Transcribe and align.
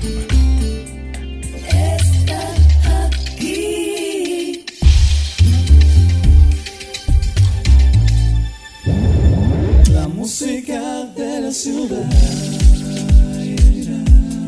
La 9.92 10.08
música 10.08 11.06
de 11.16 11.42
la 11.42 11.52
ciudad. 11.52 12.10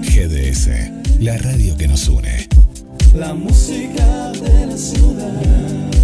GDS, 0.04 0.70
la 1.20 1.38
radio 1.38 1.78
que 1.78 1.88
nos 1.88 2.08
une. 2.08 2.48
La 3.16 3.34
música 3.34 4.32
de 4.32 4.68
la 4.68 4.78
ciudad. 4.78 6.01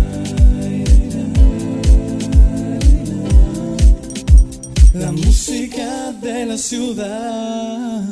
La 4.99 5.11
música 5.11 6.11
de 6.13 6.45
la 6.45 6.57
ciudad. 6.57 8.03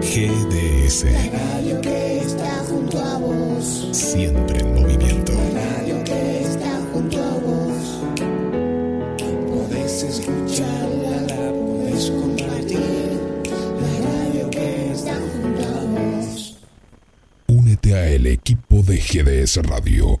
GDS, 0.00 1.04
Radio 1.32 1.80
que 1.80 2.18
está 2.18 2.64
junto 2.68 2.98
a 2.98 3.18
vos. 3.18 3.88
siempre 3.92 4.60
en 4.60 4.74
movimiento. 4.74 5.32
Radio 5.54 6.02
que 6.04 6.42
está 6.42 6.80
junto 6.92 7.22
a 7.22 7.38
vos. 7.38 8.00
Podés 9.48 10.02
escucharla, 10.02 11.20
la 11.28 11.52
podés 11.52 12.10
compartir. 12.10 13.20
La 13.80 13.92
radio 14.10 14.50
que 14.50 14.92
está 14.92 15.14
junto 15.14 15.62
a 15.68 15.84
vos. 15.84 16.56
Únete 17.46 17.94
a 17.94 18.08
el 18.08 18.26
equipo 18.26 18.82
de 18.82 18.96
GDS 18.96 19.56
Radio 19.66 20.20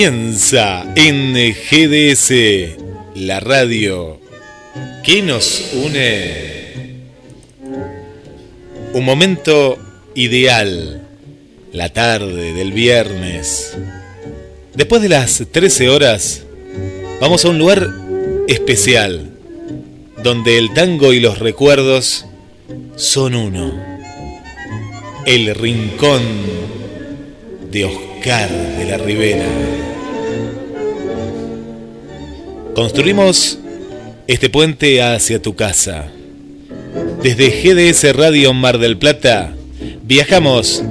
Comienza 0.00 0.86
en 0.96 1.34
GDS, 1.34 2.32
la 3.16 3.38
radio 3.38 4.18
que 5.04 5.20
nos 5.20 5.72
une. 5.74 7.02
Un 8.94 9.04
momento 9.04 9.76
ideal, 10.14 11.06
la 11.74 11.90
tarde 11.90 12.54
del 12.54 12.72
viernes. 12.72 13.76
Después 14.74 15.02
de 15.02 15.10
las 15.10 15.44
13 15.52 15.90
horas, 15.90 16.44
vamos 17.20 17.44
a 17.44 17.50
un 17.50 17.58
lugar 17.58 17.92
especial, 18.48 19.32
donde 20.22 20.56
el 20.56 20.72
tango 20.72 21.12
y 21.12 21.20
los 21.20 21.40
recuerdos 21.40 22.24
son 22.96 23.34
uno. 23.34 23.78
El 25.26 25.54
rincón 25.54 26.22
de 27.70 27.84
Oscar 27.84 28.48
de 28.50 28.84
la 28.86 28.96
Ribera. 28.96 29.89
Construimos 32.80 33.58
este 34.26 34.48
puente 34.48 35.02
hacia 35.02 35.42
tu 35.42 35.54
casa. 35.54 36.10
Desde 37.22 37.50
GDS 37.50 38.16
Radio 38.16 38.54
Mar 38.54 38.78
del 38.78 38.96
Plata 38.96 39.54
viajamos 40.02 40.82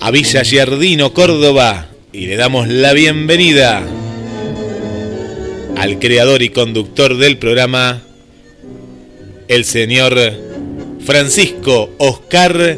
a 0.00 0.10
Villa 0.10 0.42
Giardino, 0.42 1.14
Córdoba 1.14 1.86
y 2.12 2.26
le 2.26 2.34
damos 2.34 2.66
la 2.66 2.92
bienvenida 2.94 3.80
al 5.76 6.00
creador 6.00 6.42
y 6.42 6.48
conductor 6.48 7.16
del 7.16 7.38
programa, 7.38 8.02
el 9.46 9.64
señor 9.64 10.18
Francisco 11.04 11.90
Oscar 11.98 12.76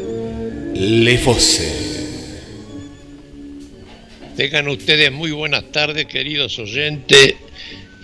Lefosse. 0.75 1.73
Tengan 4.37 4.67
ustedes 4.67 5.11
muy 5.11 5.31
buenas 5.31 5.71
tardes, 5.71 6.05
queridos 6.05 6.59
oyentes. 6.59 7.33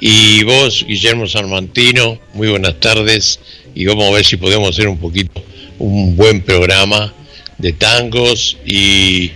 Y 0.02 0.44
vos, 0.44 0.86
Guillermo 0.88 1.28
Sarmantino, 1.28 2.20
muy 2.34 2.48
buenas 2.48 2.80
tardes. 2.80 3.40
Y 3.76 3.86
vamos 3.86 4.08
a 4.08 4.12
ver 4.12 4.26
si 4.26 4.38
podemos 4.38 4.70
hacer 4.70 4.88
un 4.88 4.98
poquito, 4.98 5.44
un 5.78 6.16
buen 6.16 6.42
programa 6.42 7.14
de 7.58 7.74
tangos 7.74 8.58
y, 8.66 9.32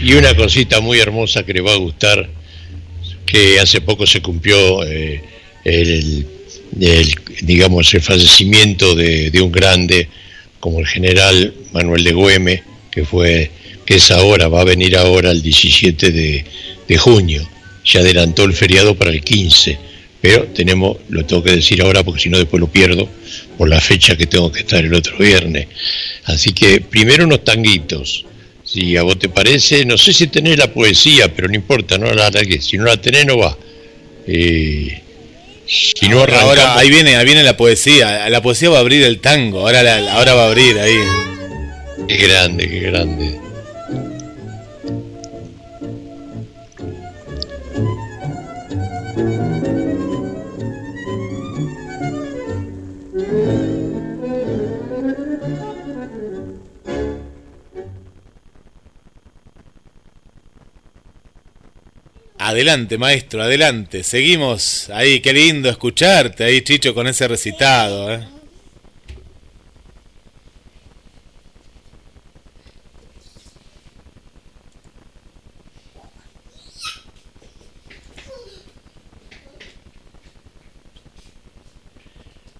y 0.00 0.12
una 0.14 0.34
cosita 0.36 0.80
muy 0.80 1.00
hermosa 1.00 1.44
que 1.44 1.54
les 1.54 1.64
va 1.64 1.72
a 1.72 1.76
gustar, 1.76 2.28
que 3.26 3.58
hace 3.58 3.80
poco 3.80 4.06
se 4.06 4.22
cumplió 4.22 4.84
eh, 4.84 5.22
el, 5.64 6.26
el, 6.80 7.14
digamos, 7.42 7.92
el 7.94 8.00
fallecimiento 8.00 8.94
de, 8.94 9.30
de 9.30 9.40
un 9.40 9.50
grande 9.50 10.08
como 10.60 10.78
el 10.78 10.86
general 10.86 11.52
Manuel 11.72 12.04
de 12.04 12.12
Güeme, 12.12 12.62
que 12.90 13.04
fue 13.04 13.50
que 13.84 13.96
es 13.96 14.10
ahora, 14.10 14.48
va 14.48 14.62
a 14.62 14.64
venir 14.64 14.96
ahora 14.96 15.30
el 15.30 15.42
17 15.42 16.10
de, 16.10 16.44
de 16.88 16.96
junio. 16.96 17.48
Se 17.84 17.98
adelantó 17.98 18.44
el 18.44 18.52
feriado 18.52 18.96
para 18.96 19.12
el 19.12 19.22
15, 19.22 19.78
pero 20.20 20.44
tenemos, 20.54 20.96
lo 21.08 21.24
tengo 21.24 21.42
que 21.42 21.52
decir 21.52 21.82
ahora 21.82 22.02
porque 22.02 22.20
si 22.22 22.28
no 22.28 22.38
después 22.38 22.60
lo 22.60 22.68
pierdo 22.68 23.08
por 23.56 23.68
la 23.68 23.80
fecha 23.80 24.16
que 24.16 24.26
tengo 24.26 24.50
que 24.50 24.60
estar 24.60 24.84
el 24.84 24.92
otro 24.94 25.16
viernes. 25.18 25.68
Así 26.24 26.52
que 26.52 26.80
primero 26.80 27.24
unos 27.24 27.44
tanguitos. 27.44 28.24
Si 28.64 28.96
a 28.96 29.02
vos 29.02 29.18
te 29.18 29.28
parece, 29.28 29.84
no 29.84 29.96
sé 29.96 30.12
si 30.12 30.26
tenés 30.26 30.58
la 30.58 30.72
poesía, 30.72 31.32
pero 31.32 31.46
no 31.48 31.54
importa, 31.54 31.98
no 31.98 32.12
la 32.12 32.30
que 32.32 32.60
si 32.60 32.76
no 32.76 32.84
la 32.84 32.96
tenés 33.00 33.24
no 33.24 33.38
va. 33.38 33.56
Eh, 34.26 35.02
si 35.68 36.08
no 36.08 36.18
ahora, 36.20 36.40
ahora, 36.42 36.78
ahí 36.78 36.90
viene, 36.90 37.16
ahí 37.16 37.24
viene 37.24 37.42
la 37.44 37.56
poesía. 37.56 38.28
La 38.28 38.42
poesía 38.42 38.70
va 38.70 38.78
a 38.78 38.80
abrir 38.80 39.04
el 39.04 39.20
tango. 39.20 39.60
Ahora, 39.60 39.82
la- 39.84 40.12
ahora 40.14 40.34
va 40.34 40.44
a 40.44 40.46
abrir 40.48 40.78
ahí. 40.78 40.96
Qué 42.08 42.16
grande, 42.16 42.68
qué 42.68 42.80
grande. 42.80 43.38
Adelante, 62.46 62.96
maestro, 62.96 63.42
adelante. 63.42 64.04
Seguimos 64.04 64.88
ahí. 64.90 65.18
Qué 65.18 65.32
lindo 65.32 65.68
escucharte 65.68 66.44
ahí, 66.44 66.60
Chicho, 66.60 66.94
con 66.94 67.08
ese 67.08 67.26
recitado. 67.26 68.14
¿eh? 68.14 68.20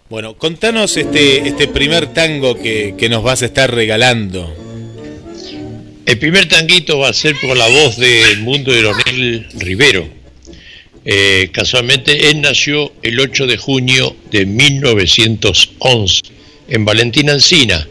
Bueno, 0.08 0.36
contanos 0.36 0.96
este, 0.96 1.46
este 1.46 1.68
primer 1.68 2.12
tango 2.12 2.56
que, 2.56 2.96
que 2.98 3.08
nos 3.08 3.22
vas 3.22 3.42
a 3.42 3.46
estar 3.46 3.72
regalando. 3.72 4.65
El 6.06 6.18
primer 6.18 6.46
tanguito 6.46 7.00
va 7.00 7.08
a 7.08 7.12
ser 7.12 7.34
por 7.40 7.56
la 7.56 7.66
voz 7.66 7.96
del 7.96 8.38
mundo 8.38 8.70
de 8.72 8.82
Leonel 8.82 9.46
Rivero. 9.58 10.08
Eh, 11.04 11.50
casualmente, 11.52 12.30
él 12.30 12.40
nació 12.40 12.92
el 13.02 13.18
8 13.18 13.48
de 13.48 13.56
junio 13.56 14.16
de 14.30 14.46
1911 14.46 16.22
en 16.68 16.84
Valentín 16.84 17.28
Alsina, 17.28 17.88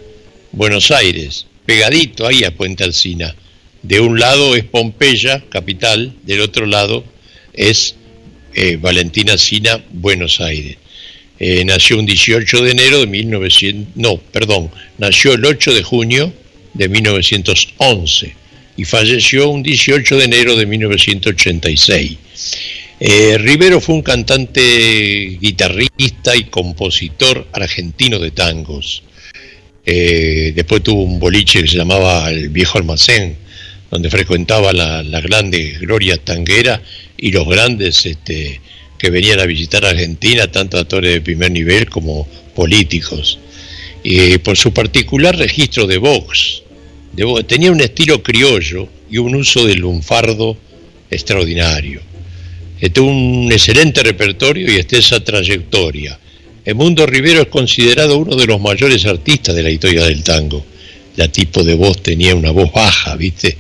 Buenos 0.54 0.92
Aires, 0.92 1.46
pegadito 1.66 2.26
ahí 2.26 2.46
a 2.46 2.56
Puente 2.56 2.86
Alsina. 2.86 3.36
De 3.84 4.00
un 4.00 4.18
lado 4.18 4.56
es 4.56 4.64
Pompeya, 4.64 5.44
capital, 5.50 6.14
del 6.24 6.40
otro 6.40 6.66
lado 6.68 7.04
es 7.52 7.96
eh, 8.54 8.78
Valentín 8.78 9.30
Alsina, 9.30 9.84
Buenos 9.92 10.40
Aires. 10.40 10.78
Eh, 11.38 11.66
nació 11.66 12.00
un 12.00 12.06
18 12.06 12.64
de 12.64 12.72
enero 12.72 13.00
de 13.02 13.08
1900, 13.08 13.98
no, 13.98 14.16
perdón, 14.16 14.72
nació 14.98 15.34
el 15.34 15.44
8 15.44 15.74
de 15.74 15.84
junio 15.84 16.34
de 16.76 16.90
1911 16.90 18.36
y 18.78 18.86
falleció 18.86 19.50
un 19.50 19.64
18 19.64 20.18
de 20.18 20.26
enero 20.26 20.56
de 20.56 20.66
1986. 20.66 22.18
Eh, 23.00 23.38
Rivero 23.38 23.82
fue 23.82 23.96
un 23.96 24.02
cantante, 24.02 25.38
guitarrista 25.42 26.36
y 26.36 26.46
compositor 26.46 27.48
argentino 27.52 28.20
de 28.20 28.32
tangos. 28.32 29.04
Eh, 29.86 30.54
después 30.56 30.84
tuvo 30.84 31.04
un 31.04 31.20
boliche 31.20 31.62
que 31.62 31.68
se 31.68 31.78
llamaba 31.78 32.30
El 32.30 32.50
Viejo 32.50 32.78
Almacén, 32.78 33.38
donde 33.92 34.10
frecuentaba 34.10 34.74
la, 34.74 35.04
la 35.04 35.22
grande 35.22 35.78
gloria 35.80 36.18
tanguera 36.18 36.82
y 37.18 37.32
los 37.32 37.48
grandes 37.48 38.06
este, 38.06 38.60
que 38.98 39.10
venían 39.10 39.40
a 39.40 39.46
visitar 39.46 39.86
Argentina, 39.86 40.52
tanto 40.52 40.78
actores 40.78 41.14
de 41.14 41.22
primer 41.22 41.52
nivel 41.52 41.90
como 41.90 42.28
políticos. 42.56 43.40
Y 44.04 44.38
por 44.40 44.58
su 44.58 44.74
particular 44.74 45.36
registro 45.36 45.88
de 45.88 45.98
voz, 45.98 46.65
tenía 47.48 47.72
un 47.72 47.82
estilo 47.82 48.22
criollo 48.22 48.90
y 49.10 49.18
un 49.18 49.36
uso 49.36 49.66
del 49.66 49.80
lunfardo 49.80 50.58
extraordinario. 51.10 52.02
Tuvo 52.94 53.10
un 53.10 53.52
excelente 53.52 54.04
repertorio 54.04 54.72
y 54.72 54.76
extensa 54.76 55.24
trayectoria. 55.24 56.20
El 56.66 56.76
Mundo 56.76 57.06
Rivero 57.06 57.42
es 57.42 57.48
considerado 57.48 58.18
uno 58.18 58.36
de 58.36 58.46
los 58.46 58.60
mayores 58.60 59.06
artistas 59.06 59.56
de 59.56 59.64
la 59.64 59.70
historia 59.70 60.04
del 60.04 60.24
tango. 60.24 60.66
La 61.16 61.28
tipo 61.28 61.64
de 61.64 61.76
voz 61.76 62.02
tenía 62.04 62.36
una 62.36 62.52
voz 62.52 62.72
baja, 62.72 63.16
¿viste? 63.16 63.58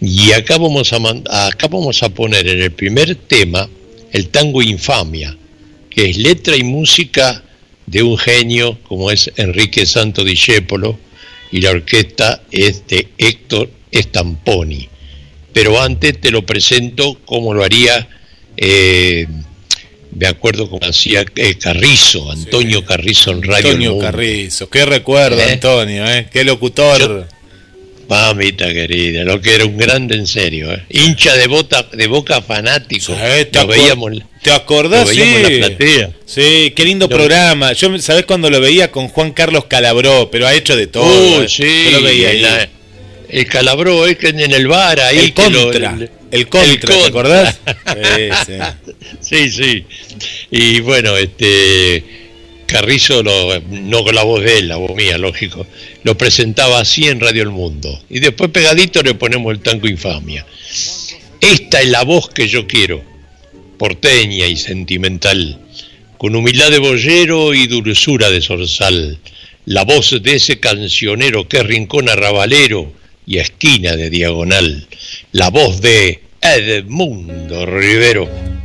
Y 0.00 0.32
acá 0.32 0.58
vamos 0.58 0.92
a, 0.92 1.46
acá 1.46 1.68
vamos 1.68 2.02
a 2.02 2.10
poner 2.10 2.46
en 2.48 2.60
el 2.60 2.72
primer 2.72 3.14
tema 3.14 3.68
el 4.12 4.28
tango 4.28 4.60
Infamia, 4.60 5.36
que 5.88 6.10
es 6.10 6.16
letra 6.18 6.56
y 6.56 6.64
música 6.64 7.42
de 7.86 8.02
un 8.02 8.18
genio 8.18 8.78
como 8.82 9.10
es 9.10 9.30
Enrique 9.36 9.86
Santo 9.86 10.24
Discépolo 10.24 10.98
y 11.52 11.60
la 11.60 11.70
orquesta 11.70 12.42
es 12.50 12.86
de 12.88 13.08
Héctor 13.18 13.70
Stamponi. 13.92 14.88
Pero 15.52 15.80
antes 15.80 16.18
te 16.20 16.30
lo 16.30 16.44
presento 16.44 17.18
como 17.26 17.52
lo 17.52 17.62
haría, 17.62 18.08
eh, 18.56 19.26
me 20.16 20.26
acuerdo 20.26 20.68
como 20.68 20.84
hacía 20.86 21.24
eh, 21.36 21.54
Carrizo, 21.58 22.32
Antonio 22.32 22.84
Carrizo 22.84 23.32
en 23.32 23.42
Radio 23.42 23.68
Antonio 23.68 23.98
Carrizo, 23.98 24.68
qué 24.70 24.86
recuerdo 24.86 25.40
¿Eh? 25.40 25.52
Antonio, 25.52 26.10
¿eh? 26.10 26.28
qué 26.32 26.42
locutor. 26.44 27.28
Mamita 28.08 28.72
querida, 28.72 29.24
lo 29.24 29.40
que 29.40 29.54
era 29.54 29.64
un 29.64 29.76
grande 29.76 30.16
en 30.16 30.26
serio, 30.26 30.72
¿eh? 30.72 30.82
hincha 30.90 31.34
de, 31.34 31.46
bota, 31.46 31.86
de 31.92 32.06
boca 32.06 32.42
fanático. 32.42 33.14
te, 33.14 33.64
veíamos, 33.64 34.12
¿Te 34.42 34.52
acordás? 34.52 35.08
sí. 35.08 35.18
la 35.20 35.66
platea. 35.66 36.10
Sí, 36.26 36.72
qué 36.76 36.84
lindo 36.84 37.08
programa. 37.08 37.72
Yo, 37.72 37.96
¿sabés 37.98 38.26
cuando 38.26 38.50
lo 38.50 38.60
veía 38.60 38.90
con 38.90 39.08
Juan 39.08 39.32
Carlos 39.32 39.64
Calabró? 39.66 40.30
Pero 40.30 40.46
ha 40.46 40.54
hecho 40.54 40.76
de 40.76 40.86
todo. 40.86 41.42
Uh, 41.42 41.48
sí, 41.48 41.90
Yo 41.90 42.00
lo 42.00 42.02
veía 42.02 42.68
el 43.32 43.46
Calabró, 43.46 44.06
es 44.06 44.18
que 44.18 44.28
en 44.28 44.40
el 44.40 44.66
bar 44.68 45.00
ahí. 45.00 45.18
El 45.18 45.32
contra. 45.32 45.96
el 46.30 46.48
contra, 46.48 46.94
¿te 46.94 47.06
acordás? 47.06 47.58
sí, 47.94 48.28
sí. 49.20 49.50
sí, 49.50 49.50
sí. 49.50 49.86
Y 50.50 50.80
bueno, 50.80 51.16
este 51.16 52.21
Carrizo, 52.72 53.22
no 53.22 54.04
con 54.04 54.14
la 54.14 54.22
voz 54.22 54.42
de 54.42 54.58
él, 54.58 54.68
la 54.68 54.76
voz 54.76 54.96
mía, 54.96 55.18
lógico, 55.18 55.66
lo 56.02 56.16
presentaba 56.16 56.80
así 56.80 57.06
en 57.06 57.20
Radio 57.20 57.42
El 57.42 57.50
Mundo. 57.50 58.02
Y 58.08 58.20
después 58.20 58.50
pegadito 58.50 59.02
le 59.02 59.14
ponemos 59.14 59.52
el 59.52 59.60
tango 59.60 59.88
infamia. 59.88 60.46
Esta 61.40 61.82
es 61.82 61.88
la 61.88 62.02
voz 62.04 62.30
que 62.30 62.48
yo 62.48 62.66
quiero, 62.66 63.02
porteña 63.78 64.46
y 64.46 64.56
sentimental, 64.56 65.58
con 66.16 66.34
humildad 66.34 66.70
de 66.70 66.78
boyero 66.78 67.52
y 67.52 67.66
dulzura 67.66 68.30
de 68.30 68.40
zorzal. 68.40 69.18
La 69.66 69.84
voz 69.84 70.22
de 70.22 70.34
ese 70.34 70.58
cancionero 70.58 71.46
que 71.46 71.58
es 71.58 71.66
rincón 71.66 72.08
arrabalero 72.08 72.92
y 73.26 73.38
esquina 73.38 73.96
de 73.96 74.10
diagonal. 74.10 74.86
La 75.32 75.50
voz 75.50 75.80
de 75.80 76.22
Edmundo 76.40 77.66
Rivero. 77.66 78.61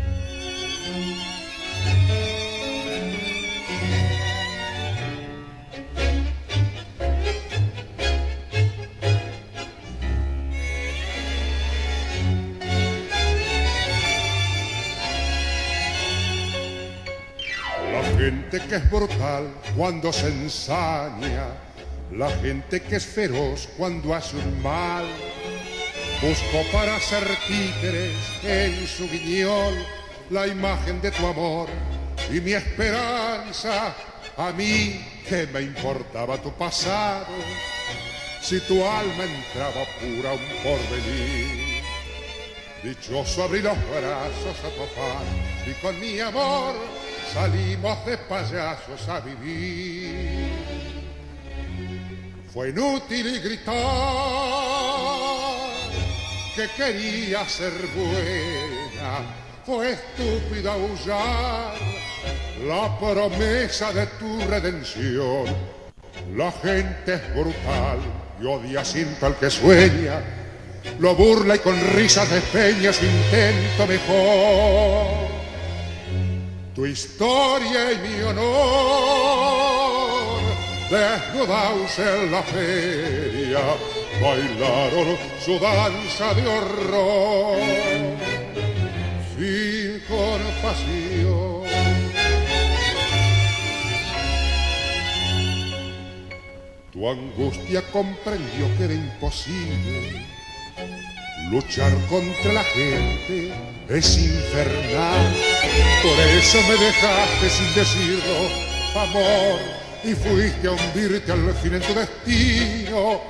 Que 18.61 18.75
es 18.75 18.89
brutal 18.89 19.47
cuando 19.75 20.11
se 20.11 20.27
ensaña, 20.27 21.47
la 22.11 22.29
gente 22.29 22.81
que 22.81 22.95
es 22.95 23.05
feroz 23.05 23.69
cuando 23.77 24.15
hace 24.15 24.37
un 24.37 24.61
mal. 24.61 25.05
Busco 26.21 26.71
para 26.71 26.99
ser 26.99 27.27
títeres 27.47 28.15
en 28.43 28.87
su 28.87 29.07
guiñol 29.09 29.75
la 30.29 30.47
imagen 30.47 30.99
de 31.01 31.11
tu 31.11 31.25
amor 31.27 31.69
y 32.31 32.39
mi 32.39 32.53
esperanza. 32.53 33.95
A 34.37 34.51
mí 34.51 35.05
que 35.27 35.47
me 35.47 35.61
importaba 35.61 36.37
tu 36.37 36.51
pasado, 36.53 37.33
si 38.41 38.59
tu 38.61 38.83
alma 38.85 39.23
entraba 39.23 39.85
pura 39.99 40.33
un 40.33 40.47
porvenir. 40.63 41.83
Dichoso 42.83 43.43
abrí 43.43 43.61
los 43.61 43.77
brazos 43.89 44.57
a 44.59 44.69
tu 44.75 44.83
afán 44.83 45.25
y 45.65 45.73
con 45.81 45.99
mi 45.99 46.19
amor 46.19 46.75
salimos 47.33 48.05
de 48.05 48.17
payasos 48.17 49.07
a 49.09 49.19
vivir. 49.19 50.51
Fue 52.53 52.69
inútil 52.69 53.39
gritar 53.41 53.75
que 56.55 56.67
quería 56.75 57.47
ser 57.47 57.71
buena, 57.95 59.19
fue 59.65 59.91
estúpido 59.91 60.71
aullar 60.71 61.75
la 62.65 62.99
promesa 62.99 63.93
de 63.93 64.07
tu 64.19 64.39
redención. 64.47 65.45
La 66.35 66.51
gente 66.51 67.13
es 67.13 67.35
brutal 67.35 67.99
y 68.41 68.45
odia 68.45 68.83
siempre 68.83 69.27
al 69.27 69.35
que 69.35 69.51
sueña, 69.51 70.21
lo 70.99 71.15
burla 71.15 71.55
y 71.55 71.59
con 71.59 71.79
risas 71.93 72.29
despeña 72.29 72.91
su 72.91 73.05
intento 73.05 73.85
mejor 73.87 75.16
tu 76.77 76.85
historia 76.85 77.91
y 77.91 77.97
mi 78.07 78.21
honor, 78.21 79.31
desnudados 80.91 81.97
en 81.97 82.31
la 82.31 82.43
feria, 82.43 83.61
bailaron 84.21 85.17
su 85.43 85.57
danza 85.57 86.35
de 86.35 86.47
horror, 86.47 87.57
sin 89.35 90.01
compasión. 90.07 91.63
Tu 96.93 97.09
angustia 97.09 97.81
comprendió 97.91 98.67
que 98.77 98.83
era 98.83 98.93
imposible 98.93 100.36
luchar 101.51 101.93
contra 102.09 102.53
la 102.53 102.63
gente 102.63 103.53
es 103.89 104.17
infernal. 104.17 105.35
Por 106.01 106.19
eso 106.19 106.61
me 106.67 106.77
dejaste 106.77 107.49
sin 107.49 107.75
decirlo, 107.75 108.49
amor, 108.95 109.59
y 110.03 110.13
fuiste 110.13 110.67
a 110.67 110.71
hundirte 110.71 111.31
al 111.31 111.53
fin 111.55 111.75
en 111.75 111.81
tu 111.81 111.93
destino. 111.93 113.21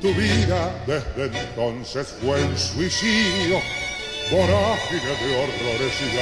Tu 0.00 0.14
vida 0.14 0.74
desde 0.86 1.38
entonces 1.38 2.14
fue 2.22 2.42
un 2.42 2.56
suicidio, 2.56 3.60
vorágine 4.30 5.10
de 5.20 5.36
horrores 5.36 5.94
y 6.00 6.18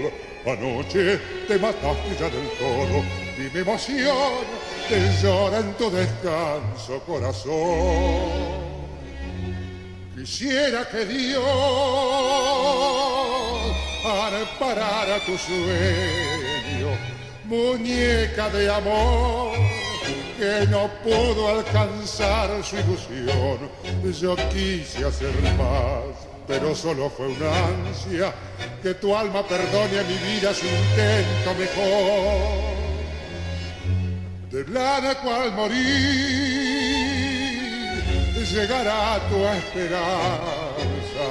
alcohol. 0.00 0.12
Anoche 0.44 1.18
te 1.46 1.58
mataste 1.58 2.16
ya 2.18 2.28
del 2.28 2.48
todo 2.58 3.04
y 3.38 3.54
mi 3.54 3.60
emoción 3.60 4.44
te 4.88 4.98
llora 5.22 5.58
en 5.60 5.72
tu 5.74 5.90
descanso, 5.90 7.00
corazón. 7.06 8.71
Quisiera 10.22 10.88
que 10.88 11.04
Dios 11.04 11.42
a 15.10 15.18
tu 15.26 15.36
sueño, 15.36 16.96
muñeca 17.42 18.48
de 18.50 18.70
amor 18.70 19.56
que 20.38 20.64
no 20.68 20.88
pudo 21.02 21.48
alcanzar 21.48 22.62
su 22.62 22.76
ilusión. 22.76 23.68
Yo 24.20 24.36
quise 24.50 25.04
hacer 25.04 25.34
más, 25.58 26.14
pero 26.46 26.72
solo 26.76 27.10
fue 27.10 27.26
una 27.26 27.66
ansia 27.88 28.32
que 28.80 28.94
tu 28.94 29.16
alma 29.16 29.44
perdone 29.44 29.98
a 29.98 30.04
mi 30.04 30.18
vida 30.18 30.54
su 30.54 30.66
intento 30.66 31.52
mejor. 31.58 32.62
De 34.52 34.72
la 34.72 35.20
cual 35.20 35.50
morir 35.50 36.71
llegará 38.50 39.20
tu 39.28 39.36
esperanza, 39.46 41.26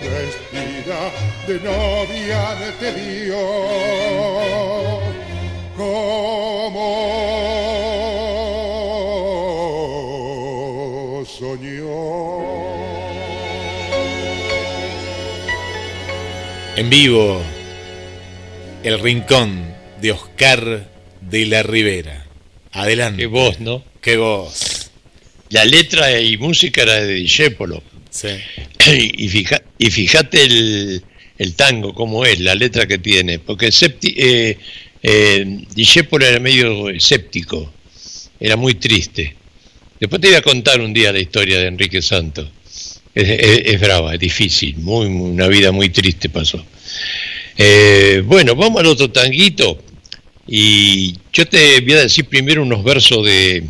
vestida 0.00 1.10
de 1.46 1.54
novia 1.60 2.54
de 2.80 2.92
Dios, 3.24 3.38
como 5.76 6.94
soñó. 11.26 12.54
En 16.76 16.90
vivo, 16.90 17.40
el 18.82 18.98
rincón 19.00 19.74
de 20.00 20.12
Oscar 20.12 20.86
de 21.20 21.46
la 21.46 21.62
Rivera. 21.62 22.26
Adelante. 22.72 23.22
Qué 23.22 23.26
voz, 23.26 23.60
¿no? 23.60 23.84
Qué 24.00 24.16
voz. 24.16 24.73
La 25.54 25.64
letra 25.64 26.20
y 26.20 26.36
música 26.36 26.82
era 26.82 26.94
de 27.02 27.14
Discépolo. 27.14 27.82
Sí. 28.10 28.28
Y, 29.16 29.28
fija, 29.28 29.62
y 29.78 29.90
fíjate 29.90 30.42
el, 30.42 31.02
el 31.38 31.54
tango, 31.54 31.94
cómo 31.94 32.26
es, 32.26 32.38
la 32.40 32.54
letra 32.54 32.86
que 32.86 32.98
tiene. 32.98 33.38
Porque 33.38 33.72
septi, 33.72 34.14
eh, 34.16 34.58
eh, 35.02 35.44
Discépolo 35.74 36.26
era 36.26 36.38
medio 36.38 36.90
escéptico, 36.90 37.72
era 38.38 38.56
muy 38.56 38.74
triste. 38.74 39.34
Después 39.98 40.20
te 40.20 40.28
voy 40.28 40.36
a 40.36 40.42
contar 40.42 40.80
un 40.82 40.92
día 40.92 41.12
la 41.12 41.20
historia 41.20 41.58
de 41.60 41.66
Enrique 41.68 42.02
Santos. 42.02 42.48
Es, 43.14 43.28
es- 43.28 43.62
es 43.74 43.80
brava, 43.80 44.12
es 44.14 44.20
difícil, 44.20 44.76
muy, 44.76 45.06
una 45.06 45.46
vida 45.48 45.72
muy 45.72 45.88
triste 45.88 46.28
pasó. 46.28 46.62
Eh, 47.56 48.22
bueno, 48.26 48.54
vamos 48.54 48.80
al 48.80 48.86
otro 48.86 49.10
tanguito. 49.10 49.82
Y 50.46 51.14
yo 51.32 51.46
te 51.48 51.80
voy 51.80 51.92
a 51.94 52.02
decir 52.02 52.26
primero 52.26 52.62
unos 52.62 52.84
versos 52.84 53.24
de, 53.24 53.64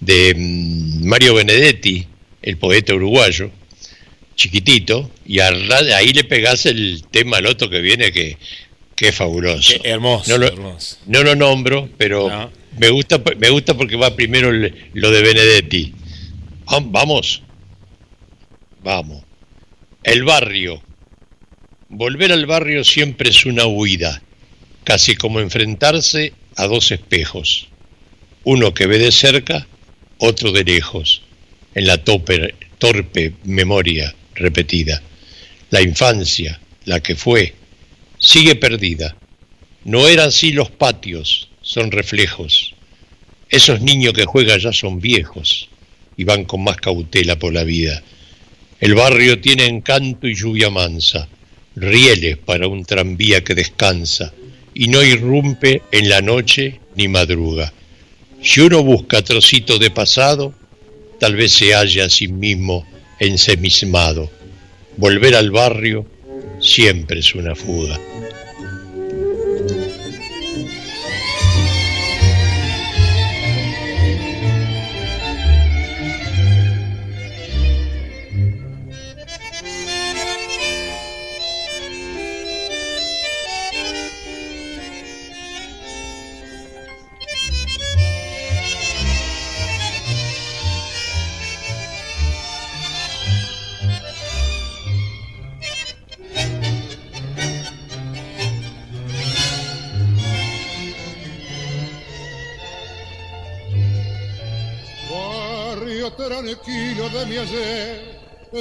de 0.00 0.34
mm, 0.34 1.06
Mario 1.06 1.34
Benedetti, 1.34 2.06
el 2.42 2.56
poeta 2.56 2.94
uruguayo, 2.94 3.50
chiquitito, 4.36 5.10
y 5.26 5.40
ahí 5.40 6.12
le 6.12 6.24
pegás 6.24 6.66
el 6.66 7.04
tema 7.10 7.36
al 7.38 7.46
otro 7.46 7.68
que 7.68 7.80
viene 7.80 8.10
que, 8.12 8.38
que 8.96 9.08
es 9.08 9.14
fabuloso. 9.14 9.74
Qué 9.82 9.88
hermoso, 9.90 10.30
No 10.30 10.38
lo- 10.38 10.46
hermoso. 10.46 10.96
No 11.06 11.22
lo 11.22 11.34
nombro, 11.36 11.88
pero 11.98 12.28
No. 12.28 12.50
me 12.78 12.88
gusta 12.90 13.22
me 13.38 13.50
gusta 13.50 13.74
porque 13.76 13.96
va 13.96 14.16
primero 14.16 14.50
el- 14.50 14.74
lo 14.94 15.10
de 15.10 15.22
Benedetti. 15.22 15.92
Vam- 16.66 16.90
Vamos. 16.90 17.42
Vamos. 18.82 19.22
El 20.02 20.24
barrio. 20.24 20.82
Volver 21.88 22.32
al 22.32 22.46
barrio 22.46 22.84
siempre 22.84 23.30
es 23.30 23.44
una 23.44 23.66
huida, 23.66 24.22
casi 24.84 25.16
como 25.16 25.40
enfrentarse 25.40 26.32
a 26.56 26.66
dos 26.66 26.92
espejos. 26.92 27.68
Uno 28.44 28.72
que 28.72 28.86
ve 28.86 28.98
de 28.98 29.12
cerca, 29.12 29.66
otro 30.20 30.52
de 30.52 30.64
lejos, 30.64 31.22
en 31.74 31.86
la 31.86 31.98
torpe 31.98 33.32
memoria 33.44 34.14
repetida. 34.34 35.02
La 35.70 35.82
infancia, 35.82 36.60
la 36.84 37.00
que 37.00 37.16
fue, 37.16 37.54
sigue 38.18 38.54
perdida. 38.54 39.16
No 39.84 40.08
eran 40.08 40.28
así 40.28 40.52
los 40.52 40.70
patios, 40.70 41.48
son 41.62 41.90
reflejos. 41.90 42.74
Esos 43.48 43.80
niños 43.80 44.12
que 44.12 44.26
juegan 44.26 44.60
ya 44.60 44.72
son 44.72 45.00
viejos 45.00 45.68
y 46.16 46.24
van 46.24 46.44
con 46.44 46.62
más 46.62 46.76
cautela 46.76 47.38
por 47.38 47.52
la 47.52 47.64
vida. 47.64 48.02
El 48.78 48.94
barrio 48.94 49.40
tiene 49.40 49.66
encanto 49.66 50.28
y 50.28 50.34
lluvia 50.34 50.70
mansa, 50.70 51.28
rieles 51.76 52.36
para 52.36 52.68
un 52.68 52.84
tranvía 52.84 53.42
que 53.42 53.54
descansa 53.54 54.32
y 54.74 54.88
no 54.88 55.02
irrumpe 55.02 55.82
en 55.92 56.08
la 56.08 56.20
noche 56.20 56.80
ni 56.94 57.08
madruga. 57.08 57.72
Si 58.42 58.60
uno 58.60 58.82
busca 58.82 59.22
trocito 59.22 59.78
de 59.78 59.90
pasado, 59.90 60.54
tal 61.18 61.36
vez 61.36 61.52
se 61.52 61.74
halla 61.74 62.06
a 62.06 62.10
sí 62.10 62.28
mismo 62.28 62.86
ensemismado. 63.18 64.30
Volver 64.96 65.34
al 65.34 65.50
barrio 65.50 66.06
siempre 66.60 67.20
es 67.20 67.34
una 67.34 67.54
fuga. 67.54 67.98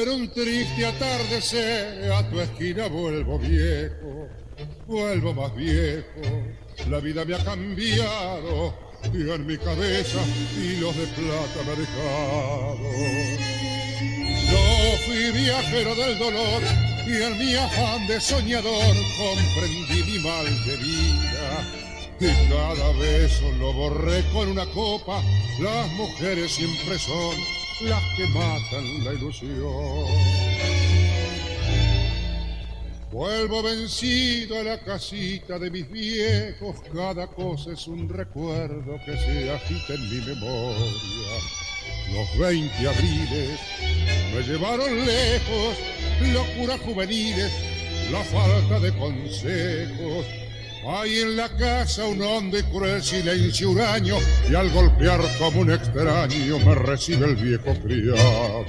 Un 0.09 0.29
triste 0.29 0.85
atardecer, 0.85 2.11
a 2.11 2.29
tu 2.29 2.39
esquina 2.39 2.87
vuelvo 2.87 3.37
viejo, 3.37 4.27
vuelvo 4.87 5.33
más 5.33 5.55
viejo. 5.55 6.21
La 6.89 6.99
vida 6.99 7.25
me 7.25 7.35
ha 7.35 7.43
cambiado 7.43 8.73
y 9.13 9.29
en 9.29 9.45
mi 9.45 9.57
cabeza 9.57 10.19
hilos 10.57 10.95
de 10.95 11.07
plata 11.07 11.63
me 11.65 11.71
ha 11.71 11.75
dejado. 11.75 12.89
Yo 14.51 14.97
fui 15.05 15.31
viajero 15.31 15.95
del 15.95 16.17
dolor 16.17 16.61
y 17.05 17.21
en 17.21 17.37
mi 17.37 17.55
afán 17.55 18.07
de 18.07 18.19
soñador 18.19 18.95
comprendí 19.17 20.03
mi 20.11 20.19
mal 20.19 20.45
de 20.65 20.77
vida. 20.77 21.73
Y 22.21 22.49
cada 22.49 22.91
beso 22.97 23.49
lo 23.59 23.73
borré 23.73 24.23
con 24.33 24.49
una 24.49 24.65
copa. 24.67 25.21
Las 25.59 25.89
mujeres 25.91 26.51
siempre 26.51 26.97
son 26.99 27.58
las 27.81 28.03
que 28.15 28.27
matan 28.27 29.03
la 29.03 29.13
ilusión. 29.13 30.05
Vuelvo 33.11 33.63
vencido 33.63 34.59
a 34.59 34.63
la 34.63 34.79
casita 34.79 35.57
de 35.57 35.71
mis 35.71 35.89
viejos. 35.89 36.75
Cada 36.93 37.27
cosa 37.27 37.71
es 37.71 37.87
un 37.87 38.07
recuerdo 38.07 38.99
que 39.05 39.17
se 39.17 39.51
agita 39.51 39.93
en 39.93 40.09
mi 40.09 40.25
memoria. 40.25 41.39
Los 42.13 42.37
20 42.37 42.87
abriles 42.87 43.59
me 44.33 44.41
llevaron 44.41 45.05
lejos, 45.05 45.77
locuras 46.33 46.79
juveniles, 46.81 47.51
la 48.11 48.23
falta 48.23 48.79
de 48.79 48.91
consejos. 48.97 50.25
Hay 50.87 51.19
en 51.19 51.35
la 51.35 51.49
casa 51.49 52.05
un 52.05 52.21
hondo 52.21 52.57
y 52.57 52.63
cruel 52.63 53.03
silencio 53.03 53.71
huraño 53.71 54.15
y 54.49 54.55
al 54.55 54.69
golpear 54.69 55.19
como 55.37 55.59
un 55.61 55.71
extraño 55.71 56.57
me 56.59 56.73
recibe 56.73 57.25
el 57.25 57.35
viejo 57.35 57.73
criado. 57.83 58.65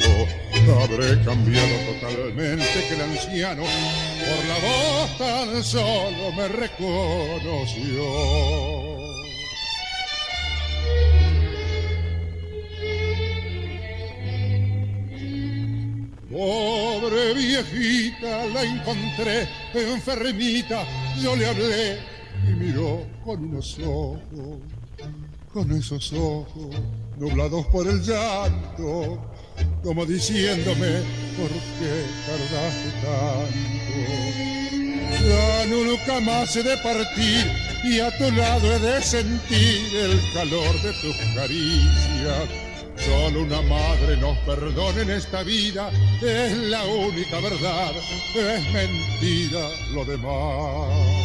Habré 0.83 1.23
cambiado 1.25 1.77
totalmente 1.87 2.65
que 2.89 2.95
el 2.95 3.01
anciano 3.01 3.63
por 3.63 4.45
la 4.47 4.59
voz 4.59 5.19
tan 5.19 5.63
solo 5.63 6.33
me 6.33 6.49
reconoció. 6.49 8.01
Pobre 16.41 17.35
viejita, 17.35 18.47
la 18.47 18.63
encontré 18.63 19.47
enfermita, 19.75 20.87
yo 21.21 21.37
le 21.37 21.47
hablé 21.47 21.99
y 22.49 22.53
miró 22.53 23.07
con 23.23 23.45
unos 23.45 23.79
ojos, 23.81 24.59
con 25.53 25.71
esos 25.71 26.11
ojos 26.15 26.75
nublados 27.19 27.67
por 27.67 27.87
el 27.87 28.01
llanto, 28.01 29.21
como 29.83 30.07
diciéndome, 30.07 31.03
¿por 31.37 31.51
qué 31.79 32.07
tardaste 32.25 32.91
tanto? 33.05 34.01
Ya 35.29 35.67
nunca 35.67 36.21
más 36.21 36.57
he 36.57 36.63
de 36.63 36.79
partir 36.79 37.53
y 37.85 38.01
a 38.01 38.17
tu 38.17 38.33
lado 38.33 38.77
he 38.77 38.79
de 38.79 39.03
sentir 39.03 39.95
el 39.95 40.19
calor 40.33 40.81
de 40.81 40.93
tus 41.03 41.17
caricias. 41.35 42.70
Solo 43.05 43.43
una 43.43 43.63
madre 43.63 44.17
nos 44.19 44.37
perdona 44.39 45.03
en 45.03 45.11
esta 45.11 45.43
vida, 45.43 45.91
es 46.21 46.57
la 46.57 46.85
única 46.85 47.41
verdad, 47.41 47.93
es 48.35 48.73
mentira 48.73 49.71
lo 49.95 50.05
demás. 50.05 51.21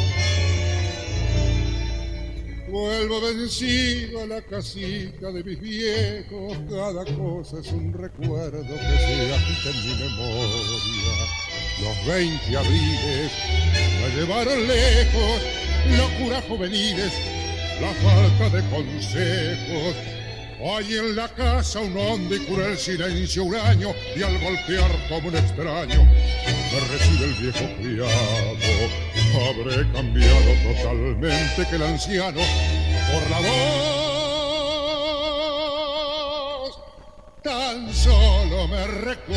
Vuelvo 2.69 3.21
vencido 3.21 4.23
a 4.23 4.25
la 4.25 4.41
casita 4.41 5.31
de 5.31 5.43
mis 5.43 5.59
viejos, 5.61 6.57
cada 6.69 7.05
cosa 7.05 7.59
es 7.59 7.71
un 7.71 7.93
recuerdo 7.93 8.63
que 8.63 8.97
se 8.97 9.33
agita 9.33 9.69
en 9.69 9.87
mi 9.87 9.95
memoria. 10.03 11.45
Los 11.81 12.05
20 12.07 12.57
abriles 12.57 13.31
me 14.01 14.15
llevaron 14.15 14.67
lejos, 14.67 15.41
locuras 15.97 16.43
juveniles, 16.45 17.13
la 17.81 17.93
falta 17.93 18.57
de 18.57 18.69
consejos. 18.69 20.14
Hay 20.67 20.95
en 20.95 21.15
la 21.15 21.27
casa 21.27 21.79
un 21.79 21.95
hondo 21.95 22.35
y 22.35 22.39
cruel 22.39 22.75
silencio 22.75 23.43
huraño 23.43 23.93
y 24.15 24.23
al 24.23 24.35
golpear 24.39 24.89
como 25.07 25.27
un 25.27 25.35
extraño 25.35 26.03
me 26.03 26.79
recibe 26.91 27.25
el 27.25 27.35
viejo 27.35 27.65
criado. 27.77 28.09
Habré 29.47 29.87
cambiado 29.91 30.55
totalmente 30.63 31.67
que 31.69 31.75
el 31.75 31.83
anciano 31.83 32.41
por 33.11 33.29
la 33.29 33.39
voz 33.41 33.55
tan 37.43 37.93
solo 37.93 38.67
me 38.67 38.87
reconoció. 38.87 39.35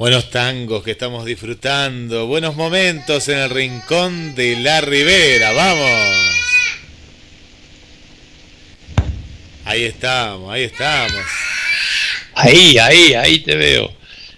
Buenos 0.00 0.30
tangos 0.30 0.82
que 0.82 0.92
estamos 0.92 1.26
disfrutando, 1.26 2.26
buenos 2.26 2.56
momentos 2.56 3.28
en 3.28 3.36
el 3.36 3.50
rincón 3.50 4.34
de 4.34 4.56
la 4.56 4.80
Ribera, 4.80 5.52
vamos. 5.52 5.90
Ahí 9.66 9.84
estamos, 9.84 10.50
ahí 10.50 10.62
estamos. 10.62 11.20
Ahí, 12.32 12.78
ahí, 12.78 13.12
ahí 13.12 13.40
te 13.40 13.54
veo. 13.56 13.92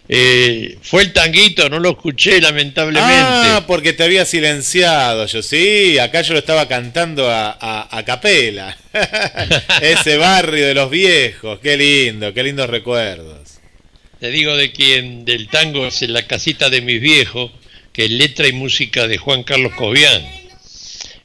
Eh, 0.09 0.79
fue 0.83 1.03
el 1.03 1.13
tanguito, 1.13 1.69
no 1.69 1.79
lo 1.79 1.91
escuché 1.91 2.41
lamentablemente. 2.41 3.13
Ah, 3.15 3.63
porque 3.65 3.93
te 3.93 4.03
había 4.03 4.25
silenciado 4.25 5.27
yo, 5.27 5.45
sí, 5.45 5.97
acá 6.01 6.23
yo 6.23 6.33
lo 6.33 6.41
estaba 6.41 6.67
cantando 6.67 7.31
a, 7.31 7.57
a, 7.61 7.99
a 7.99 8.05
capela. 8.05 8.77
Ese 9.81 10.17
barrio 10.17 10.67
de 10.67 10.75
los 10.75 10.91
viejos, 10.91 11.61
qué 11.61 11.77
lindo, 11.77 12.35
qué 12.35 12.43
lindos 12.43 12.69
recuerdos. 12.69 13.42
Te 14.23 14.31
digo 14.31 14.57
de 14.57 14.71
quien 14.71 15.25
del 15.25 15.49
tango 15.49 15.85
es 15.85 16.01
en 16.03 16.13
la 16.13 16.29
casita 16.29 16.71
de 16.71 16.81
mis 16.81 17.01
viejos, 17.01 17.51
que 17.93 18.05
es 18.05 18.11
letra 18.13 18.47
y 18.47 18.53
música 18.53 19.09
de 19.09 19.19
Juan 19.19 19.43
Carlos 19.43 19.73
Cobian. 19.75 20.25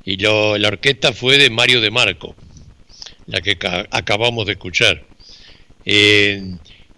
Y 0.04 0.18
lo, 0.18 0.58
la 0.58 0.70
orquesta 0.70 1.14
fue 1.14 1.38
de 1.38 1.52
Mario 1.52 1.80
de 1.80 1.92
Marco, 1.92 2.36
la 3.28 3.40
que 3.42 3.56
acabamos 3.92 4.48
de 4.48 4.54
escuchar. 4.54 5.04
Eh, 5.86 6.42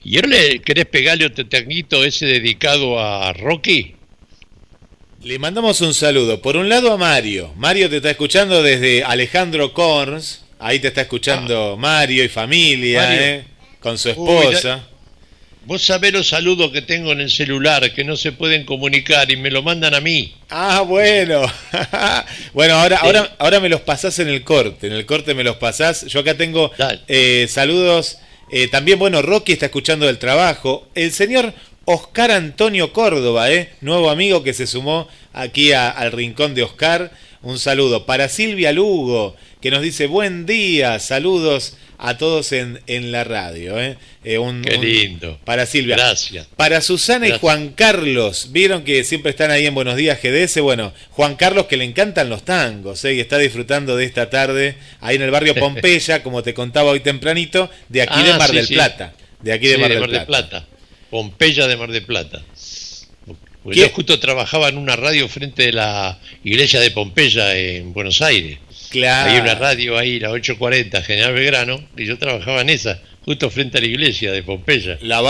¿Y 0.02 0.16
ahora 0.16 0.30
le 0.30 0.60
querés 0.62 0.86
pegarle 0.86 1.26
otro 1.26 1.46
tanguito 1.48 2.06
ese 2.06 2.28
dedicado 2.28 2.98
a 2.98 3.34
Rocky? 3.34 3.96
Le 5.22 5.38
mandamos 5.38 5.82
un 5.82 5.94
saludo. 5.94 6.42
Por 6.42 6.56
un 6.56 6.70
lado 6.70 6.94
a 6.94 6.98
Mario. 6.98 7.54
Mario 7.58 7.90
te 7.90 7.98
está 7.98 8.12
escuchando 8.12 8.64
desde 8.64 9.04
Alejandro 9.04 9.74
Corns. 9.74 10.46
Ahí 10.60 10.80
te 10.80 10.88
está 10.88 11.02
escuchando 11.02 11.74
ah. 11.74 11.76
Mario 11.76 12.24
y 12.24 12.30
familia, 12.30 13.36
eh, 13.36 13.44
con 13.82 13.98
su 13.98 14.12
esposa. 14.12 14.88
Vos 15.70 15.84
sabés 15.84 16.12
los 16.12 16.30
saludos 16.30 16.72
que 16.72 16.82
tengo 16.82 17.12
en 17.12 17.22
el 17.22 17.30
celular 17.30 17.94
que 17.94 18.04
no 18.04 18.18
se 18.18 18.32
pueden 18.32 18.66
comunicar 18.66 19.30
y 19.30 19.38
me 19.38 19.52
lo 19.52 19.62
mandan 19.62 19.94
a 19.94 20.02
mí. 20.02 20.34
Ah, 20.50 20.82
bueno. 20.82 21.44
bueno, 22.56 22.74
ahora, 22.74 22.98
ahora, 22.98 23.36
ahora 23.38 23.60
me 23.60 23.70
los 23.70 23.82
pasás 23.82 24.18
en 24.18 24.30
el 24.30 24.44
corte. 24.44 24.88
En 24.88 24.94
el 24.94 25.06
corte 25.06 25.36
me 25.36 25.44
los 25.44 25.58
pasás. 25.58 26.08
Yo 26.08 26.22
acá 26.22 26.34
tengo 26.34 26.72
eh, 27.08 27.46
saludos. 27.48 28.18
Eh, 28.52 28.68
también, 28.68 28.98
bueno, 28.98 29.22
Rocky 29.22 29.52
está 29.52 29.68
escuchando 29.68 30.10
el 30.10 30.18
trabajo. 30.18 30.88
El 30.96 31.12
señor 31.12 31.54
Oscar 31.86 32.32
Antonio 32.32 32.92
Córdoba, 32.92 33.52
¿eh? 33.52 33.70
nuevo 33.82 34.10
amigo 34.10 34.42
que 34.42 34.56
se 34.56 34.66
sumó 34.66 35.08
aquí 35.34 35.72
al 35.72 36.12
rincón 36.12 36.56
de 36.56 36.64
Oscar. 36.64 37.12
Un 37.44 37.60
saludo 37.60 38.08
para 38.08 38.28
Silvia 38.28 38.72
Lugo, 38.72 39.36
que 39.62 39.70
nos 39.70 39.84
dice 39.84 40.08
buen 40.08 40.48
día, 40.48 40.98
saludos 40.98 41.78
a 42.00 42.18
todos 42.18 42.54
en, 42.54 42.80
en 42.88 43.12
la 43.12 43.26
radio. 43.26 43.80
¿eh? 43.80 43.98
Eh, 44.24 44.38
un, 44.38 44.62
Qué 44.62 44.78
lindo. 44.78 45.38
para 45.44 45.66
Silvia. 45.66 45.98
Gracias. 45.98 46.48
Para 46.56 46.80
Susana 46.80 47.28
y 47.28 47.38
Juan 47.38 47.70
Carlos. 47.70 48.48
Vieron 48.52 48.84
que 48.84 49.04
siempre 49.04 49.32
están 49.32 49.52
ahí 49.52 49.66
en 49.66 49.76
Buenos 49.76 49.98
Días 49.98 50.18
GDS. 50.24 50.62
Bueno, 50.62 50.94
Juan 51.12 51.36
Carlos 51.36 51.66
que 51.66 51.76
le 51.76 51.84
encantan 51.84 52.30
los 52.30 52.44
tangos 52.44 53.04
¿eh? 53.04 53.16
y 53.16 53.20
está 53.20 53.38
disfrutando 53.38 53.98
de 53.98 54.06
esta 54.06 54.30
tarde 54.30 54.76
ahí 55.02 55.18
en 55.18 55.24
el 55.24 55.32
barrio 55.32 55.54
Pompeya, 55.60 56.24
como 56.24 56.42
te 56.42 56.54
contaba 56.54 56.92
hoy 56.92 57.02
tempranito, 57.02 57.70
de 57.90 58.02
aquí 58.02 58.24
de 58.24 58.32
ah, 58.32 58.38
Mar 58.38 58.52
del 58.52 58.68
Plata. 58.68 59.14
De 59.42 59.52
aquí 59.52 59.68
de 59.68 59.78
Mar, 59.78 59.90
del, 59.90 60.26
Plata. 60.26 60.66
Pompeya 61.10 61.68
de 61.68 61.76
Mar 61.76 61.92
del 61.92 62.04
Plata. 62.04 62.42
yo 63.66 63.90
justo 63.90 64.20
trabajaba 64.20 64.70
en 64.70 64.78
una 64.78 64.96
radio 64.96 65.28
frente 65.28 65.64
de 65.64 65.74
la 65.74 66.18
iglesia 66.46 66.80
de 66.80 66.92
Pompeya 66.92 67.58
en 67.58 67.92
Buenos 67.92 68.22
Aires. 68.22 68.60
Claro. 68.90 69.32
Hay 69.32 69.40
una 69.40 69.56
radio 69.56 69.98
ahí, 69.98 70.20
la 70.20 70.32
840, 70.32 71.02
General 71.04 71.34
Belgrano, 71.34 71.84
y 71.96 72.06
yo 72.06 72.18
trabajaba 72.18 72.62
en 72.62 72.70
esa, 72.70 73.00
justo 73.24 73.50
frente 73.50 73.78
a 73.78 73.82
la 73.82 73.88
iglesia 73.88 74.32
de 74.32 74.42
Pompeya. 74.44 74.98
La, 75.02 75.22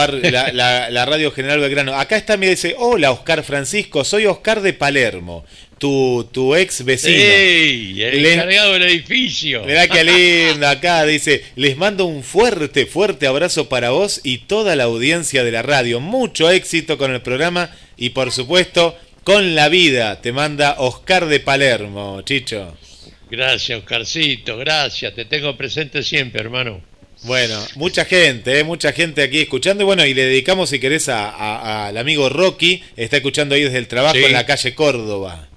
la, 0.90 1.06
radio 1.06 1.32
General 1.32 1.60
Belgrano. 1.60 1.94
Acá 1.96 2.16
está, 2.18 2.38
me 2.38 2.50
dice, 2.50 2.76
hola 2.78 3.12
Oscar 3.12 3.44
Francisco, 3.44 4.04
soy 4.04 4.26
Oscar 4.26 4.62
de 4.62 4.74
Palermo, 4.74 5.46
tu, 5.78 6.30
tu 6.32 6.56
ex 6.56 6.86
vecino. 6.86 7.18
¡Ey! 7.18 8.02
El 8.02 8.26
encargado 8.26 8.74
del 8.74 8.84
edificio. 8.84 9.64
Mirá 9.66 9.88
qué 9.88 10.04
lindo, 10.04 10.68
acá 10.68 11.04
dice, 11.06 11.44
les 11.56 11.76
mando 11.76 12.06
un 12.06 12.24
fuerte, 12.24 12.86
fuerte 12.86 13.28
abrazo 13.28 13.68
para 13.68 13.90
vos 13.90 14.22
y 14.24 14.40
toda 14.40 14.76
la 14.76 14.86
audiencia 14.86 15.44
de 15.44 15.52
la 15.52 15.62
radio. 15.62 16.00
Mucho 16.00 16.50
éxito 16.50 16.98
con 16.98 17.14
el 17.14 17.22
programa 17.22 17.72
y 17.98 18.12
por 18.12 18.32
supuesto 18.32 18.98
con 19.24 19.56
la 19.56 19.70
vida. 19.70 20.22
Te 20.22 20.32
manda 20.32 20.76
Oscar 20.80 21.28
de 21.28 21.40
Palermo, 21.40 22.22
Chicho. 22.22 22.78
Gracias, 23.30 23.80
Oscarcito, 23.80 24.58
gracias. 24.58 25.14
Te 25.14 25.26
tengo 25.26 25.56
presente 25.56 26.02
siempre, 26.04 26.42
hermano. 26.42 26.82
Bueno, 27.24 27.60
mucha 27.76 28.06
gente, 28.06 28.60
¿eh? 28.60 28.64
mucha 28.64 28.94
gente 28.94 29.22
aquí 29.22 29.40
escuchando. 29.40 29.84
Y 29.84 29.86
bueno, 29.86 30.06
y 30.06 30.14
le 30.14 30.24
dedicamos, 30.24 30.70
si 30.70 30.80
querés, 30.80 31.10
al 31.10 31.98
amigo 31.98 32.30
Rocky. 32.30 32.82
Está 32.96 33.18
escuchando 33.18 33.56
ahí 33.56 33.64
desde 33.64 33.78
el 33.78 33.88
trabajo 33.88 34.18
en 34.18 34.34
la 34.34 34.46
calle 34.46 34.74
Córdoba. 34.74 35.48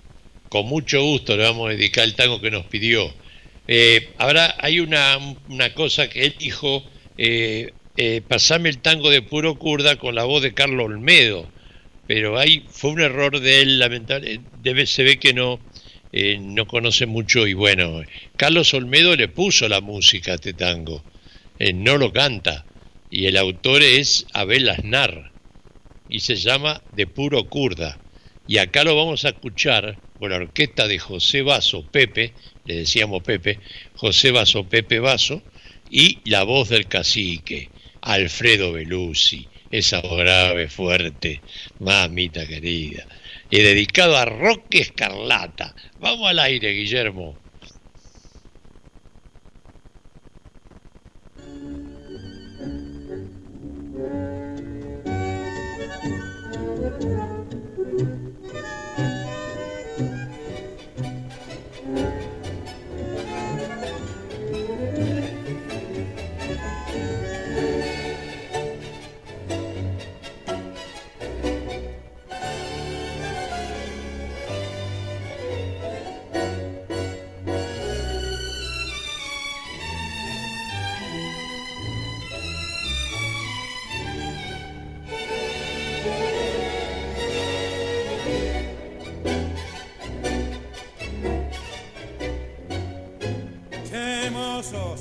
Con 0.49 0.67
mucho 0.67 1.03
gusto 1.03 1.37
le 1.37 1.45
vamos 1.45 1.69
a 1.69 1.73
dedicar 1.73 2.05
el 2.05 2.15
tango 2.15 2.41
que 2.41 2.51
nos 2.51 2.67
pidió. 2.67 3.15
Eh, 3.69 4.11
ahora 4.19 4.57
hay 4.59 4.81
una, 4.81 5.19
una, 5.49 5.73
cosa 5.73 6.11
que 6.11 6.25
él 6.25 6.35
dijo, 6.39 6.85
eh, 7.17 7.73
eh, 7.97 8.21
pasame 8.27 8.69
el 8.69 8.79
tango 8.79 9.09
de 9.09 9.23
puro 9.23 9.55
kurda 9.59 9.97
con 9.97 10.15
la 10.15 10.25
voz 10.25 10.43
de 10.43 10.53
Carlos 10.53 10.87
Olmedo. 10.87 11.49
Pero 12.07 12.39
ahí 12.39 12.67
fue 12.69 12.91
un 12.91 13.01
error 13.01 13.41
de 13.41 13.63
él, 13.63 13.79
lamentable. 13.79 14.41
Debe, 14.63 14.87
se 14.87 15.05
ve 15.05 15.19
que 15.19 15.33
no, 15.33 15.61
eh, 16.13 16.37
no 16.39 16.67
conoce 16.67 17.07
mucho 17.07 17.47
y 17.47 17.55
bueno, 17.55 18.03
Carlos 18.37 18.75
Olmedo 18.75 19.17
le 19.17 19.29
puso 19.29 19.67
la 19.67 19.81
música 19.81 20.33
a 20.33 20.35
este 20.35 20.53
tango, 20.53 21.03
eh, 21.59 21.73
no 21.73 21.97
lo 21.97 22.13
canta 22.13 22.67
y 23.11 23.27
el 23.27 23.39
autor 23.39 23.83
es 23.83 24.27
Abel 24.35 24.69
Aznar 24.69 25.33
y 26.11 26.21
se 26.21 26.37
llama 26.37 26.83
De 26.93 27.07
Puro 27.07 27.49
Kurda 27.49 27.99
y 28.47 28.59
acá 28.59 28.85
lo 28.85 28.95
vamos 28.95 29.25
a 29.25 29.31
escuchar 29.31 29.99
con 30.19 30.31
la 30.31 30.37
orquesta 30.37 30.87
de 30.87 30.99
José 30.99 31.41
Vaso 31.41 31.83
Pepe, 31.91 32.35
le 32.67 32.75
decíamos 32.77 33.23
Pepe, 33.23 33.59
José 33.97 34.33
Vaso 34.33 34.65
Pepe 34.65 34.99
Vaso 34.99 35.43
y 35.91 36.19
la 36.29 36.43
voz 36.43 36.69
del 36.69 36.89
cacique, 36.89 37.71
Alfredo 38.03 38.73
Belusi, 38.73 39.49
esa 39.71 40.03
voz 40.03 40.19
grave, 40.19 40.69
fuerte, 40.69 41.41
mamita 41.79 42.47
querida 42.47 43.07
y 43.53 43.61
dedicado 43.61 44.17
a 44.17 44.25
Roque 44.25 44.81
Escarlata. 44.81 45.75
Vamos 46.01 46.27
al 46.31 46.39
aire, 46.39 46.73
Guillermo. 46.73 47.37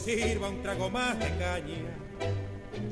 Sirva 0.03 0.49
un 0.49 0.61
trago 0.63 0.89
más 0.89 1.19
de 1.19 1.27
caña. 1.37 1.77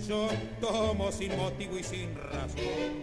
Yo 0.07 0.29
tomo 0.61 1.11
sin 1.11 1.35
motivo 1.35 1.77
y 1.77 1.83
sin 1.83 2.15
razón. 2.15 3.01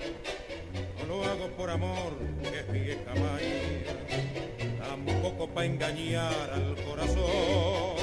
No 1.00 1.06
lo 1.06 1.24
hago 1.24 1.48
por 1.56 1.70
amor, 1.70 2.12
que 2.42 2.60
es 2.60 2.72
vieja 2.72 3.14
María. 3.14 4.78
Tampoco 4.78 5.48
para 5.48 5.66
engañar 5.66 6.50
al 6.52 6.76
corazón. 6.84 7.96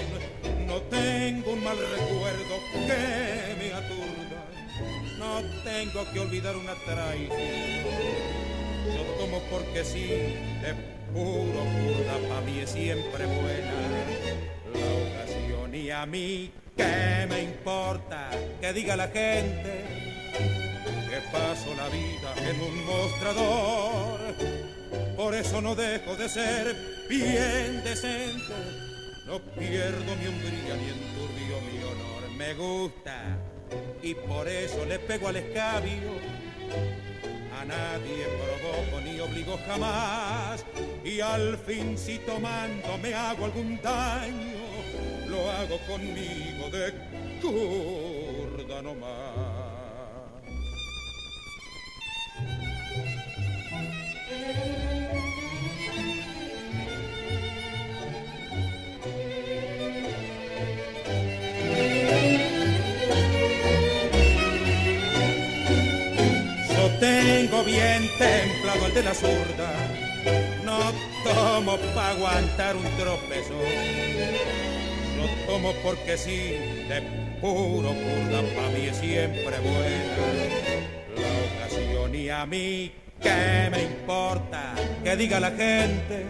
No 0.68 0.82
tengo 0.84 1.54
un 1.54 1.64
mal 1.64 1.78
recuerdo 1.78 2.56
que 2.72 3.56
me 3.60 3.74
aturda. 3.74 4.44
No 5.18 5.42
tengo 5.64 6.12
que 6.12 6.20
olvidar 6.20 6.58
una 6.58 6.74
traición. 6.86 7.40
Yo 8.94 9.04
tomo 9.18 9.42
porque 9.50 9.86
sí, 9.86 10.08
de 10.08 10.74
puro 11.14 11.64
curda, 11.64 12.28
para 12.28 12.42
mí 12.42 12.60
es 12.60 12.72
siempre 12.72 13.26
buena 13.26 14.34
la 14.74 15.13
y 15.74 15.90
a 15.90 16.06
mí 16.06 16.52
qué 16.78 17.26
me 17.30 17.42
importa 17.44 18.30
que 18.62 18.74
diga 18.74 18.96
la 18.96 19.08
gente 19.08 19.84
que 21.10 21.22
paso 21.32 21.74
la 21.76 21.88
vida 21.90 22.34
en 22.50 22.62
un 22.62 22.86
mostrador. 22.86 24.20
Por 25.16 25.36
eso 25.36 25.62
no 25.62 25.76
dejo 25.76 26.16
de 26.16 26.30
ser 26.30 26.76
bien 27.10 27.84
decente, 27.84 28.54
no 29.26 29.40
pierdo 29.40 30.16
mi 30.16 30.28
hombría 30.28 30.76
ni 30.76 30.90
enturbio 30.90 31.62
mi 31.72 31.84
honor. 31.84 32.30
Me 32.38 32.54
gusta 32.54 33.38
y 34.02 34.14
por 34.16 34.48
eso 34.48 34.86
le 34.86 35.00
pego 35.00 35.30
al 35.30 35.38
escabio 35.38 36.12
A 37.60 37.66
nadie 37.66 38.26
provoco 38.26 39.02
ni 39.02 39.20
obligo 39.20 39.60
jamás. 39.66 40.66
Y 41.06 41.20
al 41.22 41.58
fin 41.58 41.98
si 41.98 42.20
tomando 42.20 42.98
me 42.98 43.14
hago 43.14 43.46
algún 43.46 43.80
daño, 43.82 44.63
lo 45.34 45.52
hago 45.52 45.78
conmigo 45.88 46.70
de 46.70 46.94
curda 47.42 48.82
nomás. 48.84 49.10
Yo 66.70 66.86
tengo 67.00 67.64
bien 67.64 68.08
templado 68.20 68.86
el 68.86 68.94
de 68.94 69.04
la 69.04 69.14
zurda, 69.16 69.72
no 70.64 70.80
tomo 71.24 71.78
para 71.96 72.10
aguantar 72.10 72.76
un 72.76 72.86
tropezo. 72.98 74.73
Tomo 75.48 75.74
porque 75.84 76.18
sí, 76.18 76.56
de 76.88 77.02
puro 77.42 77.90
curda, 77.90 78.42
pa' 78.56 78.70
mí 78.72 78.88
es 78.88 78.98
siempre 78.98 79.60
buena. 79.60 80.16
La 81.16 81.66
ocasión 81.66 82.16
y 82.16 82.30
a 82.30 82.46
mí, 82.46 82.92
¿qué 83.22 83.70
me 83.72 83.84
importa? 83.84 84.76
Que 85.04 85.16
diga 85.16 85.40
la 85.40 85.52
gente 85.52 86.26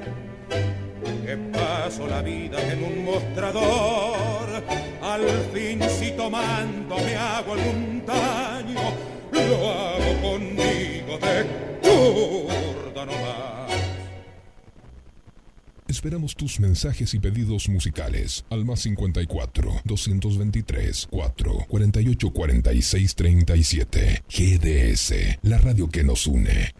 que 1.26 1.38
paso 1.38 2.08
la 2.08 2.22
vida 2.22 2.60
en 2.72 2.84
un 2.84 3.06
mostrador. 3.06 4.64
Al 5.02 5.28
fin 5.54 5.82
si 5.90 6.12
tomando 6.12 6.98
me 6.98 7.16
hago 7.16 7.54
algún 7.54 8.06
daño, 8.06 8.94
lo 9.32 9.70
hago 9.70 10.22
conmigo 10.22 11.18
de 11.18 11.46
curda 11.82 13.06
nomás. 13.06 13.63
Esperamos 16.04 16.36
tus 16.36 16.60
mensajes 16.60 17.14
y 17.14 17.20
pedidos 17.20 17.70
musicales 17.70 18.44
al 18.50 18.66
más 18.66 18.82
54 18.82 19.84
223 19.86 21.08
4 21.10 21.66
48 21.66 22.30
46 22.30 23.16
37. 23.16 24.24
GDS, 24.28 25.14
la 25.44 25.58
radio 25.60 25.90
que 25.90 26.04
nos 26.04 26.28
une. 26.28 26.74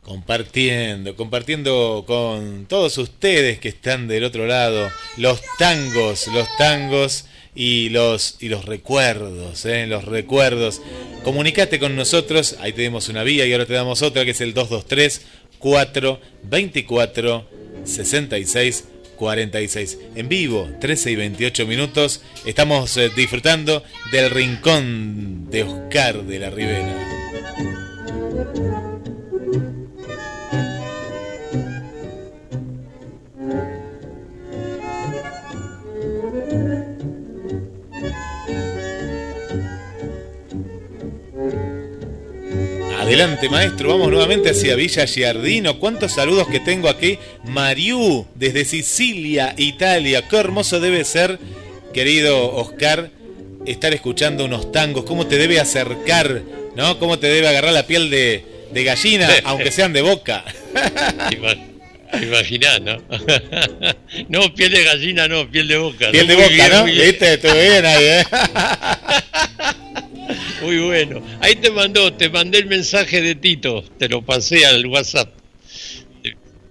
Compartiendo, 0.00 1.14
compartiendo 1.14 2.04
con 2.06 2.64
todos 2.64 2.96
ustedes 2.96 3.58
que 3.58 3.68
están 3.68 4.08
del 4.08 4.24
otro 4.24 4.46
lado, 4.46 4.88
los 5.18 5.42
tangos, 5.58 6.28
los 6.28 6.48
tangos 6.56 7.26
y 7.54 7.88
los, 7.90 8.36
y 8.40 8.48
los 8.48 8.64
recuerdos, 8.64 9.64
¿eh? 9.66 9.86
los 9.86 10.04
recuerdos. 10.04 10.80
Comunicate 11.24 11.78
con 11.78 11.96
nosotros, 11.96 12.56
ahí 12.60 12.72
tenemos 12.72 13.08
una 13.08 13.22
vía 13.22 13.46
y 13.46 13.52
ahora 13.52 13.66
te 13.66 13.74
damos 13.74 14.02
otra 14.02 14.24
que 14.24 14.30
es 14.30 14.40
el 14.40 14.54
223 14.54 15.22
424 15.58 17.46
66 17.84 18.84
46. 19.20 19.98
En 20.14 20.28
vivo, 20.30 20.68
13 20.80 21.10
y 21.10 21.16
28 21.16 21.66
minutos, 21.66 22.22
estamos 22.46 22.96
eh, 22.96 23.10
disfrutando 23.14 23.84
del 24.10 24.30
rincón 24.30 25.50
de 25.50 25.64
Oscar 25.64 26.22
de 26.22 26.38
la 26.38 26.48
Ribera. 26.48 27.19
Adelante, 43.20 43.50
maestro. 43.50 43.90
Vamos 43.90 44.08
nuevamente 44.08 44.48
hacia 44.48 44.74
Villa 44.76 45.04
Giardino. 45.04 45.78
¿Cuántos 45.78 46.12
saludos 46.12 46.48
que 46.48 46.58
tengo 46.58 46.88
aquí? 46.88 47.18
Mariú, 47.44 48.26
desde 48.34 48.64
Sicilia, 48.64 49.52
Italia. 49.58 50.26
Qué 50.26 50.38
hermoso 50.38 50.80
debe 50.80 51.04
ser, 51.04 51.38
querido 51.92 52.50
Oscar, 52.54 53.10
estar 53.66 53.92
escuchando 53.92 54.46
unos 54.46 54.72
tangos. 54.72 55.04
¿Cómo 55.04 55.26
te 55.26 55.36
debe 55.36 55.60
acercar? 55.60 56.40
¿No? 56.76 56.98
¿Cómo 56.98 57.18
te 57.18 57.26
debe 57.26 57.46
agarrar 57.46 57.74
la 57.74 57.86
piel 57.86 58.08
de, 58.08 58.42
de 58.72 58.84
gallina, 58.84 59.28
aunque 59.44 59.70
sean 59.70 59.92
de 59.92 60.00
boca? 60.00 60.42
Imaginá, 62.22 62.78
¿no? 62.78 63.02
no, 64.30 64.54
piel 64.54 64.72
de 64.72 64.82
gallina, 64.82 65.28
no, 65.28 65.46
piel 65.50 65.68
de 65.68 65.76
boca. 65.76 66.10
Piel 66.10 66.26
de 66.26 66.36
Muy 66.36 66.44
boca, 66.44 66.54
bien, 66.54 66.70
¿no? 66.72 66.84
¿Viste? 66.86 67.34
Estuve 67.34 67.68
bien 67.68 67.84
ahí, 67.84 68.02
¿eh? 68.02 68.24
Muy 70.62 70.78
bueno. 70.78 71.22
Ahí 71.40 71.56
te 71.56 71.70
mandó, 71.70 72.12
te 72.12 72.28
mandé 72.28 72.58
el 72.58 72.66
mensaje 72.66 73.20
de 73.22 73.34
Tito, 73.34 73.82
te 73.98 74.08
lo 74.08 74.22
pasé 74.22 74.64
al 74.66 74.86
WhatsApp. 74.86 75.32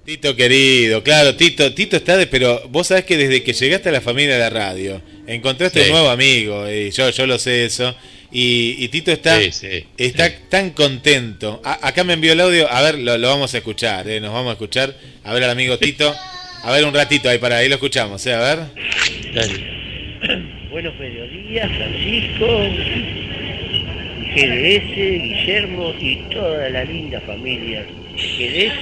Tito 0.05 0.35
querido, 0.35 1.03
claro, 1.03 1.35
Tito, 1.35 1.71
Tito 1.73 1.95
está 1.97 2.17
de, 2.17 2.25
pero 2.25 2.67
vos 2.69 2.87
sabés 2.87 3.05
que 3.05 3.15
desde 3.15 3.43
que 3.43 3.53
llegaste 3.53 3.89
a 3.89 3.91
la 3.91 4.01
familia 4.01 4.33
de 4.33 4.39
la 4.39 4.49
radio, 4.49 5.01
encontraste 5.27 5.81
Sí. 5.83 5.85
un 5.87 5.91
nuevo 5.93 6.09
amigo, 6.09 6.67
y 6.71 6.89
yo, 6.89 7.11
yo 7.11 7.27
lo 7.27 7.37
sé 7.37 7.65
eso, 7.65 7.95
y, 8.31 8.75
y 8.79 8.87
Tito 8.87 9.11
está, 9.11 9.39
Sí, 9.39 9.51
sí, 9.51 9.85
está 9.99 10.29
sí. 10.29 10.35
tan 10.49 10.71
contento. 10.71 11.61
A- 11.63 11.87
acá 11.87 12.03
me 12.03 12.13
envió 12.13 12.33
el 12.33 12.41
audio, 12.41 12.67
a 12.71 12.81
ver, 12.81 12.97
lo, 12.97 13.19
lo 13.19 13.27
vamos 13.27 13.53
a 13.53 13.57
escuchar, 13.59 14.07
eh, 14.09 14.19
nos 14.19 14.33
vamos 14.33 14.49
a 14.49 14.53
escuchar, 14.53 14.95
a 15.23 15.31
ver 15.33 15.43
al 15.43 15.51
amigo 15.51 15.77
Tito, 15.77 16.15
a 16.63 16.71
ver 16.71 16.85
un 16.85 16.93
ratito 16.93 17.29
ahí 17.29 17.37
para 17.37 17.57
ahí 17.57 17.69
lo 17.69 17.75
escuchamos, 17.75 18.25
eh, 18.25 18.33
a 18.33 18.39
ver. 18.39 18.59
Dale. 19.35 19.79
Buenos 20.71 20.95
mediodías, 20.97 21.69
Francisco, 21.77 22.47
GDS, 24.35 24.95
Guillermo 24.95 25.93
y 25.99 26.15
toda 26.31 26.69
la 26.69 26.83
linda 26.83 27.19
familia 27.21 27.85
GDS. 28.15 28.81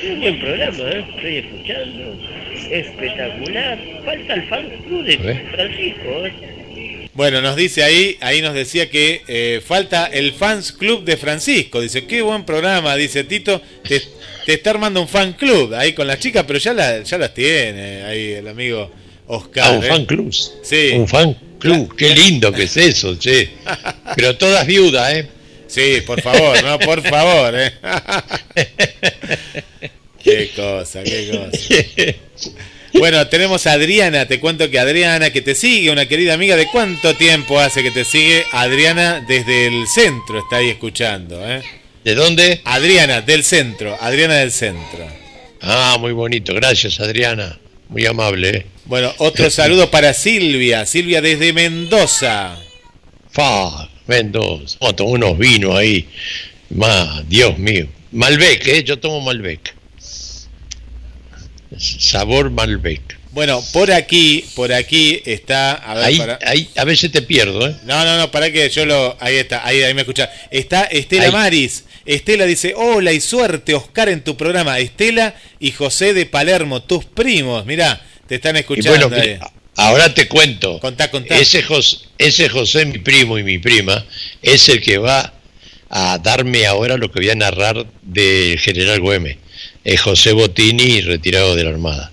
Qué 0.00 0.14
buen 0.18 0.38
programa, 0.40 0.78
¿eh? 0.90 1.04
Estoy 1.16 1.36
escuchando. 1.36 2.16
Espectacular. 2.70 3.78
Falta 4.04 4.34
el 4.34 4.42
fan 4.48 4.66
club 4.86 5.04
de. 5.04 5.18
Francisco, 5.52 6.26
¿eh? 6.26 6.32
Bueno, 7.12 7.40
nos 7.42 7.56
dice 7.56 7.82
ahí, 7.82 8.16
ahí 8.20 8.40
nos 8.40 8.54
decía 8.54 8.88
que 8.88 9.22
eh, 9.26 9.60
falta 9.66 10.06
el 10.06 10.32
fans 10.32 10.72
club 10.72 11.04
de 11.04 11.16
Francisco. 11.16 11.80
Dice, 11.80 12.06
qué 12.06 12.22
buen 12.22 12.44
programa, 12.44 12.96
dice 12.96 13.24
Tito. 13.24 13.60
Te, 13.86 14.00
te 14.46 14.54
está 14.54 14.70
armando 14.70 15.00
un 15.02 15.08
fan 15.08 15.32
club 15.34 15.74
ahí 15.74 15.92
con 15.92 16.06
las 16.06 16.18
chicas, 16.20 16.44
pero 16.46 16.58
ya, 16.58 16.72
la- 16.72 17.02
ya 17.02 17.18
las 17.18 17.34
tiene 17.34 18.02
ahí 18.04 18.32
el 18.34 18.46
amigo 18.48 18.90
Oscar. 19.30 19.64
Ah, 19.64 19.70
un 19.78 19.84
¿eh? 19.84 19.88
fan 19.88 20.04
club. 20.06 20.34
Sí. 20.62 20.90
Un 20.94 21.08
fan 21.08 21.36
club. 21.58 21.94
Qué 21.96 22.14
lindo 22.14 22.52
que 22.52 22.64
es 22.64 22.76
eso, 22.76 23.16
che. 23.16 23.50
Pero 24.16 24.36
todas 24.36 24.66
viudas, 24.66 25.12
¿eh? 25.14 25.28
Sí, 25.68 26.02
por 26.04 26.20
favor, 26.20 26.62
no, 26.64 26.78
por 26.80 27.00
favor. 27.00 27.54
¿eh? 27.56 27.72
qué 30.24 30.50
cosa, 30.54 31.04
qué 31.04 31.30
cosa. 31.30 32.50
Bueno, 32.94 33.24
tenemos 33.28 33.68
a 33.68 33.74
Adriana, 33.74 34.26
te 34.26 34.40
cuento 34.40 34.68
que 34.68 34.80
Adriana, 34.80 35.30
que 35.30 35.42
te 35.42 35.54
sigue, 35.54 35.92
una 35.92 36.06
querida 36.06 36.34
amiga, 36.34 36.56
¿de 36.56 36.66
cuánto 36.66 37.14
tiempo 37.14 37.60
hace 37.60 37.84
que 37.84 37.92
te 37.92 38.04
sigue? 38.04 38.44
Adriana 38.50 39.24
desde 39.28 39.68
el 39.68 39.86
centro 39.86 40.40
está 40.40 40.56
ahí 40.56 40.70
escuchando, 40.70 41.40
¿eh? 41.48 41.62
¿De 42.02 42.16
dónde? 42.16 42.62
Adriana, 42.64 43.20
del 43.20 43.44
centro, 43.44 43.96
Adriana 44.00 44.34
del 44.34 44.50
centro. 44.50 45.06
Ah, 45.60 45.98
muy 46.00 46.12
bonito. 46.12 46.52
Gracias, 46.54 46.98
Adriana. 46.98 47.60
Muy 47.90 48.06
amable, 48.06 48.48
¿eh? 48.50 48.66
Bueno, 48.86 49.12
otro 49.18 49.50
saludo 49.50 49.90
para 49.90 50.14
Silvia, 50.14 50.86
Silvia 50.86 51.20
desde 51.20 51.52
Mendoza. 51.52 52.56
Fa, 53.30 53.88
Mendoza. 54.06 54.78
Tomar 54.96 55.14
unos 55.14 55.38
vinos 55.38 55.76
ahí. 55.76 56.08
Ma, 56.70 57.22
Dios 57.28 57.58
mío. 57.58 57.86
Malbec, 58.12 58.66
¿eh? 58.66 58.82
Yo 58.84 58.98
tomo 58.98 59.20
Malbec. 59.20 59.74
Sabor 61.78 62.50
Malbec. 62.50 63.18
Bueno, 63.32 63.62
por 63.72 63.92
aquí, 63.92 64.44
por 64.56 64.72
aquí 64.72 65.22
está, 65.24 65.74
a 65.74 65.94
ver, 65.94 66.04
Ahí, 66.04 66.18
para- 66.18 66.38
ahí, 66.44 66.68
a 66.76 66.84
veces 66.84 67.12
te 67.12 67.22
pierdo, 67.22 67.68
¿eh? 67.68 67.76
No, 67.84 68.04
no, 68.04 68.18
no, 68.18 68.30
para 68.32 68.50
que 68.50 68.68
yo 68.70 68.84
lo. 68.84 69.16
Ahí 69.20 69.36
está, 69.36 69.64
ahí, 69.64 69.82
ahí 69.82 69.94
me 69.94 70.00
escucha. 70.00 70.28
Está 70.50 70.84
Estela 70.84 71.26
Ahí. 71.26 71.30
Maris. 71.32 71.84
Estela 72.04 72.46
dice: 72.46 72.74
Hola 72.76 73.12
y 73.12 73.20
suerte, 73.20 73.74
Oscar, 73.74 74.08
en 74.08 74.22
tu 74.22 74.36
programa. 74.36 74.78
Estela 74.78 75.34
y 75.58 75.72
José 75.72 76.14
de 76.14 76.26
Palermo, 76.26 76.82
tus 76.82 77.04
primos. 77.04 77.66
Mirá, 77.66 78.04
te 78.26 78.36
están 78.36 78.56
escuchando. 78.56 79.08
bueno, 79.08 79.22
ahí. 79.22 79.34
mira, 79.34 79.50
ahora 79.76 80.12
te 80.14 80.28
cuento. 80.28 80.78
Contá, 80.80 81.10
contá. 81.10 81.38
Ese 81.38 81.62
José, 81.62 81.98
ese 82.18 82.48
José, 82.48 82.86
mi 82.86 82.98
primo 82.98 83.38
y 83.38 83.42
mi 83.42 83.58
prima, 83.58 84.04
es 84.42 84.68
el 84.68 84.80
que 84.80 84.98
va 84.98 85.34
a 85.90 86.18
darme 86.18 86.66
ahora 86.66 86.96
lo 86.96 87.10
que 87.10 87.20
voy 87.20 87.30
a 87.30 87.34
narrar 87.34 87.86
del 88.02 88.58
general 88.58 89.00
Güemes. 89.00 89.36
Es 89.84 90.00
José 90.00 90.32
Botini, 90.32 91.00
retirado 91.00 91.56
de 91.56 91.64
la 91.64 91.70
Armada. 91.70 92.12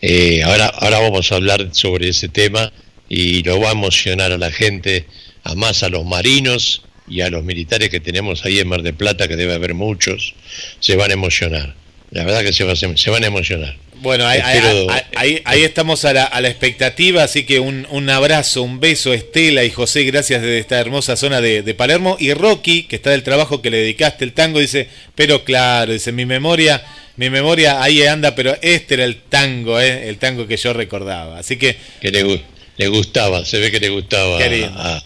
Eh, 0.00 0.42
ahora, 0.42 0.66
ahora 0.66 0.98
vamos 0.98 1.30
a 1.30 1.36
hablar 1.36 1.68
sobre 1.72 2.08
ese 2.08 2.28
tema 2.28 2.72
y 3.08 3.42
lo 3.44 3.60
va 3.60 3.68
a 3.68 3.72
emocionar 3.72 4.32
a 4.32 4.38
la 4.38 4.50
gente, 4.50 5.06
a 5.44 5.54
más 5.54 5.82
a 5.82 5.88
los 5.88 6.04
marinos 6.04 6.82
y 7.12 7.20
a 7.20 7.30
los 7.30 7.44
militares 7.44 7.90
que 7.90 8.00
tenemos 8.00 8.44
ahí 8.44 8.58
en 8.58 8.68
Mar 8.68 8.82
del 8.82 8.94
Plata, 8.94 9.28
que 9.28 9.36
debe 9.36 9.54
haber 9.54 9.74
muchos, 9.74 10.34
se 10.80 10.96
van 10.96 11.10
a 11.10 11.14
emocionar. 11.14 11.74
La 12.10 12.24
verdad 12.24 12.42
que 12.42 12.52
se, 12.52 12.64
va- 12.64 12.74
se 12.76 13.10
van 13.10 13.24
a 13.24 13.26
emocionar. 13.26 13.76
Bueno, 13.96 14.26
ahí, 14.26 14.40
Espero- 14.40 14.90
ahí- 14.90 15.02
ahí- 15.14 15.42
ahí 15.44 15.62
estamos 15.62 16.04
a 16.04 16.12
la, 16.12 16.24
a 16.24 16.40
la 16.40 16.48
expectativa, 16.48 17.22
así 17.22 17.44
que 17.44 17.60
un, 17.60 17.86
un 17.90 18.10
abrazo, 18.10 18.62
un 18.62 18.80
beso, 18.80 19.12
Estela 19.14 19.62
y 19.64 19.70
José, 19.70 20.02
gracias 20.04 20.42
desde 20.42 20.58
esta 20.58 20.80
hermosa 20.80 21.14
zona 21.16 21.40
de, 21.40 21.62
de 21.62 21.74
Palermo. 21.74 22.16
Y 22.18 22.32
Rocky, 22.34 22.82
que 22.84 22.96
está 22.96 23.10
del 23.10 23.22
trabajo 23.22 23.62
que 23.62 23.70
le 23.70 23.76
dedicaste 23.78 24.24
el 24.24 24.32
tango, 24.32 24.58
dice, 24.58 24.88
pero 25.14 25.44
claro, 25.44 25.92
dice, 25.92 26.10
mi 26.10 26.26
memoria, 26.26 26.82
mi 27.16 27.30
memoria 27.30 27.80
ahí 27.80 28.02
anda, 28.02 28.34
pero 28.34 28.56
este 28.60 28.94
era 28.94 29.04
el 29.04 29.16
tango, 29.22 29.80
eh, 29.80 30.08
el 30.08 30.18
tango 30.18 30.46
que 30.48 30.56
yo 30.56 30.72
recordaba. 30.72 31.38
Así 31.38 31.56
que, 31.56 31.76
Que 32.00 32.10
le, 32.10 32.40
le 32.76 32.88
gustaba, 32.88 33.44
se 33.44 33.58
ve 33.60 33.70
que 33.70 33.78
le 33.80 33.90
gustaba. 33.90 34.38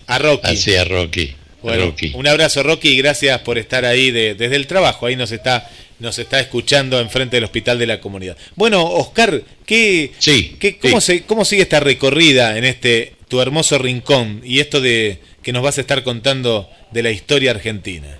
A 0.06 0.18
Rocky. 0.18 0.46
Así 0.48 0.74
a 0.74 0.84
Rocky. 0.84 1.34
Bueno, 1.70 1.86
Rocky. 1.86 2.12
un 2.14 2.26
abrazo 2.26 2.62
Rocky 2.62 2.88
y 2.90 2.96
gracias 2.98 3.40
por 3.40 3.58
estar 3.58 3.84
ahí 3.84 4.10
de- 4.10 4.34
desde 4.34 4.56
el 4.56 4.66
trabajo. 4.66 5.06
Ahí 5.06 5.16
nos 5.16 5.32
está, 5.32 5.70
nos 5.98 6.18
está 6.18 6.40
escuchando 6.40 7.00
enfrente 7.00 7.36
del 7.36 7.44
Hospital 7.44 7.78
de 7.78 7.86
la 7.86 8.00
Comunidad. 8.00 8.36
Bueno, 8.54 8.84
Oscar, 8.84 9.42
¿qué, 9.64 10.12
Sí, 10.18 10.56
qué- 10.58 10.78
cómo, 10.78 11.00
sí. 11.00 11.06
se, 11.18 11.22
¿cómo 11.22 11.44
sigue 11.44 11.62
esta 11.62 11.80
recorrida 11.80 12.56
en 12.58 12.64
este 12.64 13.14
tu 13.28 13.40
hermoso 13.40 13.78
rincón 13.78 14.40
y 14.44 14.60
esto 14.60 14.80
de 14.80 15.18
que 15.42 15.52
nos 15.52 15.62
vas 15.62 15.78
a 15.78 15.80
estar 15.80 16.02
contando 16.04 16.70
de 16.92 17.02
la 17.02 17.10
historia 17.10 17.50
argentina? 17.50 18.18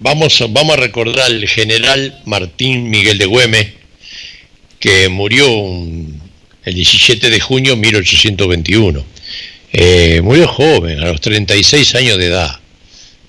Vamos, 0.00 0.40
a- 0.40 0.46
vamos 0.48 0.74
a 0.76 0.80
recordar 0.80 1.24
al 1.26 1.46
general 1.48 2.20
Martín 2.24 2.88
Miguel 2.88 3.18
de 3.18 3.26
Güemes, 3.26 3.68
que 4.78 5.08
murió 5.08 5.50
un- 5.50 6.22
el 6.64 6.74
17 6.74 7.30
de 7.30 7.40
junio 7.40 7.72
de 7.74 7.80
1821. 7.80 9.04
Eh, 9.72 10.22
joven, 10.46 11.00
a 11.00 11.06
los 11.06 11.20
36 11.20 11.94
años 11.94 12.18
de 12.18 12.26
edad. 12.26 12.58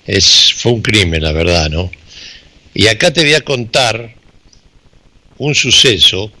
Es, 0.06 0.52
fue 0.54 0.72
un 0.72 0.82
crimen, 0.82 1.22
la 1.22 1.32
verdad, 1.32 1.70
¿no? 1.70 1.90
Y 2.74 2.86
acá 2.86 3.12
te 3.12 3.22
voy 3.22 3.34
a 3.34 3.42
contar 3.42 4.14
un 5.38 5.54
suceso 5.54 6.32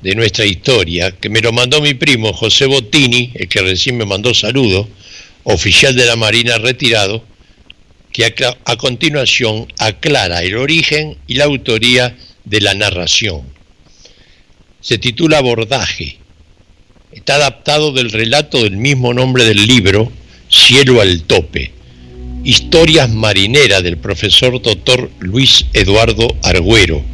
de 0.00 0.14
nuestra 0.14 0.44
historia 0.44 1.12
que 1.12 1.28
me 1.28 1.40
lo 1.40 1.52
mandó 1.52 1.80
mi 1.80 1.94
primo 1.94 2.32
José 2.32 2.66
Bottini, 2.66 3.32
el 3.34 3.48
que 3.48 3.62
recién 3.62 3.96
me 3.96 4.04
mandó 4.04 4.34
saludo, 4.34 4.88
oficial 5.44 5.94
de 5.94 6.06
la 6.06 6.16
Marina 6.16 6.58
retirado, 6.58 7.24
que 8.12 8.24
a, 8.24 8.32
a 8.64 8.76
continuación 8.76 9.66
aclara 9.78 10.42
el 10.42 10.56
origen 10.56 11.18
y 11.26 11.34
la 11.34 11.44
autoría 11.44 12.16
de 12.44 12.60
la 12.60 12.74
narración. 12.74 13.42
Se 14.80 14.98
titula 14.98 15.38
Abordaje. 15.38 16.18
Está 17.14 17.36
adaptado 17.36 17.92
del 17.92 18.10
relato 18.10 18.64
del 18.64 18.76
mismo 18.76 19.14
nombre 19.14 19.44
del 19.44 19.68
libro, 19.68 20.10
Cielo 20.50 21.00
al 21.00 21.22
tope. 21.22 21.70
Historias 22.42 23.08
marineras 23.08 23.84
del 23.84 23.98
profesor 23.98 24.60
doctor 24.60 25.12
Luis 25.20 25.64
Eduardo 25.74 26.26
Argüero, 26.42 27.04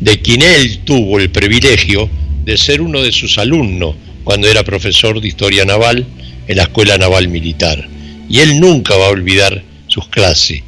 de 0.00 0.18
quien 0.22 0.40
él 0.40 0.78
tuvo 0.86 1.20
el 1.20 1.30
privilegio 1.30 2.08
de 2.42 2.56
ser 2.56 2.80
uno 2.80 3.02
de 3.02 3.12
sus 3.12 3.36
alumnos 3.36 3.96
cuando 4.24 4.48
era 4.48 4.64
profesor 4.64 5.20
de 5.20 5.28
historia 5.28 5.66
naval 5.66 6.06
en 6.48 6.56
la 6.56 6.62
Escuela 6.62 6.96
Naval 6.96 7.28
Militar. 7.28 7.86
Y 8.30 8.38
él 8.38 8.58
nunca 8.58 8.96
va 8.96 9.08
a 9.08 9.10
olvidar 9.10 9.62
sus 9.88 10.08
clases, 10.08 10.62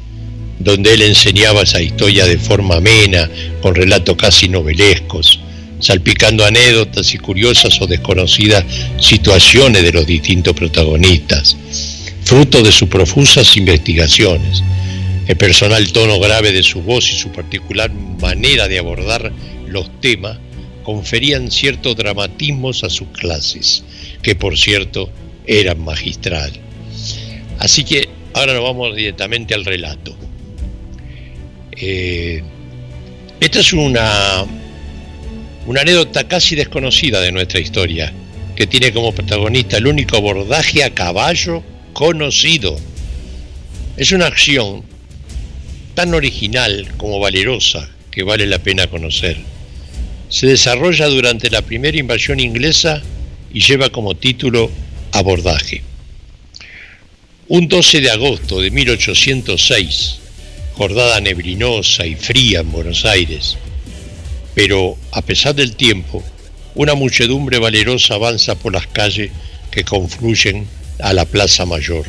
donde 0.59 0.93
él 0.93 1.01
enseñaba 1.01 1.63
esa 1.63 1.81
historia 1.81 2.25
de 2.25 2.37
forma 2.37 2.75
amena, 2.75 3.27
con 3.59 3.73
relatos 3.73 4.15
casi 4.17 4.47
novelescos, 4.47 5.39
salpicando 5.79 6.45
anécdotas 6.45 7.13
y 7.13 7.17
curiosas 7.17 7.79
o 7.81 7.87
desconocidas 7.87 8.65
situaciones 8.99 9.83
de 9.83 9.91
los 9.91 10.05
distintos 10.05 10.53
protagonistas, 10.53 11.55
fruto 12.23 12.61
de 12.61 12.71
sus 12.71 12.89
profusas 12.89 13.55
investigaciones. 13.57 14.63
El 15.27 15.35
personal 15.35 15.91
tono 15.91 16.19
grave 16.19 16.51
de 16.51 16.63
su 16.63 16.81
voz 16.81 17.11
y 17.11 17.17
su 17.17 17.31
particular 17.31 17.91
manera 17.91 18.67
de 18.67 18.79
abordar 18.79 19.31
los 19.67 19.99
temas 19.99 20.37
conferían 20.83 21.51
ciertos 21.51 21.97
dramatismos 21.97 22.83
a 22.85 22.89
sus 22.89 23.09
clases, 23.09 23.83
que 24.21 24.35
por 24.35 24.57
cierto 24.57 25.09
eran 25.45 25.79
magistral. 25.83 26.51
Así 27.59 27.83
que 27.83 28.07
ahora 28.33 28.53
nos 28.53 28.63
vamos 28.63 28.95
directamente 28.95 29.53
al 29.53 29.65
relato. 29.65 30.15
Eh, 31.73 32.41
esta 33.39 33.59
es 33.59 33.73
una, 33.73 34.45
una 35.67 35.81
anécdota 35.81 36.29
casi 36.29 36.55
desconocida 36.55 37.19
de 37.19 37.33
nuestra 37.33 37.59
historia, 37.59 38.13
que 38.55 38.67
tiene 38.67 38.93
como 38.93 39.13
protagonista 39.13 39.77
el 39.77 39.87
único 39.87 40.15
abordaje 40.15 40.81
a 40.83 40.93
caballo 40.93 41.61
conocido. 41.91 42.79
Es 43.97 44.13
una 44.13 44.27
acción 44.27 44.83
tan 45.93 46.13
original 46.13 46.87
como 46.95 47.19
valerosa 47.19 47.89
que 48.09 48.23
vale 48.23 48.47
la 48.47 48.59
pena 48.59 48.87
conocer. 48.87 49.37
Se 50.29 50.47
desarrolla 50.47 51.07
durante 51.07 51.49
la 51.49 51.61
primera 51.61 51.97
invasión 51.97 52.39
inglesa 52.39 53.01
y 53.53 53.59
lleva 53.59 53.89
como 53.89 54.15
título 54.15 54.71
Abordaje. 55.11 55.83
Un 57.49 57.67
12 57.67 57.99
de 57.99 58.11
agosto 58.11 58.61
de 58.61 58.71
1806, 58.71 60.19
jornada 60.75 61.19
neblinosa 61.19 62.05
y 62.05 62.15
fría 62.15 62.61
en 62.61 62.71
Buenos 62.71 63.03
Aires, 63.03 63.57
pero 64.57 64.97
a 65.11 65.21
pesar 65.21 65.53
del 65.53 65.75
tiempo, 65.75 66.23
una 66.73 66.95
muchedumbre 66.95 67.59
valerosa 67.59 68.15
avanza 68.15 68.55
por 68.55 68.73
las 68.73 68.87
calles 68.87 69.29
que 69.69 69.83
confluyen 69.83 70.65
a 70.97 71.13
la 71.13 71.25
Plaza 71.25 71.67
Mayor. 71.67 72.05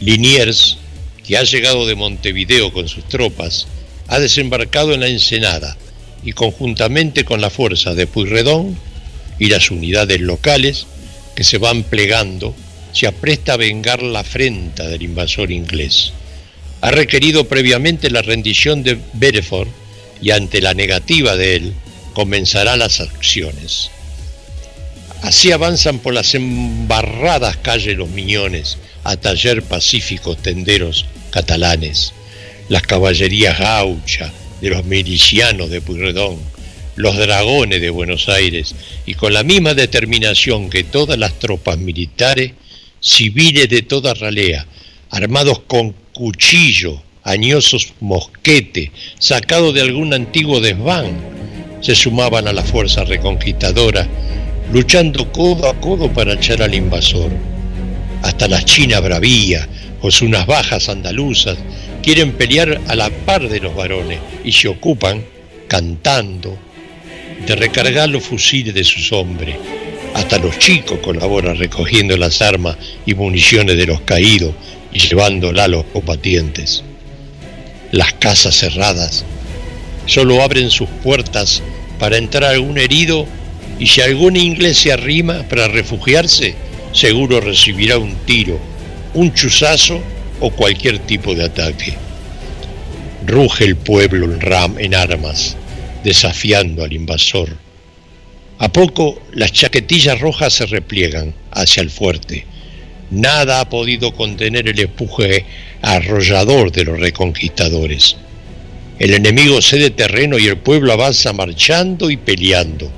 Liniers, 0.00 0.78
que 1.22 1.36
ha 1.36 1.42
llegado 1.42 1.86
de 1.86 1.96
Montevideo 1.96 2.72
con 2.72 2.88
sus 2.88 3.06
tropas, 3.06 3.66
ha 4.08 4.18
desembarcado 4.18 4.94
en 4.94 5.00
la 5.00 5.08
Ensenada 5.08 5.76
y 6.24 6.32
conjuntamente 6.32 7.26
con 7.26 7.42
la 7.42 7.50
fuerza 7.50 7.94
de 7.94 8.06
Puyredón 8.06 8.78
y 9.38 9.48
las 9.50 9.70
unidades 9.70 10.18
locales 10.18 10.86
que 11.36 11.44
se 11.44 11.58
van 11.58 11.82
plegando, 11.82 12.54
se 12.94 13.06
apresta 13.06 13.52
a 13.52 13.58
vengar 13.58 14.02
la 14.02 14.20
afrenta 14.20 14.88
del 14.88 15.02
invasor 15.02 15.52
inglés. 15.52 16.14
Ha 16.80 16.90
requerido 16.90 17.44
previamente 17.48 18.08
la 18.08 18.22
rendición 18.22 18.82
de 18.82 18.98
Bedford 19.12 19.68
y 20.22 20.30
ante 20.30 20.60
la 20.60 20.74
negativa 20.74 21.36
de 21.36 21.56
él 21.56 21.74
comenzarán 22.12 22.78
las 22.78 23.00
acciones. 23.00 23.90
Así 25.22 25.52
avanzan 25.52 25.98
por 25.98 26.14
las 26.14 26.34
embarradas 26.34 27.56
calles 27.58 27.96
los 27.96 28.08
miñones 28.08 28.78
a 29.04 29.16
taller 29.16 29.62
pacíficos 29.62 30.38
tenderos 30.38 31.06
catalanes, 31.30 32.12
las 32.68 32.82
caballerías 32.82 33.58
gaucha 33.58 34.32
de 34.60 34.70
los 34.70 34.84
milicianos 34.84 35.70
de 35.70 35.80
Puyredón, 35.80 36.38
los 36.96 37.16
dragones 37.16 37.80
de 37.80 37.90
Buenos 37.90 38.28
Aires 38.28 38.74
y 39.06 39.14
con 39.14 39.32
la 39.32 39.42
misma 39.42 39.74
determinación 39.74 40.70
que 40.70 40.84
todas 40.84 41.18
las 41.18 41.38
tropas 41.38 41.78
militares, 41.78 42.52
civiles 43.00 43.68
de 43.68 43.82
toda 43.82 44.14
ralea, 44.14 44.66
armados 45.10 45.60
con 45.60 45.94
cuchillo, 46.12 47.02
añosos 47.24 47.92
mosquete, 48.00 48.92
sacados 49.18 49.74
de 49.74 49.82
algún 49.82 50.14
antiguo 50.14 50.60
desván, 50.60 51.10
se 51.80 51.94
sumaban 51.94 52.46
a 52.48 52.52
la 52.52 52.62
fuerza 52.62 53.04
reconquistadora, 53.04 54.06
luchando 54.72 55.30
codo 55.32 55.68
a 55.68 55.80
codo 55.80 56.12
para 56.12 56.34
echar 56.34 56.62
al 56.62 56.74
invasor. 56.74 57.30
Hasta 58.22 58.48
las 58.48 58.64
chinas 58.64 59.02
bravías, 59.02 59.66
sus 60.02 60.22
unas 60.22 60.46
bajas 60.46 60.88
andaluzas, 60.88 61.58
quieren 62.02 62.32
pelear 62.32 62.80
a 62.88 62.94
la 62.94 63.10
par 63.10 63.48
de 63.48 63.60
los 63.60 63.74
varones 63.74 64.18
y 64.44 64.52
se 64.52 64.68
ocupan, 64.68 65.24
cantando, 65.68 66.58
de 67.46 67.56
recargar 67.56 68.08
los 68.08 68.24
fusiles 68.24 68.74
de 68.74 68.84
sus 68.84 69.12
hombres. 69.12 69.56
Hasta 70.14 70.38
los 70.38 70.58
chicos 70.58 70.98
colaboran 71.00 71.56
recogiendo 71.56 72.16
las 72.16 72.42
armas 72.42 72.76
y 73.06 73.14
municiones 73.14 73.76
de 73.76 73.86
los 73.86 74.00
caídos 74.02 74.54
y 74.92 74.98
llevándola 74.98 75.64
a 75.64 75.68
los 75.68 75.84
combatientes. 75.84 76.84
Las 77.92 78.12
casas 78.14 78.56
cerradas 78.56 79.24
solo 80.06 80.42
abren 80.42 80.70
sus 80.70 80.88
puertas 81.02 81.62
para 81.98 82.18
entrar 82.18 82.44
algún 82.44 82.78
herido 82.78 83.26
y 83.78 83.86
si 83.86 84.00
algún 84.00 84.36
inglés 84.36 84.78
se 84.78 84.92
arrima 84.92 85.42
para 85.48 85.68
refugiarse, 85.68 86.54
seguro 86.92 87.40
recibirá 87.40 87.98
un 87.98 88.14
tiro, 88.26 88.60
un 89.14 89.32
chuzazo 89.34 90.00
o 90.40 90.50
cualquier 90.50 90.98
tipo 91.00 91.34
de 91.34 91.44
ataque. 91.44 91.94
Ruge 93.26 93.64
el 93.64 93.76
pueblo 93.76 94.26
en 94.26 94.40
ram 94.40 94.78
en 94.78 94.94
armas, 94.94 95.56
desafiando 96.04 96.84
al 96.84 96.92
invasor. 96.92 97.56
A 98.58 98.68
poco 98.70 99.20
las 99.32 99.52
chaquetillas 99.52 100.20
rojas 100.20 100.52
se 100.52 100.66
repliegan 100.66 101.34
hacia 101.50 101.82
el 101.82 101.90
fuerte. 101.90 102.44
Nada 103.10 103.60
ha 103.60 103.68
podido 103.68 104.12
contener 104.12 104.68
el 104.68 104.78
empuje 104.78 105.44
arrollador 105.82 106.70
de 106.70 106.84
los 106.84 107.00
reconquistadores. 107.00 108.16
El 108.98 109.14
enemigo 109.14 109.60
cede 109.62 109.90
terreno 109.90 110.38
y 110.38 110.46
el 110.46 110.58
pueblo 110.58 110.92
avanza 110.92 111.32
marchando 111.32 112.10
y 112.10 112.16
peleando. 112.16 112.90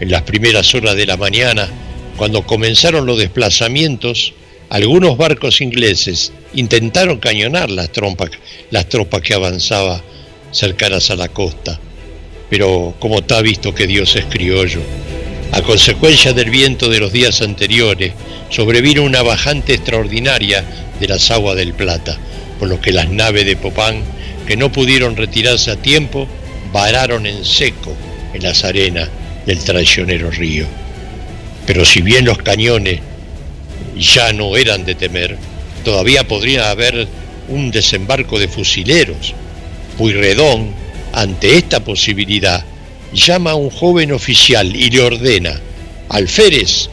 En 0.00 0.10
las 0.10 0.22
primeras 0.22 0.74
horas 0.74 0.96
de 0.96 1.06
la 1.06 1.16
mañana, 1.16 1.68
cuando 2.16 2.46
comenzaron 2.46 3.04
los 3.04 3.18
desplazamientos, 3.18 4.32
algunos 4.70 5.16
barcos 5.16 5.60
ingleses 5.60 6.32
intentaron 6.54 7.18
cañonar 7.18 7.70
las, 7.70 7.90
trompas, 7.90 8.30
las 8.70 8.88
tropas 8.88 9.20
que 9.20 9.34
avanzaban 9.34 10.00
cercanas 10.50 11.10
a 11.10 11.16
la 11.16 11.28
costa, 11.28 11.78
pero 12.48 12.94
como 12.98 13.18
está 13.18 13.42
visto 13.42 13.74
que 13.74 13.86
Dios 13.86 14.14
es 14.16 14.24
criollo. 14.26 14.80
A 15.54 15.62
consecuencia 15.62 16.32
del 16.32 16.50
viento 16.50 16.88
de 16.88 16.98
los 16.98 17.12
días 17.12 17.40
anteriores, 17.40 18.12
sobrevino 18.50 19.04
una 19.04 19.22
bajante 19.22 19.74
extraordinaria 19.74 20.64
de 20.98 21.06
las 21.06 21.30
aguas 21.30 21.54
del 21.54 21.74
Plata, 21.74 22.18
por 22.58 22.68
lo 22.68 22.80
que 22.80 22.90
las 22.90 23.08
naves 23.08 23.46
de 23.46 23.54
Popán, 23.54 24.02
que 24.48 24.56
no 24.56 24.72
pudieron 24.72 25.14
retirarse 25.14 25.70
a 25.70 25.76
tiempo, 25.76 26.26
vararon 26.72 27.24
en 27.24 27.44
seco 27.44 27.96
en 28.32 28.42
las 28.42 28.64
arenas 28.64 29.08
del 29.46 29.60
traicionero 29.60 30.28
río. 30.32 30.66
Pero 31.68 31.84
si 31.84 32.02
bien 32.02 32.24
los 32.24 32.38
cañones 32.38 32.98
ya 33.96 34.32
no 34.32 34.56
eran 34.56 34.84
de 34.84 34.96
temer, 34.96 35.38
todavía 35.84 36.26
podría 36.26 36.70
haber 36.70 37.06
un 37.46 37.70
desembarco 37.70 38.40
de 38.40 38.48
fusileros. 38.48 39.34
Puyredón, 39.98 40.72
ante 41.12 41.56
esta 41.56 41.78
posibilidad, 41.78 42.64
llama 43.14 43.52
a 43.52 43.54
un 43.54 43.70
joven 43.70 44.12
oficial 44.12 44.74
y 44.74 44.90
le 44.90 45.00
ordena, 45.00 45.58
Alférez, 46.08 46.90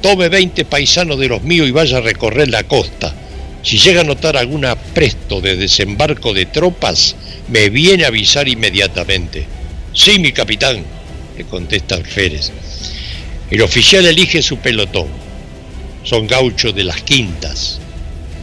tome 0.00 0.28
20 0.28 0.64
paisanos 0.64 1.18
de 1.18 1.28
los 1.28 1.42
míos 1.42 1.68
y 1.68 1.72
vaya 1.72 1.98
a 1.98 2.00
recorrer 2.00 2.48
la 2.48 2.64
costa. 2.64 3.14
Si 3.62 3.78
llega 3.78 4.00
a 4.00 4.04
notar 4.04 4.36
algún 4.36 4.64
apresto 4.64 5.40
de 5.40 5.56
desembarco 5.56 6.32
de 6.32 6.46
tropas, 6.46 7.16
me 7.48 7.68
viene 7.70 8.04
a 8.04 8.08
avisar 8.08 8.48
inmediatamente. 8.48 9.46
Sí, 9.92 10.18
mi 10.18 10.32
capitán, 10.32 10.82
le 11.36 11.44
contesta 11.44 11.96
Alférez. 11.96 12.50
El 13.50 13.62
oficial 13.62 14.06
elige 14.06 14.42
su 14.42 14.58
pelotón. 14.58 15.08
Son 16.04 16.26
gauchos 16.26 16.74
de 16.74 16.84
las 16.84 17.02
quintas. 17.02 17.80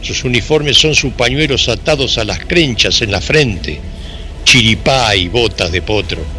Sus 0.02 0.22
uniformes 0.24 0.76
son 0.76 0.94
sus 0.94 1.12
pañuelos 1.14 1.68
atados 1.68 2.18
a 2.18 2.24
las 2.24 2.40
crenchas 2.40 3.02
en 3.02 3.10
la 3.10 3.20
frente, 3.20 3.80
chiripá 4.44 5.16
y 5.16 5.28
botas 5.28 5.72
de 5.72 5.82
potro. 5.82 6.35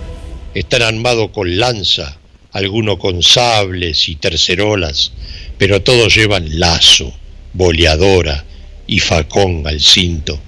Están 0.58 0.82
armados 0.82 1.30
con 1.30 1.60
lanza, 1.60 2.17
algunos 2.52 2.98
con 2.98 3.22
sables 3.22 4.10
y 4.10 4.15
tercerolas, 4.15 5.12
pero 5.60 5.84
todos 5.84 6.15
llevan 6.15 6.60
lazo, 6.60 7.13
boleadora 7.54 8.43
y 8.88 8.98
facón 8.98 9.67
al 9.67 9.80
cinto. 9.80 10.39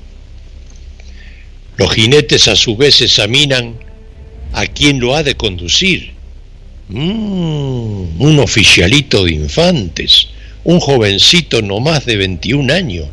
Los 1.77 1.93
jinetes 1.93 2.47
a 2.47 2.55
su 2.55 2.75
vez 2.75 3.03
examinan 3.03 3.75
a 4.53 4.65
quién 4.65 4.99
lo 4.99 5.15
ha 5.15 5.21
de 5.21 5.35
conducir. 5.35 6.13
Mm, 6.87 8.19
un 8.19 8.39
oficialito 8.39 9.25
de 9.25 9.33
infantes, 9.33 10.29
un 10.63 10.79
jovencito 10.79 11.61
no 11.61 11.79
más 11.81 12.07
de 12.07 12.17
21 12.17 12.73
años, 12.73 13.05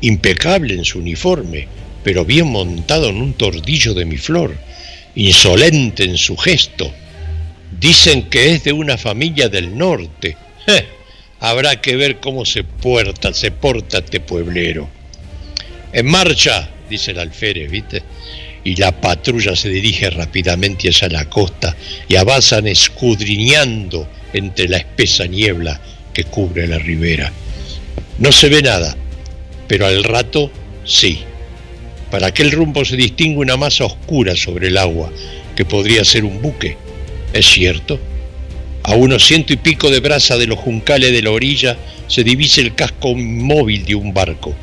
impecable 0.00 0.72
en 0.72 0.86
su 0.86 0.98
uniforme, 0.98 1.68
pero 2.02 2.24
bien 2.24 2.46
montado 2.46 3.10
en 3.10 3.16
un 3.16 3.34
tordillo 3.34 3.92
de 3.92 4.06
mi 4.06 4.16
flor, 4.16 4.56
insolente 5.14 6.04
en 6.04 6.16
su 6.16 6.36
gesto. 6.36 6.92
Dicen 7.78 8.28
que 8.28 8.52
es 8.52 8.64
de 8.64 8.72
una 8.72 8.96
familia 8.96 9.48
del 9.48 9.76
norte. 9.76 10.36
habrá 11.40 11.80
que 11.80 11.96
ver 11.96 12.20
cómo 12.20 12.44
se 12.44 12.64
puerta, 12.64 13.34
se 13.34 13.50
porta 13.50 13.98
este 13.98 14.20
pueblero. 14.20 14.88
En 15.92 16.06
marcha, 16.06 16.70
dice 16.88 17.10
el 17.10 17.18
alférez, 17.18 17.70
¿viste? 17.70 18.02
Y 18.64 18.76
la 18.76 18.92
patrulla 18.92 19.56
se 19.56 19.68
dirige 19.68 20.08
rápidamente 20.10 20.88
hacia 20.88 21.08
la 21.08 21.28
costa 21.28 21.76
y 22.08 22.14
avanzan 22.16 22.68
escudriñando 22.68 24.08
entre 24.32 24.68
la 24.68 24.78
espesa 24.78 25.26
niebla 25.26 25.80
que 26.14 26.24
cubre 26.24 26.68
la 26.68 26.78
ribera. 26.78 27.32
No 28.18 28.30
se 28.30 28.48
ve 28.48 28.62
nada, 28.62 28.96
pero 29.66 29.86
al 29.86 30.04
rato 30.04 30.50
sí. 30.84 31.24
Para 32.12 32.26
aquel 32.26 32.50
rumbo 32.50 32.84
se 32.84 32.94
distingue 32.94 33.38
una 33.38 33.56
masa 33.56 33.86
oscura 33.86 34.36
sobre 34.36 34.68
el 34.68 34.76
agua, 34.76 35.10
que 35.56 35.64
podría 35.64 36.04
ser 36.04 36.26
un 36.26 36.42
buque. 36.42 36.76
¿Es 37.32 37.46
cierto? 37.46 37.98
A 38.82 38.94
unos 38.94 39.24
ciento 39.24 39.54
y 39.54 39.56
pico 39.56 39.90
de 39.90 40.00
brasa 40.00 40.36
de 40.36 40.46
los 40.46 40.58
juncales 40.58 41.10
de 41.10 41.22
la 41.22 41.30
orilla 41.30 41.78
se 42.08 42.22
divisa 42.22 42.60
el 42.60 42.74
casco 42.74 43.12
inmóvil 43.12 43.86
de 43.86 43.94
un 43.94 44.12
barco. 44.12 44.54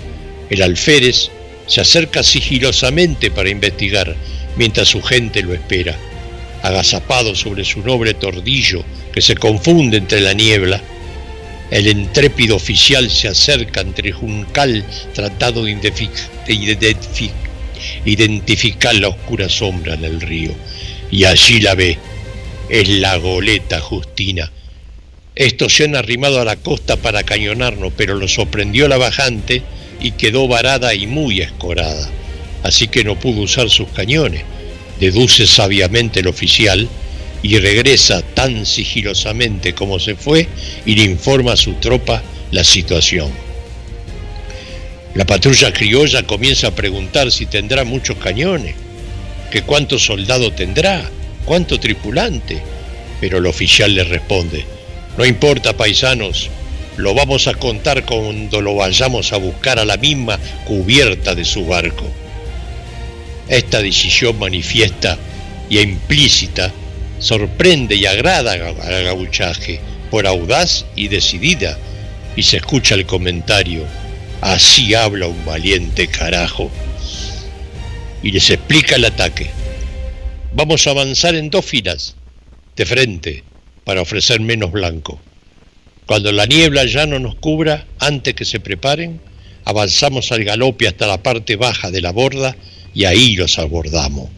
El 0.52 0.62
alférez 0.62 1.32
se 1.66 1.82
acerca 1.82 2.22
sigilosamente 2.22 3.32
para 3.32 3.50
investigar, 3.50 4.16
mientras 4.56 4.88
su 4.88 5.02
gente 5.02 5.42
lo 5.42 5.56
espera. 5.56 5.98
Agazapado 6.62 7.34
sobre 7.34 7.66
su 7.66 7.82
noble 7.82 8.14
tordillo, 8.14 8.86
que 9.12 9.22
se 9.22 9.34
confunde 9.34 9.98
entre 9.98 10.22
la 10.22 10.34
niebla, 10.34 10.84
el 11.72 11.88
intrépido 11.88 12.56
oficial 12.56 13.10
se 13.10 13.28
acerca 13.28 13.82
entre 13.82 14.12
juncal 14.12 14.84
tratando 15.14 15.64
de 15.64 15.72
identificar 18.06 18.96
la 18.96 19.10
oscura 19.10 19.50
sombra 19.50 19.94
en 19.94 20.06
el 20.06 20.22
río. 20.22 20.52
Y 21.12 21.26
allí 21.26 21.60
la 21.60 21.76
ve, 21.76 21.98
es 22.70 22.90
la 22.90 23.18
goleta 23.18 23.82
Justina. 23.82 24.52
Estos 25.36 25.76
se 25.76 25.86
han 25.86 25.96
arrimado 25.96 26.42
a 26.42 26.46
la 26.46 26.58
costa 26.58 26.98
para 26.98 27.24
cañonarnos, 27.24 27.94
pero 27.96 28.16
lo 28.16 28.28
sorprendió 28.28 28.88
la 28.88 28.98
bajante 28.98 29.64
y 30.02 30.12
quedó 30.12 30.48
varada 30.48 30.94
y 30.94 31.08
muy 31.08 31.42
escorada. 31.42 32.10
Así 32.64 32.88
que 32.88 33.04
no 33.04 33.20
pudo 33.20 33.42
usar 33.42 33.70
sus 33.70 33.88
cañones. 33.90 34.44
Deduce 35.00 35.48
sabiamente 35.48 36.20
el 36.20 36.28
oficial 36.28 36.90
y 37.42 37.58
regresa 37.58 38.22
tan 38.22 38.66
sigilosamente 38.66 39.74
como 39.74 40.00
se 40.00 40.16
fue 40.16 40.48
y 40.86 40.96
le 40.96 41.04
informa 41.04 41.54
a 41.54 41.58
su 41.58 41.74
tropa 41.76 42.22
la 42.52 42.64
situación. 42.64 43.32
La 45.16 45.26
patrulla 45.26 45.74
criolla 45.74 46.24
comienza 46.24 46.68
a 46.68 46.76
preguntar 46.76 47.32
si 47.32 47.46
tendrá 47.46 47.84
muchos 47.84 48.18
cañones, 48.18 48.76
que 49.52 49.64
cuántos 49.64 50.06
soldados 50.06 50.56
tendrá, 50.56 51.10
cuánto 51.46 51.80
tripulante. 51.80 52.62
Pero 53.20 53.40
el 53.40 53.48
oficial 53.48 53.96
le 53.96 54.04
responde, 54.04 54.66
no 55.18 55.26
importa 55.26 55.76
paisanos, 55.76 56.50
lo 56.96 57.14
vamos 57.14 57.48
a 57.48 57.54
contar 57.54 58.06
cuando 58.06 58.62
lo 58.62 58.76
vayamos 58.76 59.34
a 59.34 59.38
buscar 59.38 59.80
a 59.80 59.86
la 59.86 59.98
misma 59.98 60.40
cubierta 60.66 61.36
de 61.36 61.44
su 61.44 61.66
barco. 61.66 62.06
Esta 63.48 63.82
decisión 63.82 64.38
manifiesta 64.38 65.18
y 65.70 65.80
implícita 65.80 66.72
sorprende 67.20 67.96
y 67.96 68.06
agrada 68.06 68.54
al 68.54 69.04
gauchaje 69.04 69.80
por 70.10 70.26
audaz 70.26 70.86
y 70.96 71.08
decidida, 71.08 71.78
y 72.36 72.44
se 72.44 72.58
escucha 72.58 72.96
el 72.96 73.06
comentario, 73.06 73.84
así 74.42 74.94
habla 74.94 75.28
un 75.28 75.46
valiente 75.46 76.08
carajo. 76.08 76.72
Y 78.24 78.32
les 78.32 78.50
explica 78.50 78.96
el 78.96 79.06
ataque. 79.06 79.50
Vamos 80.54 80.88
a 80.88 80.92
avanzar 80.92 81.36
en 81.36 81.50
dos 81.50 81.66
filas, 81.66 82.16
de 82.76 82.86
frente, 82.86 83.44
para 83.84 84.02
ofrecer 84.02 84.40
menos 84.40 84.72
blanco. 84.72 85.20
Cuando 86.06 86.32
la 86.32 86.46
niebla 86.46 86.86
ya 86.86 87.06
no 87.06 87.20
nos 87.20 87.36
cubra, 87.36 87.86
antes 88.00 88.34
que 88.34 88.46
se 88.46 88.60
preparen, 88.60 89.22
avanzamos 89.66 90.32
al 90.32 90.44
galope 90.44 90.88
hasta 90.88 91.06
la 91.06 91.22
parte 91.22 91.56
baja 91.56 91.92
de 91.92 92.02
la 92.02 92.12
borda 92.12 92.56
y 92.96 93.06
ahí 93.06 93.36
los 93.36 93.60
abordamos. 93.60 94.30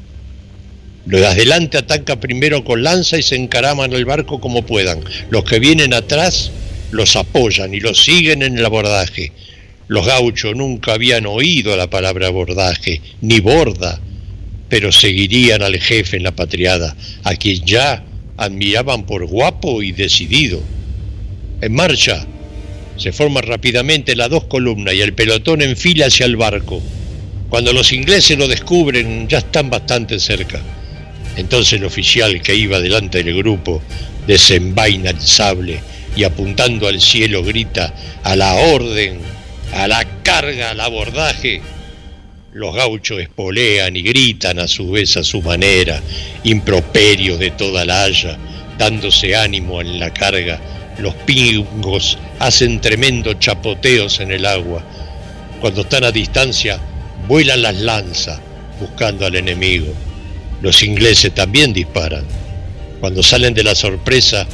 Los 1.05 1.21
de 1.21 1.27
adelante 1.27 1.77
atacan 1.77 2.19
primero 2.19 2.63
con 2.63 2.83
lanza 2.83 3.17
y 3.17 3.23
se 3.23 3.35
encaraman 3.35 3.93
al 3.93 4.05
barco 4.05 4.39
como 4.39 4.63
puedan. 4.63 4.99
Los 5.29 5.43
que 5.45 5.59
vienen 5.59 5.93
atrás 5.93 6.51
los 6.91 7.15
apoyan 7.15 7.73
y 7.73 7.79
los 7.79 8.03
siguen 8.03 8.43
en 8.43 8.57
el 8.57 8.65
abordaje. 8.65 9.31
Los 9.87 10.05
gauchos 10.05 10.55
nunca 10.55 10.93
habían 10.93 11.25
oído 11.25 11.75
la 11.75 11.89
palabra 11.89 12.27
abordaje, 12.27 13.01
ni 13.21 13.39
borda, 13.39 13.99
pero 14.69 14.91
seguirían 14.91 15.63
al 15.63 15.77
jefe 15.79 16.17
en 16.17 16.23
la 16.23 16.35
patriada, 16.35 16.95
a 17.23 17.35
quien 17.35 17.65
ya 17.65 18.03
admiraban 18.37 19.05
por 19.05 19.25
guapo 19.25 19.81
y 19.81 19.91
decidido 19.91 20.61
en 21.61 21.73
marcha. 21.73 22.25
Se 22.97 23.11
forman 23.11 23.43
rápidamente 23.43 24.15
las 24.15 24.29
dos 24.29 24.43
columnas 24.45 24.93
y 24.93 25.01
el 25.01 25.13
pelotón 25.13 25.61
enfila 25.61 26.05
hacia 26.05 26.25
el 26.25 26.37
barco. 26.37 26.81
Cuando 27.49 27.73
los 27.73 27.91
ingleses 27.91 28.37
lo 28.37 28.47
descubren, 28.47 29.27
ya 29.27 29.39
están 29.39 29.69
bastante 29.69 30.19
cerca. 30.19 30.61
Entonces 31.35 31.73
el 31.73 31.85
oficial 31.85 32.41
que 32.41 32.55
iba 32.55 32.79
delante 32.79 33.23
del 33.23 33.35
grupo 33.37 33.81
desenvaina 34.27 35.11
el 35.11 35.21
sable 35.21 35.81
y 36.15 36.23
apuntando 36.23 36.87
al 36.87 36.99
cielo 36.99 37.43
grita 37.43 37.93
a 38.23 38.35
la 38.35 38.53
orden, 38.53 39.19
a 39.73 39.87
la 39.87 40.05
carga, 40.23 40.71
al 40.71 40.79
abordaje. 40.79 41.61
Los 42.53 42.75
gauchos 42.75 43.21
espolean 43.21 43.95
y 43.95 44.01
gritan 44.01 44.59
a 44.59 44.67
su 44.67 44.91
vez 44.91 45.15
a 45.15 45.23
su 45.23 45.41
manera, 45.41 46.01
improperios 46.43 47.39
de 47.39 47.51
toda 47.51 47.85
la 47.85 48.03
haya, 48.03 48.37
dándose 48.77 49.35
ánimo 49.35 49.79
en 49.79 49.99
la 49.99 50.13
carga 50.13 50.59
los 51.01 51.15
pingos 51.15 52.17
hacen 52.39 52.79
tremendos 52.79 53.39
chapoteos 53.39 54.19
en 54.19 54.31
el 54.31 54.45
agua. 54.45 54.83
Cuando 55.59 55.81
están 55.81 56.03
a 56.03 56.11
distancia, 56.11 56.79
vuelan 57.27 57.61
las 57.61 57.75
lanzas 57.75 58.39
buscando 58.79 59.25
al 59.25 59.35
enemigo. 59.35 59.93
Los 60.61 60.83
ingleses 60.83 61.33
también 61.33 61.73
disparan. 61.73 62.25
Cuando 62.99 63.23
salen 63.23 63.53
de 63.53 63.63
la 63.63 63.75
sorpresa, 63.75 64.47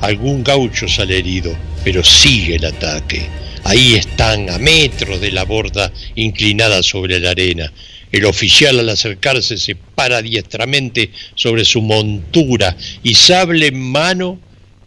algún 0.00 0.44
gaucho 0.44 0.86
sale 0.88 1.18
herido, 1.18 1.56
pero 1.82 2.04
sigue 2.04 2.56
el 2.56 2.64
ataque. 2.66 3.26
Ahí 3.64 3.94
están, 3.94 4.50
a 4.50 4.58
metros 4.58 5.20
de 5.20 5.32
la 5.32 5.44
borda 5.44 5.90
inclinada 6.16 6.82
sobre 6.82 7.18
la 7.18 7.30
arena. 7.30 7.72
El 8.12 8.26
oficial 8.26 8.78
al 8.78 8.90
acercarse 8.90 9.56
se 9.56 9.74
para 9.74 10.22
diestramente 10.22 11.10
sobre 11.34 11.64
su 11.64 11.80
montura 11.80 12.76
y 13.02 13.14
sable 13.14 13.68
en 13.68 13.80
mano 13.80 14.38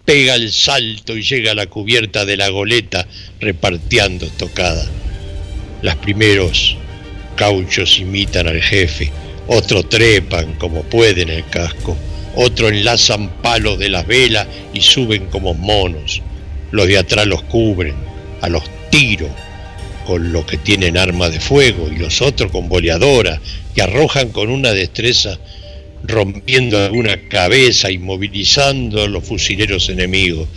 pega 0.05 0.35
el 0.35 0.53
salto 0.53 1.17
y 1.17 1.23
llega 1.23 1.51
a 1.51 1.55
la 1.55 1.65
cubierta 1.65 2.23
de 2.23 2.37
la 2.37 2.47
goleta 2.49 3.05
repartiendo 3.41 4.27
estocada. 4.27 4.87
Los 5.81 5.95
primeros 5.95 6.77
cauchos 7.35 7.99
imitan 7.99 8.47
al 8.47 8.61
jefe, 8.61 9.11
otros 9.47 9.89
trepan 9.89 10.53
como 10.53 10.83
pueden 10.83 11.29
el 11.29 11.45
casco, 11.49 11.97
otros 12.35 12.71
enlazan 12.71 13.29
palos 13.41 13.79
de 13.79 13.89
las 13.89 14.05
velas 14.05 14.47
y 14.73 14.81
suben 14.81 15.27
como 15.27 15.53
monos. 15.53 16.21
Los 16.71 16.87
de 16.87 16.97
atrás 16.97 17.25
los 17.25 17.43
cubren, 17.43 17.95
a 18.41 18.49
los 18.49 18.63
tiros, 18.89 19.31
con 20.05 20.31
los 20.31 20.45
que 20.45 20.57
tienen 20.57 20.97
arma 20.97 21.29
de 21.29 21.39
fuego 21.39 21.89
y 21.91 21.97
los 21.97 22.21
otros 22.21 22.51
con 22.51 22.69
boleadora, 22.69 23.41
que 23.73 23.81
arrojan 23.81 24.29
con 24.29 24.49
una 24.49 24.71
destreza 24.71 25.37
rompiendo 26.03 26.77
alguna 26.77 27.27
cabeza, 27.27 27.91
inmovilizando 27.91 29.03
a 29.03 29.07
los 29.07 29.23
fusileros 29.23 29.89
enemigos. 29.89 30.47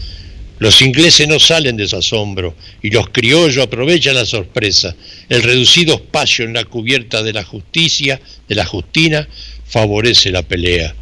Los 0.61 0.83
ingleses 0.83 1.27
no 1.27 1.41
salen 1.41 1.79
de 1.79 1.89
su 1.89 1.97
asombro 1.97 2.55
y 2.83 2.91
los 2.91 3.09
criollos 3.09 3.65
aprovechan 3.65 4.15
la 4.15 4.27
sorpresa. 4.27 4.95
El 5.31 5.43
reducido 5.43 5.95
espacio 5.95 6.45
en 6.45 6.53
la 6.53 6.67
cubierta 6.67 7.23
de 7.23 7.33
la 7.33 7.43
justicia, 7.43 8.21
de 8.47 8.55
la 8.55 8.67
justina, 8.67 9.27
favorece 9.65 10.31
la 10.31 10.43
pelea, 10.43 10.95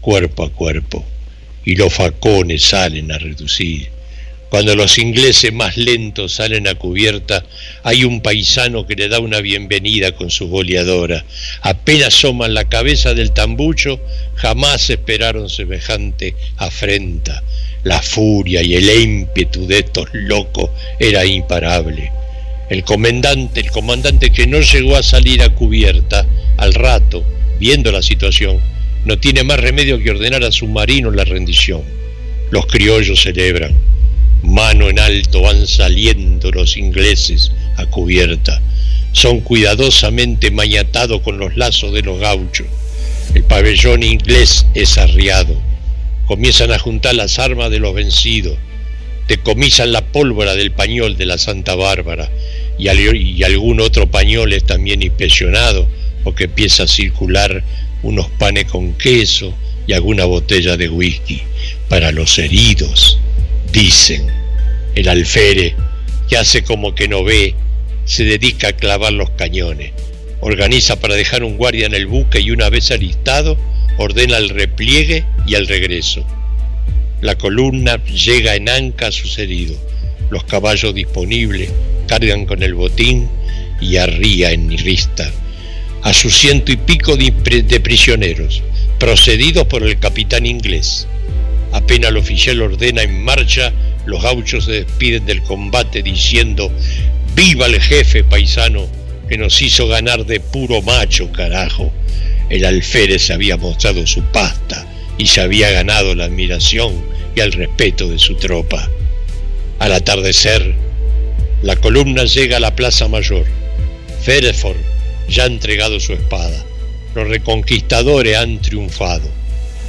cuerpo 0.00 0.42
a 0.42 0.52
cuerpo, 0.52 1.06
y 1.64 1.76
los 1.76 1.94
facones 1.94 2.64
salen 2.64 3.12
a 3.12 3.18
reducir. 3.18 3.88
Cuando 4.50 4.74
los 4.74 4.98
ingleses 4.98 5.52
más 5.52 5.76
lentos 5.76 6.32
salen 6.32 6.66
a 6.66 6.74
cubierta, 6.74 7.46
hay 7.84 8.02
un 8.02 8.20
paisano 8.20 8.84
que 8.84 8.96
le 8.96 9.08
da 9.08 9.20
una 9.20 9.40
bienvenida 9.40 10.10
con 10.12 10.30
su 10.30 10.48
goleadora. 10.48 11.24
Apenas 11.62 12.08
asoman 12.08 12.52
la 12.52 12.68
cabeza 12.68 13.14
del 13.14 13.30
tambucho, 13.30 14.00
jamás 14.34 14.90
esperaron 14.90 15.48
semejante 15.48 16.34
afrenta. 16.56 17.44
La 17.84 18.02
furia 18.02 18.62
y 18.62 18.74
el 18.74 18.88
ímpetu 18.88 19.66
de 19.66 19.80
estos 19.80 20.08
locos 20.12 20.70
era 20.98 21.24
imparable. 21.24 22.10
El 22.70 22.82
comandante, 22.82 23.60
el 23.60 23.70
comandante 23.70 24.30
que 24.30 24.46
no 24.46 24.60
llegó 24.60 24.96
a 24.96 25.02
salir 25.02 25.42
a 25.42 25.50
cubierta, 25.50 26.26
al 26.56 26.74
rato, 26.74 27.24
viendo 27.60 27.92
la 27.92 28.02
situación, 28.02 28.58
no 29.04 29.18
tiene 29.18 29.44
más 29.44 29.60
remedio 29.60 29.98
que 29.98 30.10
ordenar 30.10 30.42
a 30.44 30.52
su 30.52 30.66
marino 30.66 31.10
la 31.10 31.24
rendición. 31.24 31.82
Los 32.50 32.66
criollos 32.66 33.22
celebran 33.22 33.74
Mano 34.44 34.90
en 34.90 34.98
alto 34.98 35.40
van 35.40 35.66
saliendo 35.66 36.50
los 36.50 36.76
ingleses 36.76 37.50
a 37.76 37.86
cubierta. 37.86 38.60
Son 39.12 39.40
cuidadosamente 39.40 40.50
mañatados 40.50 41.22
con 41.22 41.38
los 41.38 41.56
lazos 41.56 41.94
de 41.94 42.02
los 42.02 42.20
gauchos. 42.20 42.66
El 43.34 43.44
pabellón 43.44 44.02
inglés 44.02 44.66
es 44.74 44.98
arriado. 44.98 45.56
Comienzan 46.26 46.72
a 46.72 46.78
juntar 46.78 47.14
las 47.14 47.38
armas 47.38 47.70
de 47.70 47.78
los 47.78 47.94
vencidos. 47.94 48.56
Decomisan 49.28 49.92
la 49.92 50.04
pólvora 50.04 50.54
del 50.54 50.70
pañol 50.70 51.16
de 51.16 51.26
la 51.26 51.38
Santa 51.38 51.74
Bárbara 51.74 52.30
y, 52.78 52.88
algún 53.42 53.80
otro 53.80 54.10
pañol 54.10 54.52
es 54.52 54.64
también 54.64 55.02
inspeccionado 55.02 55.88
porque 56.22 56.44
empieza 56.44 56.84
a 56.84 56.88
circular 56.88 57.62
unos 58.02 58.28
panes 58.38 58.66
con 58.66 58.94
queso 58.94 59.54
y 59.86 59.92
alguna 59.92 60.24
botella 60.24 60.76
de 60.76 60.88
whisky 60.88 61.42
para 61.88 62.12
los 62.12 62.38
heridos 62.38 63.18
dicen. 63.74 64.26
El 64.94 65.08
alfere, 65.08 65.74
que 66.28 66.36
hace 66.36 66.62
como 66.62 66.94
que 66.94 67.08
no 67.08 67.24
ve, 67.24 67.54
se 68.04 68.24
dedica 68.24 68.68
a 68.68 68.72
clavar 68.72 69.12
los 69.12 69.30
cañones. 69.30 69.92
Organiza 70.40 71.00
para 71.00 71.14
dejar 71.14 71.42
un 71.42 71.56
guardia 71.56 71.86
en 71.86 71.94
el 71.94 72.06
buque 72.06 72.40
y 72.40 72.52
una 72.52 72.68
vez 72.68 72.90
alistado, 72.90 73.58
ordena 73.98 74.38
el 74.38 74.48
repliegue 74.48 75.24
y 75.46 75.54
el 75.54 75.66
regreso. 75.66 76.26
La 77.20 77.36
columna 77.36 78.02
llega 78.04 78.54
en 78.54 78.68
anca 78.68 79.08
a 79.08 79.12
sus 79.12 79.38
heridos. 79.38 79.78
Los 80.30 80.44
caballos 80.44 80.94
disponibles 80.94 81.70
cargan 82.06 82.46
con 82.46 82.62
el 82.62 82.74
botín 82.74 83.28
y 83.80 83.96
arría 83.96 84.52
en 84.52 84.76
rista 84.78 85.30
a 86.04 86.12
sus 86.12 86.36
ciento 86.36 86.70
y 86.70 86.76
pico 86.76 87.16
de 87.16 87.80
prisioneros, 87.80 88.62
procedidos 88.98 89.66
por 89.66 89.82
el 89.82 89.98
capitán 89.98 90.44
inglés. 90.44 91.08
Apenas 91.72 92.10
el 92.10 92.18
oficial 92.18 92.60
ordena 92.60 93.02
en 93.02 93.24
marcha, 93.24 93.72
los 94.04 94.22
gauchos 94.22 94.66
se 94.66 94.84
despiden 94.84 95.24
del 95.24 95.42
combate 95.42 96.02
diciendo, 96.02 96.70
viva 97.34 97.64
el 97.66 97.80
jefe 97.80 98.22
paisano 98.22 98.86
que 99.30 99.38
nos 99.38 99.62
hizo 99.62 99.88
ganar 99.88 100.26
de 100.26 100.40
puro 100.40 100.82
macho, 100.82 101.32
carajo. 101.32 101.90
El 102.50 102.64
alférez 102.64 103.30
había 103.30 103.56
mostrado 103.56 104.06
su 104.06 104.22
pasta 104.24 104.86
y 105.18 105.26
se 105.26 105.40
había 105.40 105.70
ganado 105.70 106.14
la 106.14 106.24
admiración 106.24 106.92
y 107.34 107.40
el 107.40 107.52
respeto 107.52 108.08
de 108.08 108.18
su 108.18 108.34
tropa. 108.36 108.88
Al 109.78 109.92
atardecer, 109.92 110.74
la 111.62 111.76
columna 111.76 112.24
llega 112.24 112.58
a 112.58 112.60
la 112.60 112.76
Plaza 112.76 113.08
Mayor. 113.08 113.46
Fereford 114.22 114.76
ya 115.28 115.44
ha 115.44 115.46
entregado 115.46 116.00
su 116.00 116.12
espada. 116.12 116.64
Los 117.14 117.28
reconquistadores 117.28 118.36
han 118.36 118.60
triunfado. 118.60 119.28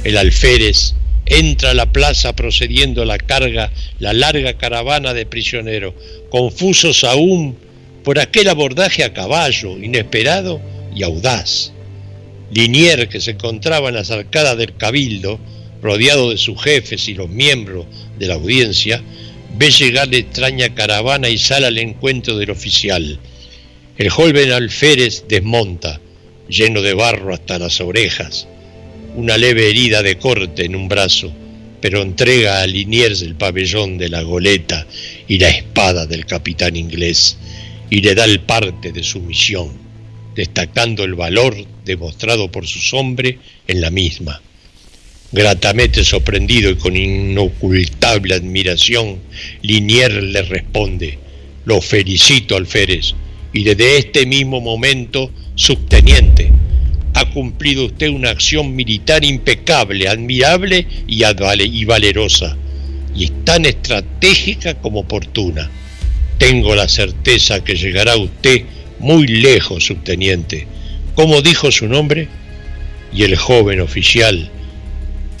El 0.04 0.16
alférez 0.16 0.94
entra 1.26 1.72
a 1.72 1.74
la 1.74 1.92
plaza 1.92 2.34
procediendo 2.34 3.02
a 3.02 3.06
la 3.06 3.18
carga 3.18 3.72
la 3.98 4.12
larga 4.12 4.54
caravana 4.54 5.12
de 5.12 5.26
prisioneros, 5.26 5.94
confusos 6.30 7.04
aún 7.04 7.58
por 8.04 8.20
aquel 8.20 8.48
abordaje 8.48 9.02
a 9.02 9.12
caballo, 9.12 9.76
inesperado 9.78 10.60
y 10.94 11.02
audaz. 11.02 11.72
Linier, 12.52 13.08
que 13.08 13.20
se 13.20 13.32
encontraba 13.32 13.88
en 13.88 13.96
las 13.96 14.10
arcadas 14.10 14.56
del 14.56 14.76
cabildo, 14.76 15.40
rodeado 15.82 16.30
de 16.30 16.38
sus 16.38 16.60
jefes 16.62 17.08
y 17.08 17.14
los 17.14 17.28
miembros 17.28 17.86
de 18.18 18.26
la 18.26 18.34
audiencia, 18.34 19.02
ve 19.56 19.70
llegar 19.70 20.08
la 20.08 20.18
extraña 20.18 20.74
caravana 20.74 21.28
y 21.28 21.38
sale 21.38 21.66
al 21.66 21.78
encuentro 21.78 22.36
del 22.36 22.50
oficial. 22.50 23.18
El 23.96 24.10
joven 24.10 24.52
alférez 24.52 25.24
desmonta, 25.28 26.00
lleno 26.48 26.82
de 26.82 26.94
barro 26.94 27.34
hasta 27.34 27.58
las 27.58 27.80
orejas, 27.80 28.46
una 29.16 29.36
leve 29.36 29.70
herida 29.70 30.02
de 30.02 30.18
corte 30.18 30.64
en 30.64 30.76
un 30.76 30.88
brazo, 30.88 31.32
pero 31.80 32.02
entrega 32.02 32.60
a 32.60 32.66
Liniers 32.66 33.22
el 33.22 33.34
pabellón 33.34 33.98
de 33.98 34.08
la 34.08 34.22
goleta 34.22 34.86
y 35.26 35.38
la 35.38 35.48
espada 35.48 36.06
del 36.06 36.26
capitán 36.26 36.76
inglés 36.76 37.36
y 37.90 38.00
le 38.00 38.14
da 38.14 38.24
el 38.24 38.40
parte 38.40 38.92
de 38.92 39.02
su 39.02 39.20
misión, 39.20 39.70
destacando 40.34 41.04
el 41.04 41.14
valor 41.14 41.56
demostrado 41.86 42.52
por 42.52 42.66
sus 42.66 42.92
hombres 42.92 43.36
en 43.66 43.80
la 43.80 43.90
misma. 43.90 44.42
Gratamente 45.32 46.04
sorprendido 46.04 46.70
y 46.70 46.76
con 46.76 46.96
inocultable 46.96 48.34
admiración, 48.34 49.18
Liniers 49.62 50.22
le 50.22 50.42
responde, 50.42 51.18
lo 51.64 51.80
felicito 51.80 52.56
alférez, 52.56 53.14
y 53.52 53.64
desde 53.64 53.98
este 53.98 54.26
mismo 54.26 54.60
momento, 54.60 55.30
subteniente, 55.54 56.52
ha 57.14 57.30
cumplido 57.30 57.86
usted 57.86 58.08
una 58.08 58.30
acción 58.30 58.76
militar 58.76 59.24
impecable, 59.24 60.06
admirable 60.06 60.86
y, 61.08 61.22
y 61.24 61.84
valerosa, 61.86 62.56
y 63.14 63.28
tan 63.44 63.64
estratégica 63.64 64.74
como 64.74 65.00
oportuna. 65.00 65.70
Tengo 66.38 66.74
la 66.74 66.88
certeza 66.88 67.64
que 67.64 67.74
llegará 67.74 68.16
usted 68.16 68.64
muy 68.98 69.26
lejos, 69.26 69.84
subteniente. 69.84 70.66
¿Cómo 71.16 71.40
dijo 71.40 71.72
su 71.72 71.88
nombre? 71.88 72.28
Y 73.10 73.22
el 73.22 73.36
joven 73.36 73.80
oficial, 73.80 74.50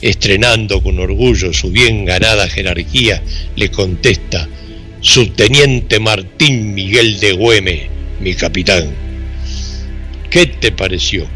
estrenando 0.00 0.82
con 0.82 0.98
orgullo 0.98 1.52
su 1.52 1.70
bien 1.70 2.06
ganada 2.06 2.48
jerarquía, 2.48 3.22
le 3.56 3.70
contesta, 3.70 4.48
Subteniente 5.02 6.00
Martín 6.00 6.72
Miguel 6.72 7.20
de 7.20 7.32
Güeme, 7.32 7.90
mi 8.20 8.34
capitán. 8.34 8.88
¿Qué 10.30 10.46
te 10.46 10.72
pareció? 10.72 11.26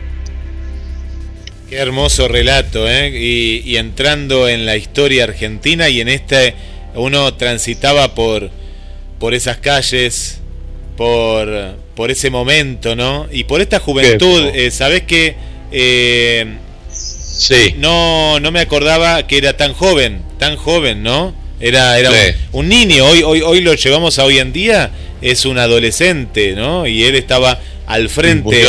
Qué 1.68 1.76
hermoso 1.76 2.26
relato, 2.26 2.88
¿eh? 2.91 3.11
y, 3.11 3.76
entrando 3.76 4.49
en 4.49 4.64
la 4.64 4.78
historia 4.78 5.24
argentina 5.24 5.91
y 5.91 6.01
en 6.01 6.09
este 6.09 6.55
uno 6.95 7.34
transitaba 7.34 8.14
por, 8.14 8.51
por 9.18 9.34
esas 9.34 9.59
calles, 9.59 10.41
por, 10.97 11.76
por 12.01 12.11
ese 12.11 12.30
momento, 12.30 12.96
¿no? 12.96 13.26
Y 13.30 13.44
por 13.44 13.61
esta 13.61 13.78
juventud, 13.78 14.53
eh, 14.55 14.70
¿sabés 14.70 15.03
qué? 15.03 15.34
Eh, 15.70 16.46
sí. 16.90 17.74
No, 17.76 18.40
no 18.40 18.51
me 18.51 18.61
acordaba 18.61 19.26
que 19.26 19.36
era 19.36 19.55
tan 19.55 19.74
joven, 19.74 20.22
tan 20.38 20.57
joven, 20.57 21.03
¿no? 21.03 21.34
Era, 21.61 21.98
era 21.98 22.11
un, 22.53 22.70
niño, 22.70 23.05
hoy, 23.05 23.22
hoy, 23.22 23.42
hoy 23.42 23.61
lo 23.61 23.74
llevamos 23.74 24.18
a 24.18 24.24
hoy 24.24 24.38
en 24.38 24.51
día, 24.51 24.90
es 25.20 25.44
un 25.44 25.59
adolescente, 25.59 26.55
¿no? 26.55 26.86
Y 26.86 27.05
él 27.05 27.16
estaba 27.16 27.61
al 27.86 28.09
frente 28.09 28.66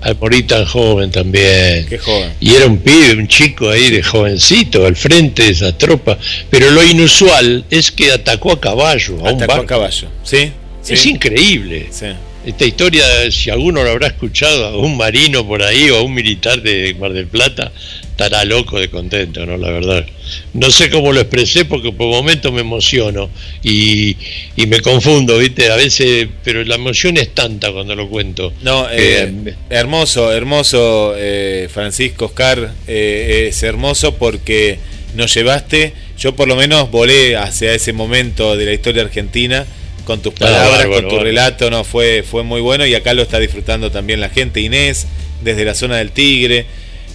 al 0.00 0.16
morir 0.18 0.46
tan 0.46 0.64
joven 0.64 1.10
también. 1.10 1.84
Qué 1.86 1.98
joven. 1.98 2.32
Y 2.40 2.54
era 2.54 2.64
un 2.64 2.78
pibe, 2.78 3.16
un 3.18 3.28
chico 3.28 3.68
ahí 3.68 3.90
de 3.90 4.02
jovencito 4.02 4.86
al 4.86 4.96
frente 4.96 5.42
de 5.42 5.50
esa 5.50 5.76
tropa. 5.76 6.16
Pero 6.48 6.70
lo 6.70 6.82
inusual 6.82 7.66
es 7.68 7.92
que 7.92 8.12
atacó 8.12 8.52
a 8.52 8.60
caballo, 8.62 9.18
a 9.18 9.32
un 9.32 9.36
Atacó 9.36 9.42
a 9.44 9.56
barco. 9.56 9.66
caballo. 9.66 10.08
¿Sí? 10.22 10.52
sí. 10.80 10.94
Es 10.94 11.04
increíble. 11.04 11.88
Sí. 11.90 12.06
Esta 12.46 12.64
historia, 12.64 13.04
si 13.32 13.50
alguno 13.50 13.82
lo 13.82 13.90
habrá 13.90 14.06
escuchado, 14.06 14.66
a 14.66 14.76
un 14.76 14.96
marino 14.96 15.44
por 15.44 15.64
ahí 15.64 15.90
o 15.90 15.98
a 15.98 16.02
un 16.02 16.14
militar 16.14 16.62
de 16.62 16.94
Mar 16.94 17.12
del 17.12 17.26
Plata, 17.26 17.72
estará 18.02 18.44
loco 18.44 18.78
de 18.78 18.88
contento, 18.88 19.44
¿no? 19.44 19.56
La 19.56 19.72
verdad. 19.72 20.06
No 20.54 20.70
sé 20.70 20.88
cómo 20.88 21.12
lo 21.12 21.20
expresé 21.20 21.64
porque 21.64 21.90
por 21.90 22.06
momentos 22.06 22.52
me 22.52 22.60
emociono 22.60 23.30
y, 23.64 24.16
y 24.54 24.66
me 24.68 24.78
confundo, 24.78 25.38
¿viste? 25.38 25.72
A 25.72 25.74
veces, 25.74 26.28
pero 26.44 26.62
la 26.62 26.76
emoción 26.76 27.16
es 27.16 27.34
tanta 27.34 27.72
cuando 27.72 27.96
lo 27.96 28.08
cuento. 28.08 28.52
No, 28.62 28.86
eh, 28.92 29.54
hermoso, 29.68 30.32
hermoso, 30.32 31.14
eh, 31.16 31.68
Francisco 31.68 32.26
Oscar, 32.26 32.74
eh, 32.86 33.46
es 33.48 33.60
hermoso 33.64 34.14
porque 34.14 34.78
nos 35.16 35.34
llevaste, 35.34 35.94
yo 36.16 36.36
por 36.36 36.46
lo 36.46 36.54
menos 36.54 36.92
volé 36.92 37.34
hacia 37.36 37.74
ese 37.74 37.92
momento 37.92 38.56
de 38.56 38.66
la 38.66 38.72
historia 38.72 39.02
argentina 39.02 39.66
con 40.06 40.22
tus 40.22 40.32
palabras, 40.32 40.86
con 40.86 41.06
tu 41.08 41.18
relato, 41.18 41.68
no 41.70 41.84
fue 41.84 42.22
fue 42.22 42.42
muy 42.42 42.62
bueno 42.62 42.86
y 42.86 42.94
acá 42.94 43.12
lo 43.12 43.20
está 43.22 43.38
disfrutando 43.38 43.90
también 43.90 44.20
la 44.20 44.30
gente. 44.30 44.60
Inés 44.62 45.06
desde 45.42 45.64
la 45.66 45.74
zona 45.74 45.96
del 45.98 46.12
Tigre 46.12 46.64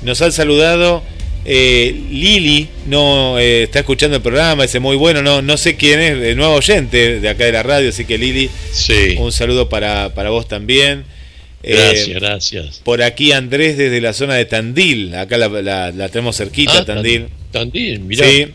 nos 0.04 0.22
han 0.22 0.32
saludado. 0.32 1.02
eh, 1.44 1.96
Lili 2.12 2.68
no 2.86 3.40
eh, 3.40 3.64
está 3.64 3.80
escuchando 3.80 4.18
el 4.18 4.22
programa, 4.22 4.64
ese 4.66 4.80
muy 4.80 4.96
bueno, 4.96 5.24
no 5.24 5.42
no 5.42 5.58
sé 5.58 5.76
quién 5.76 6.00
es, 6.00 6.12
el 6.22 6.36
nuevo 6.38 6.54
oyente 6.54 7.20
de 7.20 7.30
acá 7.30 7.46
de 7.46 7.52
la 7.54 7.64
radio, 7.64 7.90
así 7.90 8.06
que 8.06 8.20
Lili, 8.20 8.48
Sí, 8.72 9.16
un 9.18 9.32
saludo 9.32 9.68
para, 9.68 10.14
para 10.14 10.30
vos 10.30 10.48
también. 10.48 11.04
Eh, 11.64 11.76
gracias, 11.76 12.10
gracias. 12.20 12.82
por 12.84 13.02
aquí 13.04 13.32
Andrés 13.32 13.76
desde 13.78 14.02
la 14.02 14.14
zona 14.14 14.36
de 14.36 14.46
Tandil, 14.46 15.16
acá 15.16 15.38
la, 15.38 15.48
la- 15.48 15.92
la 15.92 16.10
tenemos 16.10 16.36
cerquita, 16.38 16.80
Ah, 16.80 16.86
Tandil. 16.86 17.22
Tan- 17.52 17.70
Tandil, 17.72 18.00
mirá. 18.02 18.26
Sí. 18.28 18.48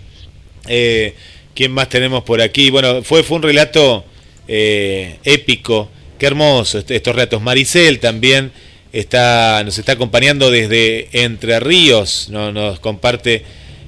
¿Quién 1.54 1.72
más 1.72 1.88
tenemos 1.88 2.22
por 2.24 2.40
aquí? 2.42 2.70
Bueno, 2.70 3.02
fue, 3.02 3.22
fue 3.22 3.36
un 3.38 3.42
relato 3.42 4.04
eh, 4.48 5.16
épico. 5.24 5.90
Qué 6.18 6.26
hermoso 6.26 6.78
est- 6.78 6.90
estos 6.90 7.14
relatos. 7.14 7.42
Maricel 7.42 7.98
también 8.00 8.50
está, 8.92 9.62
nos 9.64 9.76
está 9.78 9.92
acompañando 9.92 10.50
desde 10.50 11.08
Entre 11.12 11.60
Ríos. 11.60 12.28
no- 12.30 12.52
nos 12.52 12.80
comparte 12.80 13.42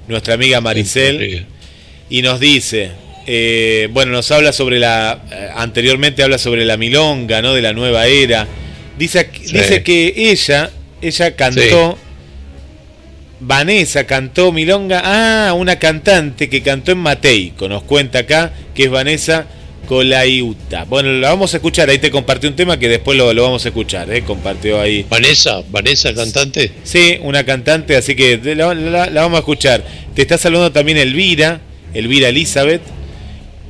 nuestra 0.08 0.34
amiga 0.34 0.60
Maricel 0.60 1.46
y 2.10 2.22
nos 2.22 2.40
dice, 2.40 2.90
eh, 3.26 3.88
bueno, 3.92 4.12
nos 4.12 4.30
habla 4.30 4.52
sobre 4.52 4.78
la, 4.78 5.22
eh, 5.30 5.48
anteriormente 5.54 6.22
habla 6.22 6.38
sobre 6.38 6.64
la 6.64 6.76
milonga, 6.76 7.42
¿no? 7.42 7.54
De 7.54 7.62
la 7.62 7.72
nueva 7.72 8.06
era. 8.06 8.46
Dice, 8.98 9.30
Sí. 9.42 9.52
dice 9.52 9.82
que 9.82 10.12
ella, 10.16 10.70
ella 11.02 11.36
cantó, 11.36 11.98
Vanessa 13.40 14.04
cantó 14.04 14.50
milonga, 14.50 15.00
ah, 15.04 15.52
una 15.54 15.78
cantante 15.78 16.48
que 16.48 16.60
cantó 16.62 16.90
en 16.92 16.98
Mateico, 16.98 17.68
nos 17.68 17.84
cuenta 17.84 18.20
acá, 18.20 18.52
que 18.74 18.84
es 18.84 18.90
Vanessa 18.90 19.46
Colaiuta. 19.88 20.84
Bueno, 20.84 21.12
la 21.14 21.30
vamos 21.30 21.54
a 21.54 21.56
escuchar, 21.56 21.88
ahí 21.88 21.98
te 21.98 22.10
compartió 22.10 22.48
un 22.50 22.54
tema 22.56 22.78
que 22.78 22.88
después 22.88 23.16
lo, 23.16 23.32
lo 23.32 23.42
vamos 23.42 23.64
a 23.64 23.68
escuchar, 23.68 24.12
¿eh? 24.12 24.22
compartió 24.22 24.80
ahí. 24.80 25.06
Vanessa, 25.08 25.62
Vanessa 25.70 26.14
cantante. 26.14 26.70
Sí, 26.84 27.18
una 27.22 27.44
cantante, 27.44 27.96
así 27.96 28.14
que 28.14 28.38
la, 28.54 28.74
la- 28.74 29.06
la 29.10 29.22
vamos 29.22 29.36
a 29.36 29.40
escuchar. 29.40 29.82
Te 30.14 30.22
está 30.22 30.36
saludando 30.36 30.72
también 30.72 30.98
Elvira, 30.98 31.60
Elvira 31.94 32.28
Elizabeth. 32.28 32.82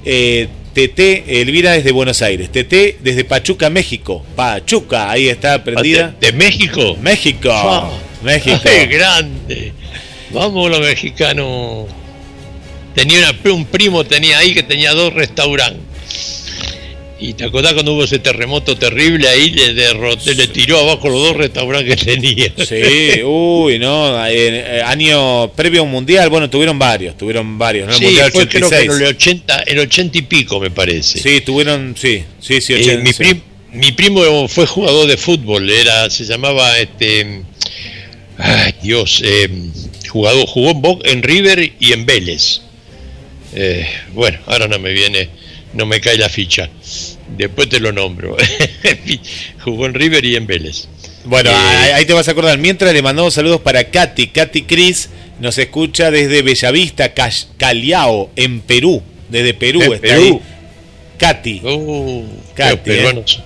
Eh, 0.05 0.49
Tete, 0.75 1.41
Elvira 1.41 1.73
desde 1.73 1.93
Buenos 1.93 2.21
Aires. 2.23 2.51
Tete 2.53 2.99
desde 3.01 3.25
Pachuca, 3.25 3.69
México. 3.71 4.25
Pachuca, 4.37 5.11
ahí 5.11 5.29
está 5.29 5.63
prendida. 5.65 6.15
¿De, 6.21 6.31
de 6.31 6.33
México? 6.37 6.97
México, 7.01 7.51
Ah. 7.53 7.91
México. 8.23 8.59
¡Qué 8.63 8.87
grande! 8.87 9.73
Vamos 10.31 10.71
los 10.71 10.81
mexicanos. 10.81 11.87
Tenía 12.95 13.19
una- 13.19 13.53
un 13.55 13.65
primo 13.67 14.05
tenía 14.05 14.39
ahí 14.39 14.53
que 14.55 14.63
tenía 14.63 14.93
dos 14.93 15.13
restaurantes. 15.15 15.88
Y 17.21 17.35
te 17.35 17.43
acordás 17.45 17.73
cuando 17.73 17.95
hubo 17.95 18.05
ese 18.05 18.21
terremoto 18.21 18.77
terrible 18.77 19.27
ahí, 19.29 19.51
le 19.51 19.75
derroté, 19.75 20.37
le 20.37 20.47
tiró 20.47 20.79
abajo 20.79 21.09
los 21.09 21.21
dos 21.21 21.37
restaurantes 21.37 21.97
que 21.97 22.05
tenía. 22.05 22.53
Sí, 22.65 23.21
uy, 23.25 23.81
no, 23.81 24.25
eh, 24.29 24.33
eh, 24.79 24.83
año 24.87 25.51
previo 25.53 25.81
a 25.81 25.83
un 25.85 25.91
mundial, 25.91 26.29
bueno, 26.31 26.49
tuvieron 26.49 26.79
varios, 26.79 27.17
tuvieron 27.19 27.59
varios, 27.59 27.89
¿no? 27.89 27.93
El 27.95 27.99
Sí, 27.99 28.05
mundial 28.05 28.31
fue 28.31 28.47
creo 28.47 28.71
que 28.71 28.77
86. 28.77 29.01
en 29.01 29.03
el 29.03 29.09
80, 29.17 29.59
el 29.67 29.79
80 29.81 30.19
y 30.19 30.23
pico 30.23 30.61
me 30.61 30.71
parece. 30.71 31.19
Sí, 31.19 31.41
tuvieron, 31.41 31.97
sí, 31.99 32.23
sí, 32.41 32.61
sí, 32.61 32.75
Eh, 32.75 32.83
80, 32.83 33.03
mi, 33.03 33.13
sí. 33.13 33.19
prim- 33.19 33.41
mi 33.73 33.91
primo 33.93 34.47
fue 34.47 34.67
jugador 34.67 35.09
de 35.09 35.17
fútbol, 35.17 35.69
era, 35.69 36.09
se 36.11 36.25
llamaba 36.25 36.79
este 36.79 37.43
ay 38.39 38.75
Dios, 38.81 39.23
eh, 39.25 39.49
jugador, 40.09 40.47
jugó 40.47 40.71
en, 40.71 40.83
Bo- 40.83 41.01
en 41.05 41.23
River 41.25 41.73
y 41.81 41.93
en 41.93 42.07
Vélez. 42.07 42.61
Eh, 43.55 43.89
bueno, 44.13 44.39
ahora 44.47 44.69
no 44.69 44.79
me 44.79 44.93
viene, 44.93 45.29
no 45.75 45.87
me 45.87 46.01
cae 46.01 46.17
la 46.19 46.29
ficha. 46.29 46.69
Después 47.37 47.69
te 47.69 47.81
lo 47.81 47.93
nombro. 47.93 48.37
jugó 49.65 49.87
en 49.87 49.95
River 49.95 50.25
y 50.25 50.37
en 50.37 50.47
Vélez. 50.47 50.89
Bueno, 51.25 51.51
Eh, 51.51 51.93
ahí, 51.95 52.05
te 52.05 52.13
vas 52.13 52.29
a 52.29 52.31
acordar. 52.31 52.59
Mientras 52.59 52.93
le 52.93 53.03
mandamos 53.03 53.35
saludos 53.35 53.61
para 53.61 53.85
Katy. 53.85 54.29
Katy 54.29 54.63
Cris 54.63 55.11
nos 55.41 55.59
escucha 55.59 56.11
desde 56.11 56.43
Bellavista, 56.43 57.13
Callao, 57.57 58.31
en 58.37 58.61
Perú. 58.61 59.03
Desde 59.29 59.55
Perú 59.55 59.83
está 59.83 59.99
Perú. 60.01 60.43
ahí. 60.43 60.55
Katy. 61.19 61.61
Uh, 61.65 62.25
Katy, 62.55 62.71
los 62.71 62.81
peruanos 62.81 63.43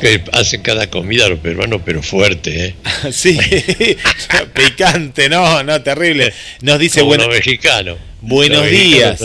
que 0.00 0.22
hacen 0.32 0.62
cada 0.62 0.88
comida 0.88 1.28
los 1.28 1.40
peruanos, 1.40 1.80
pero 1.84 2.02
fuerte, 2.02 2.66
¿eh? 2.66 2.74
sí, 3.12 3.36
picante, 4.54 5.28
no, 5.28 5.62
no, 5.64 5.82
terrible. 5.82 6.32
Nos 6.62 6.78
dice, 6.78 7.02
bueno, 7.02 7.24
los 7.26 7.34
mexicanos. 7.34 7.98
buenos 8.20 8.70
días. 8.70 9.20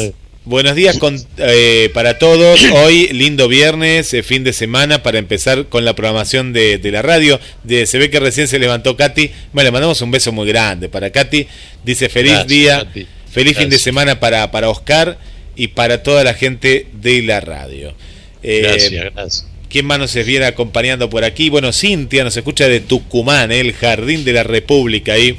Buenos 0.46 0.76
días 0.76 0.98
con, 0.98 1.18
eh, 1.38 1.90
para 1.94 2.20
todos. 2.20 2.62
Hoy, 2.74 3.08
lindo 3.14 3.48
viernes, 3.48 4.14
eh, 4.14 4.24
fin 4.24 4.44
de 4.44 4.52
semana, 4.52 5.02
para 5.02 5.18
empezar 5.18 5.68
con 5.68 5.86
la 5.86 5.96
programación 5.96 6.52
de, 6.52 6.78
de 6.78 6.92
la 6.92 7.02
radio. 7.02 7.40
De, 7.64 7.86
se 7.86 7.98
ve 7.98 8.10
que 8.10 8.20
recién 8.20 8.48
se 8.50 8.60
levantó 8.60 8.98
Katy. 8.98 9.32
Bueno, 9.54 9.68
le 9.70 9.72
mandamos 9.72 10.02
un 10.02 10.12
beso 10.12 10.32
muy 10.34 10.48
grande 10.48 10.90
para 10.90 11.12
Katy. 11.12 11.48
Dice 11.86 12.10
feliz 12.10 12.32
Gracias, 12.32 12.48
día, 12.50 12.78
Katy. 12.80 13.08
feliz 13.32 13.58
fin 13.58 13.70
de 13.70 13.80
semana 13.80 14.20
para, 14.20 14.52
para 14.52 14.70
Oscar 14.70 15.18
y 15.56 15.70
para 15.70 16.04
toda 16.04 16.26
la 16.26 16.34
gente 16.34 16.88
de 16.94 17.22
la 17.22 17.40
radio. 17.40 17.94
Eh, 18.42 18.62
Gracias, 18.64 18.92
gracias. 18.92 19.48
¿Quién 19.70 19.86
más 19.86 19.98
nos 19.98 20.14
viene 20.14 20.46
acompañando 20.46 21.10
por 21.10 21.24
aquí? 21.24 21.50
Bueno, 21.50 21.72
Cintia 21.72 22.24
nos 22.24 22.36
escucha 22.36 22.68
de 22.68 22.82
Tucumán, 22.82 23.52
eh, 23.52 23.62
el 23.62 23.74
Jardín 23.74 24.26
de 24.26 24.34
la 24.34 24.44
República 24.44 25.14
ahí. 25.14 25.38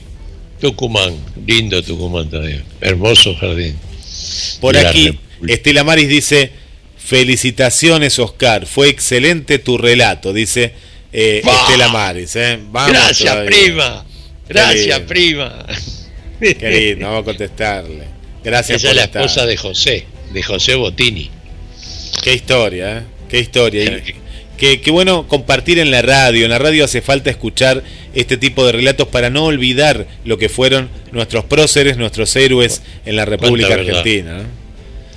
Tucumán, 0.61 1.14
lindo 1.46 1.82
Tucumán 1.82 2.30
también. 2.30 2.64
Hermoso 2.80 3.34
jardín. 3.36 3.76
Por 4.61 4.76
aquí. 4.76 5.18
Estela 5.47 5.85
Maris 5.85 6.09
dice, 6.09 6.51
felicitaciones 6.97 8.18
Oscar, 8.18 8.66
fue 8.66 8.89
excelente 8.89 9.59
tu 9.59 9.76
relato, 9.78 10.32
dice 10.32 10.72
eh. 11.12 11.43
Estela 11.45 11.89
Maris. 11.89 12.35
eh. 12.37 12.59
Vamos 12.70 12.91
Gracias, 12.93 13.18
todavía. 13.30 13.51
prima. 13.51 14.07
Gracias, 14.49 15.01
prima. 15.01 15.66
Qué 16.41 16.70
lindo, 16.70 17.07
vamos 17.07 17.22
a 17.22 17.24
contestarle. 17.24 18.05
Gracias 18.43 18.78
Esa 18.78 18.89
por 18.89 18.91
es 18.91 18.97
la 18.97 19.05
estar. 19.05 19.22
esposa 19.24 19.47
de 19.47 19.57
José, 19.57 20.07
de 20.32 20.43
José 20.43 20.74
Botini. 20.74 21.30
Qué 22.22 22.35
historia, 22.35 22.99
¿eh? 22.99 23.03
Qué 23.28 23.41
historia. 23.41 23.85
Y 23.85 24.14
qué, 24.57 24.80
qué 24.80 24.90
bueno 24.90 25.26
compartir 25.28 25.78
en 25.78 25.90
la 25.90 26.02
radio. 26.02 26.44
En 26.44 26.50
la 26.50 26.59
radio 26.59 26.84
hace 26.84 27.02
falta 27.02 27.30
escuchar 27.30 27.82
este 28.14 28.36
tipo 28.36 28.64
de 28.64 28.72
relatos 28.72 29.09
para 29.09 29.30
no 29.30 29.44
olvidar 29.44 30.07
lo 30.24 30.38
que 30.38 30.48
fueron 30.48 30.88
nuestros 31.12 31.44
próceres, 31.44 31.96
nuestros 31.96 32.34
héroes 32.36 32.82
en 33.05 33.16
la 33.16 33.24
República 33.24 33.68
Cuánta 33.68 33.82
verdad. 33.82 33.98
Argentina. 33.98 34.38
¿no? 34.38 34.44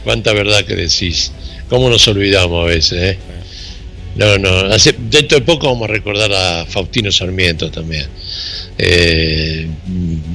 Cuánta 0.03 0.33
verdad 0.33 0.65
que 0.65 0.75
decís. 0.75 1.31
¿Cómo 1.69 1.89
nos 1.89 2.07
olvidamos 2.07 2.63
a 2.63 2.67
veces, 2.67 2.93
eh? 2.93 3.17
No, 4.15 4.37
no. 4.37 4.49
Hace, 4.73 4.95
dentro 4.97 5.39
de 5.39 5.45
poco 5.45 5.67
vamos 5.67 5.89
a 5.89 5.91
recordar 5.91 6.31
a 6.33 6.65
Faustino 6.65 7.11
Sarmiento 7.11 7.69
también. 7.69 8.07
Eh, 8.77 9.67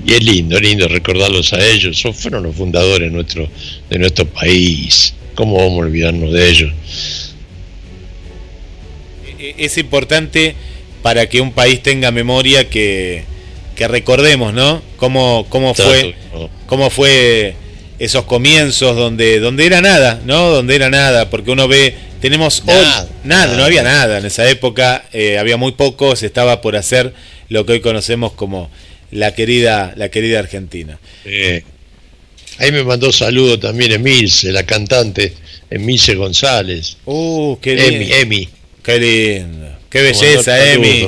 y 0.06 0.12
es 0.12 0.24
lindo, 0.24 0.56
es 0.56 0.62
lindo 0.62 0.86
recordarlos 0.88 1.52
a 1.52 1.66
ellos. 1.66 1.98
Son, 1.98 2.14
fueron 2.14 2.44
los 2.44 2.54
fundadores 2.54 3.10
nuestro, 3.10 3.48
de 3.90 3.98
nuestro 3.98 4.26
país. 4.26 5.14
¿Cómo 5.34 5.56
vamos 5.56 5.78
a 5.78 5.86
olvidarnos 5.86 6.32
de 6.32 6.48
ellos? 6.48 6.72
E- 9.42 9.54
es 9.58 9.76
importante 9.78 10.54
para 11.02 11.28
que 11.28 11.40
un 11.40 11.52
país 11.52 11.82
tenga 11.82 12.10
memoria 12.10 12.68
que, 12.70 13.24
que 13.74 13.88
recordemos, 13.88 14.54
¿no? 14.54 14.82
Cómo, 14.96 15.46
cómo 15.48 15.74
fue, 15.74 16.14
cómo 16.66 16.90
fue 16.90 17.54
esos 17.98 18.24
comienzos 18.24 18.96
donde, 18.96 19.40
donde 19.40 19.66
era 19.66 19.80
nada, 19.80 20.20
¿no? 20.24 20.50
Donde 20.50 20.74
era 20.76 20.90
nada, 20.90 21.28
porque 21.30 21.50
uno 21.50 21.66
ve, 21.68 21.94
tenemos 22.20 22.60
hoy- 22.66 22.74
Nada, 22.84 23.08
nada, 23.24 23.46
no 23.46 23.52
nada. 23.54 23.66
había 23.66 23.82
nada 23.82 24.18
en 24.18 24.26
esa 24.26 24.48
época, 24.48 25.04
eh, 25.12 25.38
había 25.38 25.56
muy 25.56 25.72
poco, 25.72 26.14
se 26.16 26.26
estaba 26.26 26.60
por 26.60 26.76
hacer 26.76 27.12
lo 27.48 27.66
que 27.66 27.72
hoy 27.72 27.80
conocemos 27.80 28.32
como 28.32 28.70
la 29.10 29.34
querida, 29.34 29.92
la 29.96 30.08
querida 30.08 30.38
Argentina. 30.38 30.98
Eh, 31.24 31.62
ahí 32.58 32.70
me 32.72 32.82
mandó 32.84 33.12
saludo 33.12 33.58
también 33.58 33.92
Emilce, 33.92 34.52
la 34.52 34.62
cantante 34.64 35.32
Emilce 35.70 36.14
González. 36.14 36.96
Uh, 37.06 37.56
qué 37.60 37.72
Emi, 37.72 37.98
lindo. 37.98 38.14
Emi. 38.16 38.48
Qué 38.82 38.98
lindo. 38.98 39.68
Qué 39.90 40.02
belleza, 40.02 40.42
saludo, 40.56 40.86
Emi. 40.86 41.00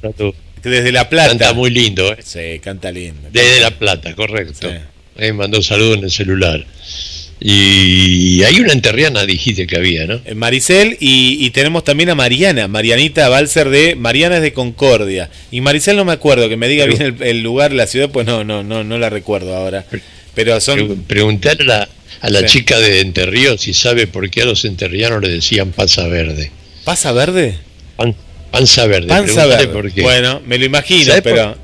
saludo. 0.00 0.34
desde 0.62 0.92
La 0.92 1.08
Plata. 1.08 1.28
Canta 1.30 1.52
muy 1.54 1.70
lindo, 1.70 2.12
¿eh? 2.12 2.16
Sí, 2.22 2.60
canta 2.62 2.90
lindo. 2.92 3.28
Desde 3.32 3.60
La 3.60 3.70
Plata, 3.70 4.14
correcto. 4.14 4.68
Sí. 4.68 4.76
Me 5.18 5.32
mandó 5.32 5.62
saludos 5.62 5.98
en 5.98 6.04
el 6.04 6.10
celular. 6.10 6.64
Y 7.38 8.42
hay 8.44 8.60
una 8.60 8.72
enterriana, 8.72 9.26
dijiste 9.26 9.66
que 9.66 9.76
había, 9.76 10.06
¿no? 10.06 10.20
Eh, 10.24 10.34
Maricel 10.34 10.96
y, 11.00 11.36
y 11.44 11.50
tenemos 11.50 11.84
también 11.84 12.08
a 12.10 12.14
Mariana, 12.14 12.66
Marianita 12.66 13.28
Balser 13.28 13.68
de 13.68 13.94
Mariana 13.94 14.36
es 14.36 14.42
de 14.42 14.52
Concordia. 14.54 15.28
Y 15.50 15.60
Maricel 15.60 15.96
no 15.96 16.04
me 16.06 16.12
acuerdo, 16.12 16.48
que 16.48 16.56
me 16.56 16.66
diga 16.68 16.84
Pero- 16.86 16.96
bien 16.96 17.16
el, 17.20 17.22
el 17.22 17.42
lugar, 17.42 17.72
la 17.72 17.86
ciudad, 17.86 18.08
pues 18.10 18.26
no, 18.26 18.42
no, 18.42 18.62
no, 18.62 18.84
no 18.84 18.98
la 18.98 19.10
recuerdo 19.10 19.54
ahora. 19.54 19.84
Pero 20.34 20.58
son 20.60 21.04
Preguntar 21.06 21.58
a 21.60 21.64
la, 21.64 21.88
a 22.20 22.30
la 22.30 22.40
Sí. 22.40 22.46
chica 22.58 22.78
de 22.78 23.00
Enterrío 23.00 23.58
si 23.58 23.74
sabe 23.74 24.06
por 24.06 24.28
qué 24.30 24.42
a 24.42 24.46
los 24.46 24.64
enterrianos 24.64 25.20
le 25.22 25.28
decían 25.28 25.72
panza 25.72 26.06
verde. 26.08 26.50
Pasa 26.86 27.12
verde, 27.12 27.58
Pan- 27.98 28.14
panza 28.50 28.86
verde. 28.86 29.08
panza 29.08 29.44
verde. 29.44 29.68
por 29.68 29.92
qué. 29.92 30.00
Bueno, 30.02 30.40
me 30.46 30.56
lo 30.56 30.64
imagino, 30.64 31.04
¿Sabe 31.10 31.20
pero 31.22 31.54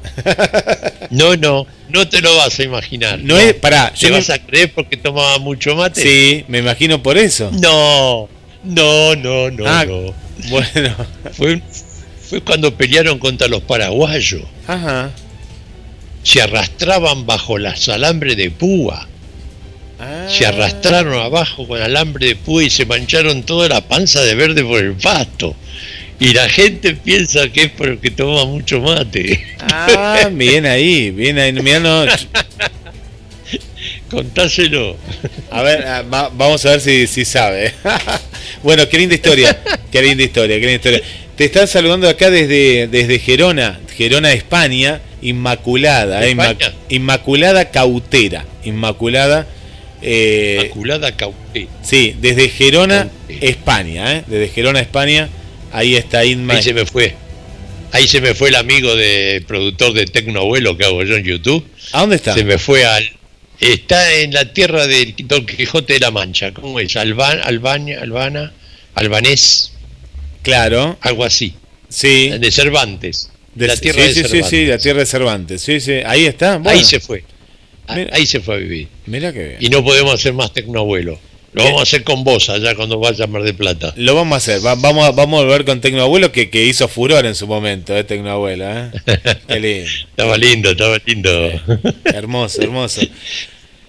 No, 1.11 1.37
no, 1.37 1.67
no 1.89 2.09
te 2.09 2.21
lo 2.21 2.37
vas 2.37 2.59
a 2.59 2.63
imaginar. 2.63 3.19
no 3.21 3.39
es, 3.39 3.55
pará, 3.55 3.91
¿Te 3.93 4.01
yo 4.01 4.09
me- 4.11 4.17
vas 4.17 4.29
a 4.31 4.39
creer 4.45 4.73
porque 4.75 4.97
tomaba 4.99 5.39
mucho 5.39 5.75
mate? 5.77 6.03
sí, 6.03 6.45
me 6.49 6.59
imagino 6.59 7.03
por 7.03 7.17
eso. 7.17 7.51
No, 7.53 8.29
no, 8.65 9.17
no, 9.17 9.51
no, 9.51 9.65
Ah. 9.67 9.85
no. 9.87 10.13
Bueno, 10.51 10.95
Fue, 11.33 11.61
fue 12.29 12.41
cuando 12.41 12.75
pelearon 12.75 13.19
contra 13.19 13.47
los 13.49 13.63
paraguayos. 13.63 14.43
ajá. 14.67 15.11
Se 16.25 16.41
arrastraban 16.41 17.27
bajo 17.27 17.59
las 17.59 17.89
alambres 17.89 18.37
de 18.37 18.51
púa. 18.51 19.09
Ah. 20.05 20.27
Se 20.29 20.45
arrastraron 20.45 21.15
abajo 21.15 21.67
con 21.69 21.81
alambre 21.81 22.27
de 22.29 22.37
púa 22.37 22.65
y 22.65 22.71
se 22.71 22.87
mancharon 22.87 23.45
toda 23.45 23.69
la 23.69 23.81
panza 23.83 24.21
de 24.23 24.35
verde 24.35 24.65
por 24.65 24.81
el 24.83 24.95
pasto. 24.95 25.55
Y 26.19 26.33
la 26.35 26.49
gente 26.49 26.95
piensa 26.95 27.49
que 27.49 27.65
es 27.65 27.71
porque 27.71 28.11
toma 28.11 28.45
mucho 28.45 28.81
mate. 28.81 29.45
Ah, 29.61 30.29
bien 30.33 30.67
ahí, 30.67 31.11
bien 31.11 31.39
ahí. 31.39 31.53
Mirá, 31.53 31.81
no, 31.81 32.05
Contáselo. 34.11 34.97
A 35.51 35.63
ver, 35.63 35.87
ah, 35.87 36.03
va- 36.03 36.31
vamos 36.33 36.65
a 36.67 36.71
ver 36.71 36.81
si, 36.81 37.07
si 37.07 37.25
sabe. 37.25 37.73
bueno, 38.63 38.89
qué 38.89 38.99
linda 38.99 39.15
historia, 39.15 39.59
qué 39.91 40.03
linda 40.03 40.23
historia, 40.23 40.57
qué 40.57 40.67
linda 40.67 40.77
historia. 40.77 41.01
Te 41.37 41.47
están 41.47 41.67
saludando 41.67 42.09
acá 42.09 42.31
desde, 42.31 42.89
desde 42.89 43.19
Gerona, 43.19 43.81
Gerona, 43.97 44.33
España, 44.33 45.01
Inmaculada, 45.23 46.25
eh, 46.27 46.31
¿España? 46.31 46.73
Inmaculada 46.91 47.71
Cautera, 47.71 48.45
Inmaculada, 48.65 49.47
eh, 50.03 50.59
Inmaculada 50.63 51.17
Cauté. 51.17 51.69
sí, 51.83 52.15
desde 52.21 52.49
Gerona. 52.49 53.09
España, 53.29 54.19
eh, 54.19 54.25
desde 54.27 54.49
Gerona, 54.49 54.81
España, 54.81 55.29
ahí 55.73 55.97
está 55.97 56.25
Inma. 56.25 56.55
Ahí 56.55 56.63
se 56.63 56.75
me 56.75 56.85
fue. 56.87 57.15
Ahí 57.93 58.09
se 58.09 58.21
me 58.21 58.35
fue 58.35 58.49
el 58.49 58.55
amigo 58.57 58.95
de 58.97 59.45
productor 59.47 59.93
de 59.93 60.07
Tecno 60.07 60.41
Abuelo 60.41 60.77
que 60.77 60.85
hago 60.85 61.03
yo 61.03 61.17
en 61.17 61.25
YouTube. 61.25 61.65
¿A 61.93 62.01
dónde 62.01 62.17
está? 62.17 62.35
Se 62.35 62.45
me 62.45 62.59
fue 62.59 62.85
al. 62.85 63.11
Está 63.61 64.13
en 64.15 64.33
la 64.33 64.53
tierra 64.53 64.87
del 64.87 65.15
Don 65.25 65.47
Quijote 65.47 65.93
de 65.95 66.01
la 66.01 66.11
Mancha. 66.11 66.53
¿Cómo 66.53 66.81
es? 66.81 66.97
Alban, 66.97 67.39
Albania, 67.45 68.01
Albana, 68.03 68.53
Albanés, 68.95 69.73
Claro, 70.43 70.99
algo 71.01 71.25
así. 71.25 71.55
sí. 71.89 72.31
De 72.41 72.51
Cervantes. 72.51 73.31
De 73.55 73.67
la 73.69 73.77
tierra 73.77 74.03
sí, 74.03 74.09
de 74.09 74.15
sí, 74.15 74.23
sí, 74.23 74.29
Cervantes. 74.29 74.51
sí, 74.51 74.67
la 74.67 74.79
tierra 74.79 74.99
de 75.01 75.07
Cervantes. 75.07 75.63
Sí, 75.63 75.81
sí, 75.81 75.93
ahí 76.05 76.25
está. 76.27 76.57
Bueno, 76.57 76.71
Ahí 76.79 76.85
se 76.85 76.99
fue. 76.99 77.23
Ah, 77.87 77.97
Mira. 77.97 78.11
Ahí 78.15 78.27
se 78.27 78.41
fue 78.41 78.55
a 78.55 78.59
vivir. 78.59 78.89
Mira 79.07 79.33
qué 79.33 79.49
bien. 79.49 79.57
Y 79.61 79.69
no 79.69 79.83
podemos 79.85 80.15
hacer 80.15 80.33
más 80.33 80.53
Tecnoabuelo. 80.53 81.19
Lo 81.53 81.63
¿Qué? 81.63 81.69
vamos 81.69 81.81
a 81.81 81.83
hacer 81.83 82.03
con 82.03 82.25
vos 82.25 82.49
allá 82.49 82.75
cuando 82.75 82.99
vaya 82.99 83.25
a 83.25 83.27
Mar 83.27 83.43
del 83.43 83.55
Plata. 83.55 83.93
Lo 83.97 84.15
vamos 84.15 84.35
a 84.35 84.37
hacer, 84.39 84.65
va- 84.65 84.75
vamos, 84.75 85.05
a, 85.05 85.11
vamos 85.11 85.41
a 85.41 85.45
volver 85.45 85.65
con 85.67 85.81
Tecnoabuelo 85.83 86.33
que, 86.33 86.49
que 86.49 86.65
hizo 86.65 86.89
furor 86.89 87.27
en 87.27 87.35
su 87.35 87.47
momento, 87.47 87.95
¿eh? 87.95 88.05
Tecnoabuelo, 88.05 88.65
¿eh? 88.71 88.91
Qué 89.49 89.61
lindo. 89.61 89.91
Estaba 90.11 90.39
lindo, 90.39 90.71
estaba 90.71 90.99
lindo. 91.05 91.51
Hermoso, 92.05 92.63
hermoso. 92.63 93.03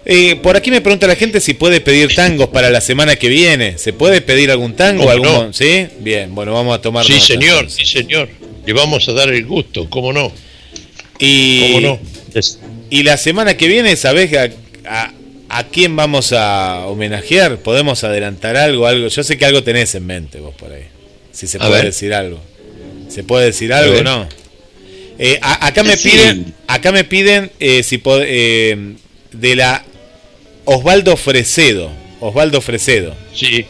Eh, 0.05 0.35
por 0.43 0.57
aquí 0.57 0.69
me 0.71 0.81
pregunta 0.81 1.07
la 1.07 1.15
gente 1.15 1.39
si 1.39 1.53
puede 1.53 1.79
pedir 1.79 2.13
tangos 2.13 2.49
para 2.49 2.69
la 2.69 2.81
semana 2.81 3.15
que 3.15 3.29
viene. 3.29 3.77
¿Se 3.77 3.93
puede 3.93 4.19
pedir 4.19 4.51
algún 4.51 4.73
tango? 4.75 5.03
¿Cómo 5.03 5.11
algún 5.11 5.27
no? 5.47 5.53
¿Sí? 5.53 5.87
Bien, 5.99 6.35
bueno, 6.35 6.51
vamos 6.51 6.75
a 6.77 6.81
tomar 6.81 7.05
Sí, 7.05 7.13
nota, 7.13 7.25
señor, 7.27 7.55
entonces. 7.59 7.87
sí, 7.87 7.99
señor. 7.99 8.27
Le 8.65 8.73
vamos 8.73 9.07
a 9.07 9.13
dar 9.13 9.29
el 9.29 9.45
gusto, 9.45 9.89
¿cómo 9.89 10.11
no? 10.11 10.33
Y, 11.19 11.61
¿Cómo 11.73 11.79
no? 11.81 11.99
Es- 12.33 12.59
y 12.99 13.03
la 13.03 13.17
semana 13.17 13.55
que 13.57 13.67
viene, 13.67 13.95
¿sabés 13.95 14.31
a, 14.33 14.49
a- 14.85 15.11
a 15.49 15.63
quién 15.65 15.95
vamos 15.95 16.33
a 16.33 16.85
homenajear? 16.87 17.57
¿Podemos 17.57 18.03
adelantar 18.03 18.57
algo? 18.57 18.87
algo? 18.87 19.07
Yo 19.07 19.23
sé 19.23 19.37
que 19.37 19.45
algo 19.45 19.63
tenés 19.63 19.93
en 19.95 20.05
mente 20.05 20.39
vos 20.39 20.55
por 20.55 20.71
ahí. 20.71 20.85
Si 21.31 21.47
se 21.47 21.57
A 21.57 21.61
puede 21.61 21.73
ver. 21.73 21.85
decir 21.85 22.13
algo. 22.13 22.39
¿Se 23.09 23.23
puede 23.23 23.45
decir 23.47 23.71
algo 23.73 23.99
o 23.99 24.03
no? 24.03 24.27
Eh, 25.19 25.37
a- 25.41 25.67
acá 25.67 25.83
me 25.83 25.95
Sí. 25.95 26.09
piden, 26.09 26.53
acá 26.67 26.91
me 26.91 27.03
piden 27.03 27.51
eh, 27.59 27.83
si 27.83 27.97
pod- 27.99 28.25
eh, 28.25 28.95
de 29.31 29.55
la 29.55 29.83
Osvaldo 30.65 31.17
Fresedo. 31.17 31.91
Osvaldo 32.19 32.61
Fresedo. 32.61 33.15
Sí, 33.35 33.65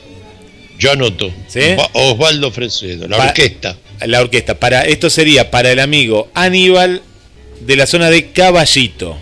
yo 0.80 0.92
anoto. 0.92 1.34
¿Sí? 1.48 1.60
Osva- 1.60 1.90
Osvaldo 1.94 2.52
Fresedo, 2.52 3.08
la 3.08 3.18
Pa- 3.18 3.26
orquesta. 3.28 3.76
La 4.06 4.22
orquesta. 4.22 4.60
Para, 4.60 4.84
esto 4.86 5.10
sería 5.10 5.50
para 5.52 5.72
el 5.72 5.80
amigo 5.80 6.30
Aníbal 6.34 7.02
de 7.66 7.76
la 7.76 7.86
zona 7.86 8.10
de 8.10 8.32
Caballito. 8.32 9.18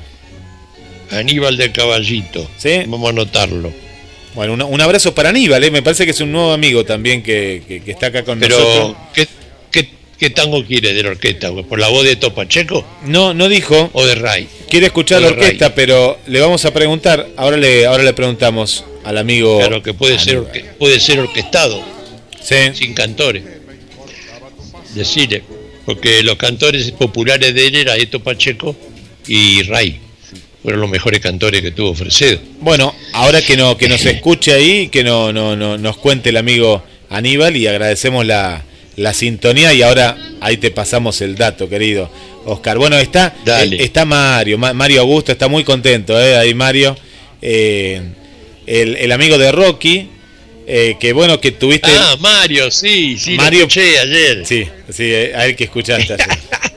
Aníbal 1.11 1.57
del 1.57 1.71
Caballito. 1.71 2.49
¿Sí? 2.57 2.77
Vamos 2.87 3.07
a 3.07 3.09
anotarlo. 3.09 3.71
Bueno, 4.33 4.53
un, 4.53 4.61
un 4.61 4.81
abrazo 4.81 5.13
para 5.13 5.29
Aníbal, 5.29 5.61
¿eh? 5.63 5.71
me 5.71 5.81
parece 5.81 6.05
que 6.05 6.11
es 6.11 6.21
un 6.21 6.31
nuevo 6.31 6.53
amigo 6.53 6.85
también 6.85 7.21
que, 7.21 7.63
que- 7.67 7.81
que 7.81 7.91
está 7.91 8.07
acá 8.07 8.23
con 8.23 8.39
Pero, 8.39 8.57
nosotros. 8.57 8.95
¿qué, 9.13 9.27
qué, 9.71 9.89
qué 10.17 10.29
tango 10.29 10.65
quiere 10.65 10.93
de 10.93 11.03
la 11.03 11.09
orquesta? 11.09 11.51
¿Por 11.51 11.79
la 11.79 11.89
voz 11.89 12.05
de 12.05 12.15
Topacheco 12.15 12.85
No, 13.05 13.33
no 13.33 13.49
dijo, 13.49 13.89
o 13.91 14.05
de 14.05 14.15
Ray? 14.15 14.47
quiere 14.69 14.85
escuchar 14.85 15.21
la 15.21 15.27
orquesta, 15.29 15.65
Ray. 15.67 15.73
pero 15.75 16.17
le 16.27 16.39
vamos 16.39 16.63
a 16.63 16.73
preguntar, 16.73 17.27
ahora 17.35 17.57
le, 17.57 17.85
ahora 17.85 18.03
le 18.03 18.13
preguntamos 18.13 18.85
al 19.03 19.17
amigo. 19.17 19.57
Claro 19.59 19.83
que 19.83 19.93
puede 19.93 20.17
ser, 20.17 20.37
Aníbal. 20.37 20.75
puede 20.79 20.99
ser 21.01 21.19
orquestado, 21.19 21.83
Sí, 22.41 22.55
sin 22.73 22.93
cantores. 22.93 23.43
Decirle, 24.95 25.43
porque 25.85 26.23
los 26.23 26.35
cantores 26.35 26.91
populares 26.91 27.53
de 27.53 27.67
él 27.67 27.75
eran 27.75 27.99
Eto 27.99 28.19
Pacheco 28.21 28.75
y 29.27 29.63
Ray. 29.63 29.99
Fueron 30.63 30.81
los 30.81 30.89
mejores 30.89 31.19
cantores 31.21 31.61
que 31.61 31.71
tuvo 31.71 31.93
Fresedo. 31.95 32.39
Bueno, 32.59 32.93
ahora 33.13 33.41
que 33.41 33.57
no 33.57 33.77
que 33.77 33.89
nos 33.89 34.05
escuche 34.05 34.53
ahí, 34.53 34.89
que 34.89 35.03
no, 35.03 35.33
no, 35.33 35.55
no 35.55 35.77
nos 35.77 35.97
cuente 35.97 36.29
el 36.29 36.37
amigo 36.37 36.83
Aníbal 37.09 37.57
y 37.57 37.67
agradecemos 37.67 38.25
la, 38.25 38.63
la 38.95 39.13
sintonía 39.13 39.73
y 39.73 39.81
ahora 39.81 40.17
ahí 40.39 40.57
te 40.57 40.69
pasamos 40.71 41.19
el 41.21 41.35
dato, 41.35 41.67
querido 41.67 42.09
Oscar. 42.45 42.77
Bueno, 42.77 42.97
está 42.99 43.33
Dale. 43.43 43.77
eh, 43.77 43.83
está 43.83 44.05
Mario, 44.05 44.57
Ma- 44.59 44.73
Mario 44.73 45.01
Augusto 45.01 45.31
está 45.31 45.47
muy 45.47 45.63
contento, 45.63 46.19
eh, 46.21 46.37
ahí 46.37 46.53
Mario, 46.53 46.95
eh, 47.41 48.01
el, 48.67 48.95
el 48.97 49.11
amigo 49.11 49.37
de 49.39 49.51
Rocky, 49.51 50.07
eh, 50.67 50.95
que 50.99 51.13
bueno 51.13 51.39
que 51.41 51.51
tuviste, 51.51 51.89
Ah, 51.91 52.15
Mario, 52.19 52.69
sí, 52.71 53.17
sí, 53.17 53.35
Mario- 53.35 53.61
lo 53.61 53.67
escuché 53.67 53.99
ayer. 53.99 54.45
sí, 54.45 54.67
sí, 54.89 55.03
eh, 55.03 55.33
a 55.35 55.45
él 55.45 55.55
que 55.55 55.65
escuchaste. 55.65 56.13
ayer. 56.13 56.27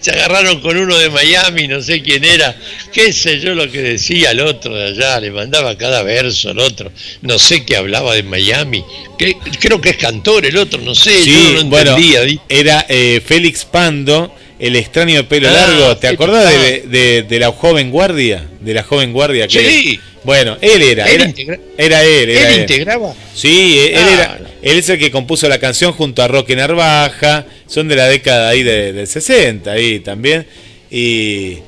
Se 0.00 0.10
agarraron 0.10 0.60
con 0.60 0.76
uno 0.76 0.98
de 0.98 1.08
Miami, 1.08 1.66
no 1.68 1.80
sé 1.80 2.02
quién 2.02 2.22
era, 2.22 2.54
qué 2.92 3.14
sé 3.14 3.40
yo 3.40 3.54
lo 3.54 3.70
que 3.70 3.80
decía 3.80 4.32
el 4.32 4.40
otro 4.40 4.74
de 4.76 4.88
allá, 4.88 5.18
le 5.20 5.30
mandaba 5.30 5.78
cada 5.78 6.02
verso 6.02 6.50
al 6.50 6.58
otro, 6.58 6.92
no 7.22 7.38
sé 7.38 7.64
qué 7.64 7.76
hablaba 7.76 8.14
de 8.14 8.24
Miami, 8.24 8.84
que, 9.16 9.34
creo 9.58 9.80
que 9.80 9.90
es 9.90 9.96
cantor 9.96 10.44
el 10.44 10.58
otro, 10.58 10.82
no 10.82 10.94
sé, 10.94 11.22
Sí, 11.22 11.30
yo 11.30 11.38
no 11.38 11.50
lo 11.62 11.64
bueno, 11.64 11.90
entendía. 11.92 12.20
¿vi? 12.22 12.40
era 12.46 12.84
eh, 12.90 13.22
Félix 13.24 13.64
Pando, 13.64 14.34
el 14.58 14.76
extraño 14.76 15.16
de 15.16 15.24
pelo 15.24 15.48
Ah, 15.48 15.52
largo. 15.52 15.96
¿Te 15.96 16.08
acordás 16.08 16.52
de- 16.52 17.24
de 17.26 17.38
la 17.38 17.50
joven 17.50 17.90
guardia? 17.90 18.46
De 18.60 18.74
la 18.74 18.82
joven 18.82 19.14
guardia 19.14 19.48
que 19.48 19.60
Sí. 19.60 20.00
Bueno, 20.24 20.56
él 20.60 20.82
era, 20.82 21.06
¿Él 21.06 21.14
era, 21.20 21.24
integra- 21.26 21.60
era 21.76 22.02
él, 22.04 22.30
era 22.30 22.48
¿Él 22.48 22.54
él. 22.54 22.60
integraba? 22.62 23.14
Sí, 23.34 23.78
él, 23.78 23.88
él 23.92 23.96
Ah, 23.98 24.12
era, 24.14 24.38
no. 24.40 24.46
él 24.62 24.78
es 24.78 24.88
el 24.88 24.98
que 24.98 25.10
compuso 25.10 25.48
la 25.48 25.58
canción 25.58 25.92
junto 25.92 26.22
a 26.22 26.28
Roque 26.28 26.56
Narvaja, 26.56 27.44
son 27.66 27.88
de 27.88 27.96
la 27.96 28.06
década 28.08 28.48
ahí 28.48 28.62
de- 28.62 28.92
del 28.92 29.06
60 29.06 29.72
ahí 29.72 30.00
también. 30.00 30.46
Y 30.90 31.58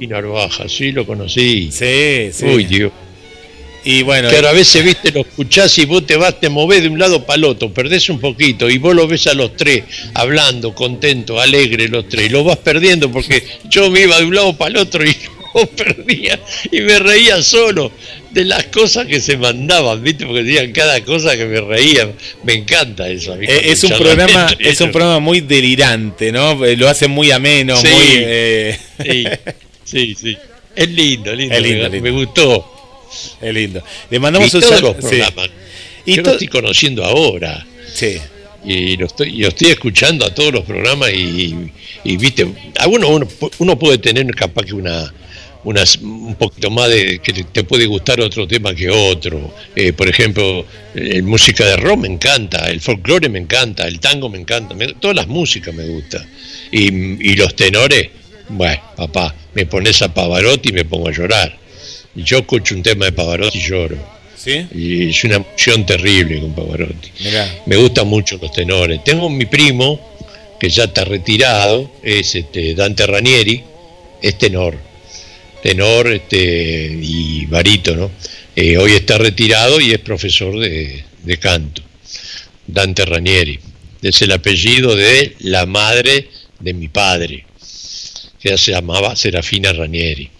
y 0.00 0.06
Narvaja, 0.06 0.68
sí, 0.68 0.92
lo 0.92 1.06
conocí. 1.06 1.70
sí, 1.72 2.28
sí. 2.32 2.44
Uy, 2.44 2.64
Dios. 2.66 2.92
y 3.84 4.02
bueno, 4.02 4.28
ahora 4.28 4.50
a 4.50 4.52
veces, 4.52 4.84
viste, 4.84 5.10
lo 5.12 5.20
escuchás 5.22 5.76
y 5.78 5.86
vos 5.86 6.06
te 6.06 6.16
vas, 6.16 6.38
te 6.38 6.48
movés 6.48 6.82
de 6.82 6.88
un 6.88 6.98
lado 6.98 7.24
para 7.24 7.36
el 7.38 7.44
otro, 7.44 7.72
perdés 7.72 8.08
un 8.10 8.20
poquito 8.20 8.68
y 8.70 8.78
vos 8.78 8.94
lo 8.94 9.06
ves 9.08 9.26
a 9.28 9.34
los 9.34 9.56
tres, 9.56 9.84
hablando, 10.14 10.74
contento, 10.74 11.40
alegre 11.40 11.88
los 11.88 12.08
tres, 12.08 12.26
y 12.26 12.28
lo 12.28 12.44
vas 12.44 12.58
perdiendo 12.58 13.10
porque 13.10 13.42
yo 13.68 13.90
me 13.90 14.02
iba 14.02 14.18
de 14.18 14.24
un 14.26 14.34
lado 14.34 14.56
para 14.56 14.70
el 14.72 14.76
otro 14.76 15.04
y 15.04 15.16
perdía 15.76 16.38
y 16.70 16.80
me 16.80 16.98
reía 16.98 17.42
solo 17.42 17.92
de 18.30 18.44
las 18.44 18.64
cosas 18.66 19.06
que 19.06 19.20
se 19.20 19.36
mandaban, 19.36 20.02
viste, 20.02 20.24
porque 20.24 20.42
decían 20.42 20.72
cada 20.72 21.02
cosa 21.04 21.36
que 21.36 21.44
me 21.44 21.60
reía, 21.60 22.10
me 22.44 22.54
encanta 22.54 23.08
eso. 23.08 23.34
a 23.34 23.36
mí, 23.36 23.46
eh, 23.46 23.62
es 23.66 23.84
un 23.84 23.90
programa, 23.90 24.46
es 24.58 24.80
un 24.80 24.90
programa 24.90 25.18
muy 25.20 25.40
delirante, 25.40 26.32
¿no? 26.32 26.64
Eh, 26.64 26.76
Lo 26.76 26.88
hace 26.88 27.08
muy 27.08 27.30
ameno, 27.30 27.76
Sí. 27.76 27.88
muy 27.88 28.06
eh, 28.10 28.78
Sí, 29.04 29.24
sí, 29.84 30.14
sí. 30.18 30.36
Es 30.74 30.88
lindo, 30.88 31.34
lindo, 31.34 31.54
Es 31.54 31.62
lindo, 31.62 31.82
me, 31.84 31.90
lindo. 31.90 32.02
me 32.02 32.10
gustó. 32.10 33.06
es 33.40 33.54
lindo. 33.54 33.82
Le 34.10 34.18
mandamos 34.18 34.52
y 34.52 34.56
un 34.56 34.62
saludo. 34.62 34.94
sí. 35.00 35.08
programas. 35.08 35.50
Y 36.06 36.16
Yo 36.16 36.22
lo 36.22 36.32
estoy 36.32 36.48
conociendo 36.48 37.04
ahora. 37.04 37.66
Sí. 37.92 38.16
y 38.64 38.96
lo 38.96 39.06
estoy, 39.06 39.28
y 39.28 39.42
lo 39.42 39.48
estoy 39.48 39.70
escuchando 39.72 40.24
a 40.24 40.34
todos 40.34 40.52
los 40.52 40.64
programas 40.64 41.12
y, 41.12 41.54
y, 42.04 42.16
viste, 42.16 42.46
algunos 42.78 43.10
uno, 43.10 43.28
uno 43.58 43.78
puede 43.78 43.98
tener 43.98 44.26
capaz 44.34 44.64
que 44.64 44.72
una, 44.74 45.12
unas, 45.64 45.96
un 45.96 46.34
poquito 46.34 46.70
más 46.70 46.88
de 46.88 47.20
que 47.20 47.32
te 47.32 47.64
puede 47.64 47.86
gustar 47.86 48.20
otro 48.20 48.46
tema 48.46 48.74
que 48.74 48.90
otro. 48.90 49.54
Eh, 49.74 49.92
por 49.92 50.08
ejemplo, 50.08 50.64
el 50.94 51.22
música 51.22 51.64
de 51.64 51.76
rock 51.76 51.98
me 51.98 52.08
encanta, 52.08 52.68
el 52.70 52.80
folclore 52.80 53.28
me 53.28 53.38
encanta, 53.38 53.86
el 53.86 54.00
tango 54.00 54.28
me 54.28 54.38
encanta, 54.38 54.74
todas 55.00 55.16
las 55.16 55.28
músicas 55.28 55.74
me 55.74 55.86
gustan. 55.86 56.28
Y, 56.70 57.30
y, 57.30 57.36
los 57.36 57.54
tenores, 57.54 58.08
bueno, 58.48 58.80
papá, 58.96 59.34
me 59.54 59.66
pones 59.66 60.00
a 60.02 60.12
Pavarotti 60.12 60.70
y 60.70 60.72
me 60.72 60.84
pongo 60.84 61.08
a 61.08 61.12
llorar. 61.12 61.58
Yo 62.14 62.38
escucho 62.38 62.74
un 62.74 62.82
tema 62.82 63.06
de 63.06 63.12
Pavarotti 63.12 63.58
y 63.58 63.62
lloro. 63.62 63.96
Y 64.74 65.10
es 65.10 65.24
una 65.24 65.36
emoción 65.36 65.86
terrible 65.86 66.40
con 66.40 66.52
Pavarotti. 66.52 67.10
Me 67.66 67.76
gustan 67.76 68.08
mucho 68.08 68.38
los 68.42 68.52
tenores. 68.52 69.04
Tengo 69.04 69.30
mi 69.30 69.46
primo, 69.46 70.00
que 70.58 70.68
ya 70.68 70.84
está 70.84 71.04
retirado, 71.04 71.90
es 72.02 72.34
este, 72.34 72.74
Dante 72.74 73.06
Ranieri, 73.06 73.62
es 74.20 74.38
tenor. 74.38 74.76
Tenor 75.62 76.12
este, 76.12 76.98
y 77.00 77.46
barítono. 77.46 78.10
Eh, 78.54 78.76
hoy 78.76 78.92
está 78.92 79.18
retirado 79.18 79.80
y 79.80 79.92
es 79.92 79.98
profesor 79.98 80.58
de, 80.58 81.04
de 81.22 81.36
canto. 81.38 81.82
Dante 82.66 83.04
Ranieri. 83.04 83.58
Es 84.02 84.20
el 84.22 84.32
apellido 84.32 84.96
de 84.96 85.36
la 85.40 85.64
madre 85.66 86.28
de 86.58 86.74
mi 86.74 86.88
padre, 86.88 87.44
que 88.40 88.58
se 88.58 88.72
llamaba 88.72 89.14
Serafina 89.14 89.72
Ranieri. 89.72 90.30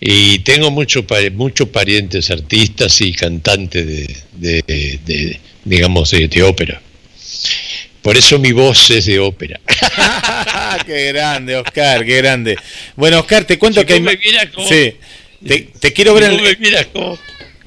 Y 0.00 0.40
tengo 0.40 0.70
muchos 0.70 1.04
muchos 1.34 1.68
parientes 1.68 2.30
artistas 2.30 3.00
y 3.00 3.12
cantantes 3.12 3.86
de, 4.32 5.40
digamos, 5.64 6.10
de, 6.10 6.42
ópera. 6.42 6.82
Por 8.02 8.16
eso 8.16 8.38
mi 8.38 8.52
voz 8.52 8.90
es 8.90 9.06
de 9.06 9.20
ópera. 9.20 9.60
qué 10.86 11.12
grande, 11.12 11.56
Oscar, 11.56 12.04
qué 12.04 12.18
grande. 12.18 12.56
Bueno, 12.96 13.20
Oscar, 13.20 13.44
te 13.44 13.58
cuento 13.58 13.86
que 13.86 13.94
hay... 13.94 14.00
Me 14.00 14.18
sí, 14.68 14.96
te, 15.80 15.92
quiero 15.92 16.14
ver... 16.14 16.24
En... 16.24 16.42
Me 16.42 16.86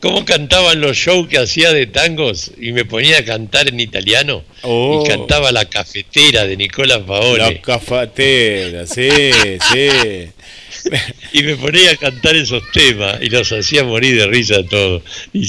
cómo, 0.02 0.26
cantaban 0.26 0.82
los 0.82 0.98
shows 0.98 1.28
que 1.28 1.40
hacía 1.40 1.72
de 1.74 1.88
tangos 1.88 2.52
y 2.60 2.74
me 2.74 2.86
ponía 2.86 3.20
a 3.20 3.26
cantar 3.26 3.70
en 3.70 3.80
italiano 3.80 4.44
y 4.58 4.60
oh. 4.64 5.04
cantaba 5.08 5.52
La 5.52 5.66
Cafetera 5.66 6.46
de 6.46 6.58
Nicola 6.58 7.04
Paoli. 7.04 7.40
La 7.40 7.62
Cafetera, 7.62 8.86
sí, 8.86 9.10
sí 9.72 9.90
y 11.34 11.44
me 11.44 11.56
ponía 11.56 11.92
a 11.92 11.96
cantar 11.96 12.36
esos 12.36 12.64
temas 12.72 13.22
y 13.22 13.30
los 13.30 13.52
hacía 13.52 13.84
morir 13.84 14.18
de 14.18 14.28
risa 14.28 14.64
todo. 14.64 15.02
Y, 15.34 15.48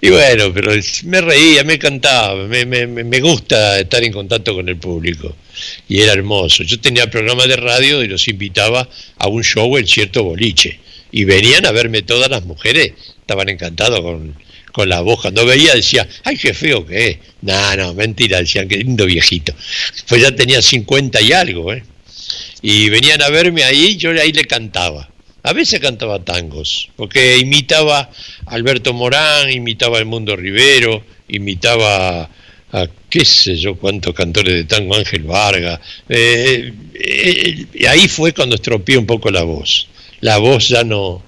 y 0.00 0.10
bueno, 0.10 0.52
pero 0.52 0.72
me 1.04 1.20
reía, 1.20 1.64
me 1.64 1.78
cantaba, 1.78 2.46
me, 2.46 2.66
me, 2.66 2.86
me, 2.86 3.20
gusta 3.20 3.78
estar 3.80 4.02
en 4.04 4.12
contacto 4.12 4.54
con 4.54 4.68
el 4.68 4.76
público. 4.76 5.34
Y 5.88 6.00
era 6.00 6.12
hermoso. 6.12 6.62
Yo 6.62 6.80
tenía 6.80 7.10
programas 7.10 7.48
de 7.48 7.56
radio 7.56 8.02
y 8.02 8.08
los 8.08 8.28
invitaba 8.28 8.88
a 9.18 9.28
un 9.28 9.42
show 9.42 9.76
en 9.76 9.86
cierto 9.86 10.24
boliche. 10.24 10.80
Y 11.10 11.24
venían 11.24 11.66
a 11.66 11.72
verme 11.72 12.02
todas 12.02 12.30
las 12.30 12.44
mujeres, 12.44 12.92
estaban 13.20 13.48
encantados 13.48 14.00
con, 14.00 14.36
con 14.72 14.88
la 14.88 15.00
voz. 15.00 15.22
Cuando 15.22 15.46
veía 15.46 15.74
decía, 15.74 16.06
ay, 16.24 16.36
qué 16.36 16.52
feo 16.52 16.84
que 16.86 17.08
es. 17.08 17.18
No, 17.42 17.76
no, 17.76 17.94
mentira, 17.94 18.38
decían, 18.38 18.68
qué 18.68 18.76
lindo 18.76 19.06
viejito. 19.06 19.54
Pues 20.08 20.20
ya 20.20 20.34
tenía 20.34 20.60
50 20.60 21.20
y 21.22 21.32
algo, 21.32 21.72
¿eh? 21.72 21.82
Y 22.62 22.88
venían 22.88 23.22
a 23.22 23.28
verme 23.28 23.64
ahí, 23.64 23.96
yo 23.96 24.10
ahí 24.10 24.32
le 24.32 24.44
cantaba. 24.44 25.08
A 25.42 25.52
veces 25.52 25.78
cantaba 25.78 26.24
tangos, 26.24 26.88
porque 26.96 27.38
imitaba 27.38 28.10
a 28.46 28.54
Alberto 28.54 28.92
Morán, 28.92 29.50
imitaba 29.50 29.98
a 29.98 30.00
El 30.00 30.06
Mundo 30.06 30.34
Rivero, 30.34 31.04
imitaba 31.28 32.28
a 32.72 32.88
qué 33.08 33.24
sé 33.24 33.56
yo 33.56 33.76
cuántos 33.76 34.12
cantores 34.14 34.54
de 34.54 34.64
tango, 34.64 34.96
Ángel 34.96 35.22
Vargas. 35.22 35.78
Eh, 36.08 36.72
eh, 36.94 37.86
ahí 37.88 38.08
fue 38.08 38.32
cuando 38.32 38.56
estropeé 38.56 38.98
un 38.98 39.06
poco 39.06 39.30
la 39.30 39.44
voz. 39.44 39.88
La 40.20 40.38
voz 40.38 40.68
ya 40.68 40.82
no 40.82 41.22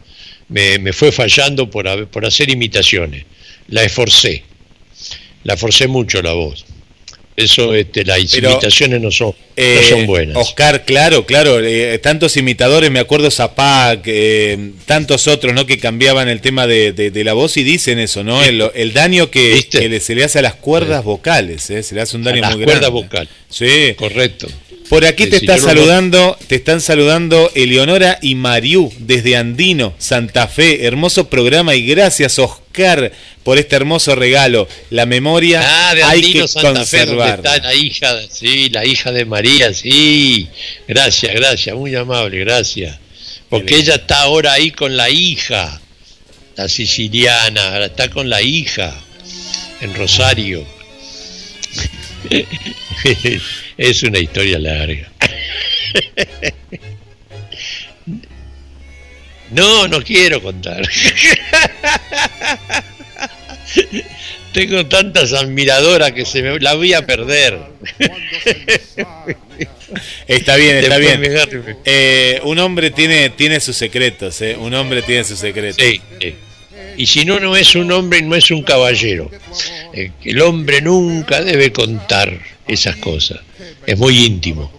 me, 0.48 0.78
me 0.78 0.92
fue 0.92 1.12
fallando 1.12 1.70
por, 1.70 2.08
por 2.08 2.26
hacer 2.26 2.50
imitaciones. 2.50 3.24
La 3.68 3.84
esforcé, 3.84 4.42
la 5.44 5.56
forcé 5.56 5.86
mucho 5.86 6.22
la 6.22 6.32
voz. 6.32 6.64
Eso, 7.38 7.72
este, 7.72 8.04
las 8.04 8.18
imitaciones 8.18 9.00
no 9.00 9.12
son, 9.12 9.28
no 9.28 9.82
son 9.84 10.00
eh, 10.00 10.06
buenas. 10.06 10.36
Oscar, 10.36 10.84
claro, 10.84 11.24
claro, 11.24 11.60
eh, 11.60 11.96
tantos 12.00 12.36
imitadores, 12.36 12.90
me 12.90 12.98
acuerdo 12.98 13.30
Zapac, 13.30 14.02
eh, 14.06 14.72
tantos 14.86 15.28
otros, 15.28 15.54
¿no? 15.54 15.64
Que 15.64 15.78
cambiaban 15.78 16.28
el 16.28 16.40
tema 16.40 16.66
de, 16.66 17.12
la 17.24 17.34
voz 17.34 17.56
y 17.56 17.62
dicen 17.62 18.00
eso, 18.00 18.24
¿no? 18.24 18.42
El, 18.42 18.92
daño 18.92 19.30
que, 19.30 19.64
se 20.00 20.14
le 20.16 20.24
hace 20.24 20.40
a 20.40 20.42
las 20.42 20.54
cuerdas 20.54 21.04
vocales, 21.04 21.62
Se 21.62 21.94
le 21.94 22.00
hace 22.00 22.16
un 22.16 22.24
daño 22.24 22.42
muy 22.42 22.48
grande. 22.48 22.64
cuerdas 22.64 22.90
vocales. 22.90 23.32
Sí. 23.48 23.94
Correcto. 23.96 24.48
Por 24.88 25.04
aquí 25.04 25.26
te 25.26 25.36
está 25.36 25.58
saludando, 25.58 26.36
te 26.48 26.56
están 26.56 26.80
saludando 26.80 27.52
Eleonora 27.54 28.18
y 28.20 28.34
Mariú 28.34 28.90
desde 28.98 29.36
Andino, 29.36 29.94
Santa 29.98 30.48
Fe. 30.48 30.86
Hermoso 30.86 31.28
programa 31.28 31.76
y 31.76 31.86
gracias 31.86 32.40
Oscar 32.40 32.67
por 33.42 33.58
este 33.58 33.76
hermoso 33.76 34.14
regalo. 34.14 34.68
La 34.90 35.06
memoria 35.06 35.60
ah, 35.62 35.94
de 35.94 36.02
hay 36.02 36.32
que 36.32 36.48
Santa 36.48 36.84
Fe, 36.84 37.02
está 37.02 37.58
la 37.58 37.74
hija, 37.74 38.20
sí, 38.30 38.68
la 38.70 38.84
hija 38.84 39.12
de 39.12 39.24
María, 39.24 39.72
sí. 39.72 40.48
Gracias, 40.86 41.34
gracias, 41.34 41.76
muy 41.76 41.94
amable, 41.94 42.38
gracias. 42.40 42.98
Porque 43.48 43.76
ella 43.76 43.94
está 43.94 44.22
ahora 44.22 44.52
ahí 44.52 44.70
con 44.70 44.96
la 44.96 45.08
hija, 45.08 45.80
la 46.56 46.68
siciliana, 46.68 47.84
está 47.84 48.10
con 48.10 48.28
la 48.28 48.42
hija 48.42 48.94
en 49.80 49.94
Rosario. 49.94 50.66
es 53.78 54.02
una 54.02 54.18
historia 54.18 54.58
larga. 54.58 55.10
No, 59.50 59.88
no 59.88 60.02
quiero 60.02 60.42
contar. 60.42 60.82
Tengo 64.52 64.86
tantas 64.86 65.32
admiradoras 65.32 66.12
que 66.12 66.24
se 66.24 66.42
me 66.42 66.58
la 66.58 66.74
voy 66.74 66.94
a 66.94 67.06
perder. 67.06 67.58
Está 70.26 70.56
bien, 70.56 70.76
está 70.76 70.98
bien. 70.98 71.22
Eh, 71.84 72.40
un 72.44 72.58
hombre 72.58 72.90
tiene, 72.90 73.30
tiene 73.30 73.60
sus 73.60 73.76
secretos, 73.76 74.40
¿eh? 74.40 74.56
Un 74.58 74.74
hombre 74.74 75.02
tiene 75.02 75.24
sus 75.24 75.38
secretos. 75.38 75.82
Sí, 75.84 76.00
Y 76.96 77.06
si 77.06 77.24
no, 77.24 77.38
no 77.40 77.56
es 77.56 77.74
un 77.74 77.92
hombre 77.92 78.18
y 78.20 78.22
no 78.22 78.34
es 78.34 78.50
un 78.50 78.62
caballero. 78.62 79.30
Eh, 79.92 80.10
el 80.24 80.40
hombre 80.40 80.80
nunca 80.80 81.42
debe 81.42 81.72
contar 81.72 82.38
esas 82.66 82.96
cosas. 82.96 83.40
Es 83.86 83.98
muy 83.98 84.24
íntimo. 84.24 84.77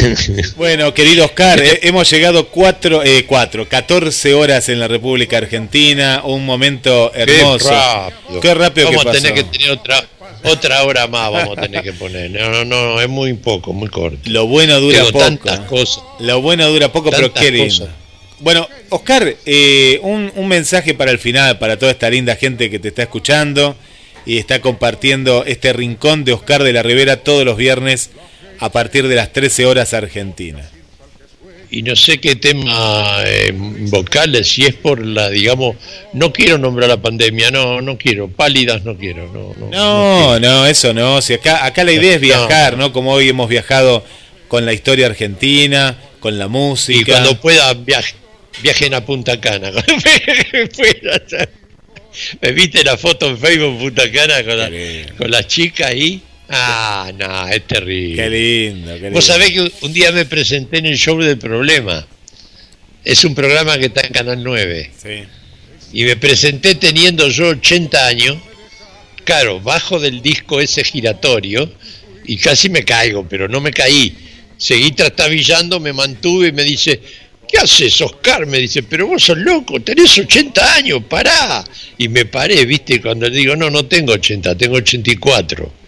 Bueno, 0.56 0.92
querido 0.94 1.24
Oscar, 1.24 1.60
eh, 1.60 1.80
hemos 1.82 2.10
llegado 2.10 2.48
cuatro, 2.48 3.02
eh, 3.02 3.24
cuatro, 3.26 3.68
14 3.68 4.34
horas 4.34 4.68
en 4.68 4.80
la 4.80 4.88
República 4.88 5.38
Argentina, 5.38 6.22
un 6.24 6.44
momento 6.44 7.12
hermoso. 7.14 7.70
Qué 8.40 8.54
rápido. 8.54 8.88
vamos 8.88 9.06
a 9.06 9.12
tener 9.12 9.34
que 9.34 9.44
tener 9.44 9.70
otra, 9.70 10.04
otra 10.44 10.84
hora 10.84 11.06
más, 11.06 11.30
vamos 11.30 11.58
a 11.58 11.60
tener 11.60 11.82
que 11.82 11.92
poner. 11.92 12.30
No, 12.30 12.50
no, 12.50 12.64
no, 12.64 13.00
es 13.00 13.08
muy 13.08 13.34
poco, 13.34 13.72
muy 13.72 13.88
corto. 13.88 14.18
Lo 14.24 14.46
bueno 14.46 14.80
dura 14.80 15.04
poco. 15.04 15.18
Tantas 15.18 15.60
cosas. 15.60 16.02
Lo 16.20 16.40
bueno 16.40 16.68
dura 16.68 16.92
poco, 16.92 17.10
pero 17.10 17.32
qué 17.32 17.50
lindo. 17.50 17.88
Bueno, 18.40 18.66
Oscar, 18.88 19.36
eh, 19.44 20.00
un, 20.02 20.32
un 20.34 20.48
mensaje 20.48 20.94
para 20.94 21.10
el 21.10 21.18
final, 21.18 21.58
para 21.58 21.78
toda 21.78 21.92
esta 21.92 22.08
linda 22.08 22.36
gente 22.36 22.70
que 22.70 22.78
te 22.78 22.88
está 22.88 23.02
escuchando 23.02 23.76
y 24.24 24.38
está 24.38 24.60
compartiendo 24.60 25.44
este 25.44 25.72
rincón 25.74 26.24
de 26.24 26.32
Oscar 26.32 26.62
de 26.62 26.72
la 26.72 26.82
Rivera 26.82 27.18
todos 27.18 27.44
los 27.44 27.56
viernes 27.58 28.10
a 28.60 28.70
partir 28.70 29.08
de 29.08 29.16
las 29.16 29.32
13 29.32 29.66
horas 29.66 29.92
Argentina. 29.94 30.68
Y 31.72 31.82
no 31.82 31.94
sé 31.94 32.18
qué 32.18 32.34
tema 32.34 33.22
eh, 33.24 33.52
vocales, 33.54 34.48
si 34.48 34.66
es 34.66 34.74
por 34.74 35.04
la, 35.04 35.30
digamos, 35.30 35.76
no 36.12 36.32
quiero 36.32 36.58
nombrar 36.58 36.88
la 36.88 37.00
pandemia, 37.00 37.52
no, 37.52 37.80
no 37.80 37.96
quiero, 37.96 38.28
pálidas 38.28 38.84
no 38.84 38.96
quiero, 38.96 39.30
no. 39.32 39.54
No, 39.70 40.40
no, 40.40 40.66
eso 40.66 40.92
no, 40.92 41.22
si 41.22 41.34
acá, 41.34 41.64
acá 41.64 41.84
la 41.84 41.92
idea 41.92 42.16
es 42.16 42.20
viajar, 42.20 42.76
no. 42.76 42.92
Como 42.92 43.12
hoy 43.12 43.28
hemos 43.28 43.48
viajado 43.48 44.04
con 44.48 44.66
la 44.66 44.72
historia 44.72 45.06
argentina, 45.06 45.96
con 46.18 46.38
la 46.38 46.48
música. 46.48 47.00
Y 47.00 47.04
cuando 47.04 47.40
pueda 47.40 47.72
viaje, 47.74 48.16
viajen 48.62 48.92
a 48.94 49.06
Punta 49.06 49.40
Cana. 49.40 49.70
¿Me 52.40 52.50
viste 52.52 52.82
la 52.82 52.96
foto 52.96 53.28
en 53.28 53.38
Facebook 53.38 53.78
Punta 53.78 54.10
Cana 54.10 54.42
con 54.42 54.58
la, 54.58 54.70
con 55.16 55.30
la 55.30 55.46
chica 55.46 55.86
ahí? 55.86 56.20
Ah, 56.52 57.12
no, 57.16 57.48
es 57.48 57.64
terrible. 57.64 58.16
Qué 58.16 58.28
lindo, 58.28 58.94
qué 58.94 59.00
lindo. 59.02 59.12
Vos 59.12 59.24
sabés 59.24 59.52
que 59.52 59.72
un 59.82 59.92
día 59.92 60.10
me 60.10 60.24
presenté 60.24 60.78
en 60.78 60.86
el 60.86 60.98
show 60.98 61.16
del 61.20 61.38
problema. 61.38 62.04
Es 63.04 63.24
un 63.24 63.36
programa 63.36 63.78
que 63.78 63.86
está 63.86 64.00
en 64.00 64.12
Canal 64.12 64.42
9. 64.42 64.90
Sí. 65.00 65.22
Y 65.92 66.04
me 66.04 66.16
presenté 66.16 66.74
teniendo 66.74 67.28
yo 67.28 67.50
80 67.50 68.04
años. 68.06 68.38
Claro, 69.22 69.60
bajo 69.60 70.00
del 70.00 70.22
disco 70.22 70.60
ese 70.60 70.82
giratorio. 70.82 71.72
Y 72.24 72.36
casi 72.36 72.68
me 72.68 72.84
caigo, 72.84 73.26
pero 73.28 73.46
no 73.48 73.60
me 73.60 73.70
caí. 73.70 74.16
Seguí 74.56 74.90
trastabillando, 74.90 75.78
me 75.78 75.92
mantuve 75.92 76.48
y 76.48 76.52
me 76.52 76.64
dice, 76.64 77.00
¿qué 77.48 77.58
haces, 77.58 78.00
Oscar? 78.00 78.44
Me 78.46 78.58
dice, 78.58 78.82
pero 78.82 79.06
vos 79.06 79.22
sos 79.22 79.38
loco, 79.38 79.80
tenés 79.80 80.18
80 80.18 80.74
años, 80.74 81.02
pará. 81.08 81.64
Y 81.96 82.08
me 82.08 82.24
paré, 82.24 82.64
viste, 82.66 83.00
cuando 83.00 83.28
le 83.28 83.36
digo, 83.36 83.54
no, 83.54 83.70
no 83.70 83.86
tengo 83.86 84.12
80, 84.12 84.56
tengo 84.56 84.76
84. 84.76 85.79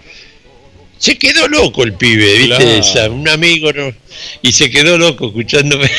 Se 1.02 1.18
quedó 1.18 1.48
loco 1.48 1.82
el 1.82 1.94
pibe, 1.94 2.38
¿viste? 2.38 2.80
Claro. 2.92 3.14
Un 3.14 3.28
amigo, 3.28 3.72
¿no? 3.72 3.92
Y 4.40 4.52
se 4.52 4.70
quedó 4.70 4.96
loco 4.96 5.26
escuchándome. 5.26 5.90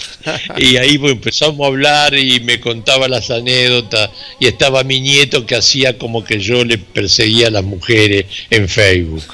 y 0.56 0.78
ahí 0.78 0.96
pues, 0.96 1.12
empezamos 1.12 1.60
a 1.60 1.66
hablar 1.66 2.14
y 2.16 2.40
me 2.40 2.58
contaba 2.58 3.06
las 3.06 3.30
anécdotas. 3.30 4.08
Y 4.40 4.46
estaba 4.46 4.82
mi 4.82 5.02
nieto 5.02 5.44
que 5.44 5.56
hacía 5.56 5.98
como 5.98 6.24
que 6.24 6.38
yo 6.38 6.64
le 6.64 6.78
perseguía 6.78 7.48
a 7.48 7.50
las 7.50 7.64
mujeres 7.64 8.24
en 8.48 8.66
Facebook. 8.66 9.24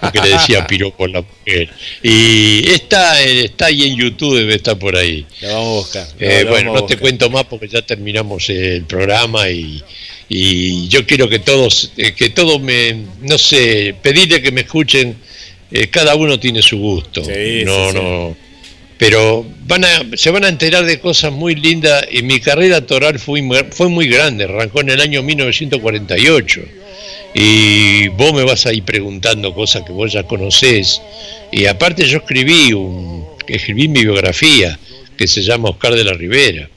Porque 0.00 0.20
le 0.20 0.28
decía 0.28 0.64
piropo 0.68 1.06
a 1.06 1.08
la 1.08 1.22
mujer. 1.22 1.70
Y 2.00 2.70
está, 2.70 3.20
está 3.20 3.66
ahí 3.66 3.82
en 3.82 3.96
YouTube, 3.96 4.36
debe 4.36 4.54
estar 4.54 4.78
por 4.78 4.94
ahí. 4.94 5.26
Lo 5.40 5.48
vamos 5.48 5.66
a 5.66 5.74
buscar. 5.74 6.06
Eh, 6.20 6.46
bueno, 6.48 6.72
no 6.72 6.84
te 6.84 6.98
cuento 6.98 7.28
más 7.30 7.46
porque 7.46 7.66
ya 7.66 7.82
terminamos 7.82 8.48
el 8.48 8.84
programa 8.84 9.50
y, 9.50 9.82
y 10.28 10.88
yo 10.88 11.06
quiero 11.06 11.28
que 11.28 11.38
todos, 11.38 11.92
eh, 11.96 12.12
que 12.12 12.30
todos 12.30 12.60
me, 12.60 12.94
no 13.22 13.38
sé, 13.38 13.94
pedirle 14.02 14.42
que 14.42 14.52
me 14.52 14.62
escuchen. 14.62 15.16
eh, 15.70 15.88
cada 15.88 16.14
uno 16.14 16.38
tiene 16.40 16.62
su 16.62 16.78
gusto. 16.78 17.22
Sí, 17.24 17.62
no, 17.64 17.90
sí, 17.90 17.96
sí. 17.96 18.02
no. 18.02 18.36
Pero 18.98 19.46
van 19.66 19.84
a, 19.84 20.04
se 20.16 20.30
van 20.30 20.44
a 20.44 20.48
enterar 20.48 20.84
de 20.84 20.98
cosas 20.98 21.30
muy 21.32 21.54
lindas 21.54 22.04
y 22.10 22.22
mi 22.22 22.40
carrera 22.40 22.84
toral 22.84 23.18
fue, 23.20 23.40
muy- 23.42 23.64
fue 23.70 23.88
muy 23.88 24.08
grande, 24.08 24.44
arrancó 24.44 24.80
en 24.80 24.90
el 24.90 25.00
año 25.00 25.22
1948 25.22 26.60
y 27.34 28.08
vos 28.08 28.32
me 28.32 28.42
vas 28.44 28.66
ahí 28.66 28.80
preguntando 28.80 29.54
cosas 29.54 29.82
que 29.84 29.92
vos 29.92 30.12
ya 30.12 30.22
conocés 30.24 31.00
y 31.52 31.66
aparte 31.66 32.06
yo 32.06 32.18
escribí 32.18 32.72
un, 32.72 33.24
escribí 33.46 33.86
mi 33.88 34.00
biografía 34.02 34.78
que 35.16 35.26
se 35.28 35.42
llama 35.42 35.68
Oscar 35.70 35.94
de 35.94 36.04
la 36.04 36.14
Ribera 36.14 36.68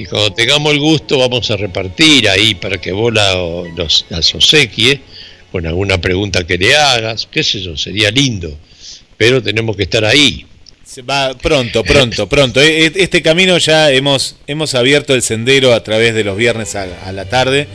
y 0.00 0.06
cuando 0.06 0.32
tengamos 0.32 0.72
el 0.72 0.78
gusto 0.78 1.18
vamos 1.18 1.50
a 1.50 1.56
repartir 1.56 2.28
ahí 2.28 2.54
para 2.54 2.78
que 2.80 2.92
vos 2.92 3.12
la, 3.12 3.34
los, 3.76 4.06
las 4.10 4.32
obsequies 4.32 5.00
con 5.50 5.66
alguna 5.66 5.98
pregunta 6.00 6.46
que 6.46 6.56
le 6.56 6.76
hagas, 6.76 7.26
qué 7.30 7.42
sé 7.42 7.60
yo, 7.60 7.76
sería 7.76 8.10
lindo, 8.12 8.56
pero 9.16 9.42
tenemos 9.42 9.76
que 9.76 9.82
estar 9.82 10.04
ahí. 10.04 10.46
Se 10.84 11.02
va 11.02 11.34
pronto, 11.36 11.82
pronto, 11.82 12.28
pronto. 12.34 12.60
E- 12.60 12.86
e- 12.86 12.92
Este 12.94 13.22
camino 13.22 13.58
ya 13.58 13.90
hemos, 13.90 14.36
hemos 14.46 14.74
abierto 14.76 15.14
el 15.14 15.22
sendero 15.22 15.74
a 15.74 15.82
través 15.82 16.14
de 16.14 16.22
los 16.22 16.36
viernes 16.36 16.76
a, 16.76 16.86
a 17.04 17.10
la 17.12 17.24
tarde, 17.24 17.66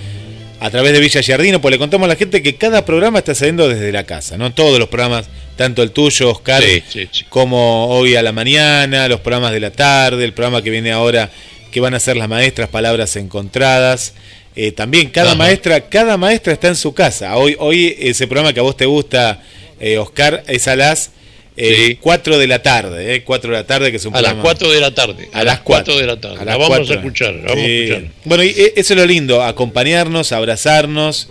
a 0.61 0.69
través 0.71 0.93
de 0.93 0.99
Villa 1.01 1.21
Giardino, 1.21 1.59
pues 1.59 1.73
le 1.73 1.77
contamos 1.77 2.05
a 2.05 2.09
la 2.09 2.15
gente 2.15 2.41
que 2.41 2.55
cada 2.55 2.85
programa 2.85 3.19
está 3.19 3.35
saliendo 3.35 3.67
desde 3.67 3.91
la 3.91 4.05
casa, 4.05 4.37
¿no? 4.37 4.53
Todos 4.53 4.79
los 4.79 4.87
programas, 4.87 5.25
tanto 5.57 5.83
el 5.83 5.91
tuyo, 5.91 6.29
Oscar, 6.31 6.63
Sí, 6.63 6.81
sí, 6.89 7.09
sí. 7.11 7.25
como 7.27 7.87
hoy 7.87 8.15
a 8.15 8.21
la 8.23 8.31
mañana, 8.31 9.09
los 9.09 9.19
programas 9.19 9.51
de 9.51 9.59
la 9.59 9.71
tarde, 9.71 10.23
el 10.23 10.31
programa 10.33 10.61
que 10.61 10.69
viene 10.69 10.91
ahora, 10.93 11.29
que 11.73 11.79
van 11.81 11.93
a 11.95 11.99
ser 11.99 12.15
las 12.15 12.29
maestras, 12.29 12.69
palabras 12.69 13.15
encontradas. 13.17 14.13
Eh, 14.55 14.71
también 14.71 15.09
cada 15.09 15.29
Ajá. 15.29 15.35
maestra, 15.35 15.81
cada 15.89 16.15
maestra 16.15 16.53
está 16.53 16.67
en 16.67 16.75
su 16.75 16.93
casa. 16.93 17.35
Hoy, 17.35 17.55
hoy 17.59 17.95
ese 17.99 18.27
programa 18.27 18.53
que 18.53 18.59
a 18.59 18.63
vos 18.63 18.77
te 18.77 18.85
gusta, 18.85 19.41
eh, 19.79 19.97
Oscar, 19.97 20.43
es 20.47 20.67
a 20.67 20.75
las 20.75 21.09
eh, 21.55 21.85
Sí. 21.89 21.97
4 22.01 22.39
de 22.39 22.47
la 22.47 22.63
tarde, 22.63 23.13
eh, 23.15 23.23
4 23.23 23.51
de 23.51 23.57
la 23.57 23.67
tarde, 23.67 23.91
que 23.91 23.97
es 23.97 24.05
un 24.05 24.15
A 24.15 24.21
las 24.21 24.31
programa- 24.33 24.43
4 24.43 24.71
de 24.71 24.79
la 24.81 24.93
tarde. 24.95 25.29
A, 25.33 25.43
las 25.43 25.59
4 25.59 25.97
de 25.99 26.05
la 26.07 26.19
tarde. 26.19 26.35
a 26.37 26.39
La 26.39 26.45
las 26.45 26.55
vamos 26.57 26.67
cuatro. 26.77 26.93
a 26.93 26.97
escuchar. 26.97 27.33
la 27.33 27.41
vamos 27.49 27.63
a 27.63 27.67
escuchar. 27.67 28.11
Bueno, 28.25 28.43
y 28.43 28.47
eh, 28.49 28.73
eso 28.75 28.93
es 28.93 28.99
lo 28.99 29.05
lindo, 29.05 29.43
acompañarnos, 29.43 30.31
abrazarnos 30.31 31.29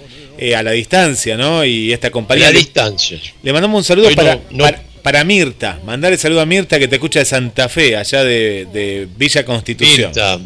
a 0.57 0.63
la 0.63 0.71
distancia, 0.73 1.37
¿no? 1.37 1.65
Y 1.65 1.93
esta 1.93 2.09
A 2.09 2.11
compañía. 2.11 2.47
la 2.47 2.53
Le, 2.53 2.59
distancia. 2.59 3.19
le 3.43 3.53
mandamos 3.53 3.79
un 3.79 3.85
saludo 3.85 4.09
Hoy 4.09 4.15
no- 4.15 4.23
para, 4.23 4.39
no- 4.51 4.65
para, 4.65 4.83
para 5.03 5.25
Mirta. 5.25 5.81
Mandarle 5.85 6.17
saludo 6.17 6.41
a 6.41 6.47
Mirta 6.47 6.79
que 6.79 6.89
te 6.89 6.97
escucha 6.97 7.19
de 7.19 7.25
Santa 7.25 7.69
Fe, 7.69 7.97
allá 7.97 8.25
de, 8.25 8.67
de 8.73 9.09
Villa 9.17 9.45
Constitución. 9.45 10.13
Mirta, 10.13 10.41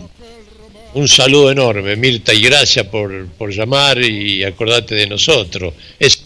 un 0.94 1.09
saludo 1.09 1.50
enorme, 1.50 1.94
Mirta, 1.96 2.32
y 2.32 2.40
gracias 2.40 2.86
por, 2.86 3.26
por 3.28 3.52
llamar 3.52 4.00
y 4.00 4.42
acordarte 4.44 4.94
de 4.94 5.07
nosotros. 5.07 5.74
Es 5.98 6.22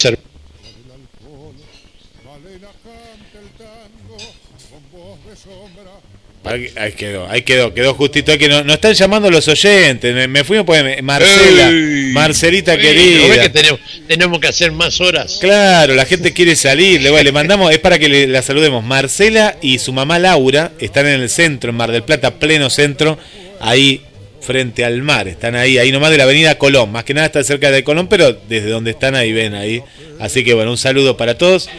Ahí, 6.43 6.93
quedó, 6.93 7.27
ahí 7.29 7.43
quedó, 7.43 7.71
quedó 7.71 7.93
justito. 7.93 8.35
Que 8.37 8.49
no- 8.49 8.63
nos 8.63 8.75
están 8.75 8.93
llamando 8.95 9.29
los 9.29 9.47
oyentes. 9.47 10.13
Me, 10.15 10.27
me 10.27 10.43
fui 10.43 10.61
pues, 10.63 10.83
me- 10.83 11.01
Marcela, 11.03 11.69
Ey, 11.69 12.11
Marcelita 12.13 12.73
ey, 12.73 12.77
¿no 12.79 12.83
ves 12.87 12.93
querida. 12.95 13.41
que 13.43 13.49
tenemos, 13.49 13.79
tenemos 14.07 14.39
que 14.39 14.47
hacer 14.47 14.71
más 14.71 14.99
horas? 15.01 15.37
Claro, 15.39 15.93
la 15.93 16.05
gente 16.05 16.33
quiere 16.33 16.55
salir. 16.55 16.99
Le, 17.01 17.23
le 17.23 17.31
mandamos, 17.31 17.71
es 17.71 17.77
para 17.77 17.99
que 17.99 18.09
le, 18.09 18.25
la 18.27 18.41
saludemos. 18.41 18.83
Marcela 18.83 19.55
y 19.61 19.77
su 19.77 19.93
mamá 19.93 20.17
Laura 20.17 20.71
están 20.79 21.05
en 21.07 21.21
el 21.21 21.29
centro, 21.29 21.69
en 21.69 21.75
Mar 21.77 21.91
del 21.91 22.01
Plata, 22.03 22.31
pleno 22.39 22.71
centro, 22.71 23.19
ahí 23.59 24.01
frente 24.41 24.83
al 24.83 25.03
mar. 25.03 25.27
Están 25.27 25.55
ahí, 25.55 25.77
ahí 25.77 25.91
nomás 25.91 26.09
de 26.09 26.17
la 26.17 26.23
avenida 26.23 26.57
Colón. 26.57 26.91
Más 26.91 27.03
que 27.03 27.13
nada 27.13 27.27
está 27.27 27.43
cerca 27.43 27.69
de 27.69 27.83
Colón, 27.83 28.07
pero 28.07 28.33
desde 28.49 28.67
donde 28.71 28.89
están 28.91 29.13
ahí 29.13 29.31
ven 29.31 29.53
ahí. 29.53 29.83
Así 30.19 30.43
que 30.43 30.55
bueno, 30.55 30.71
un 30.71 30.77
saludo 30.79 31.15
para 31.17 31.37
todos. 31.37 31.69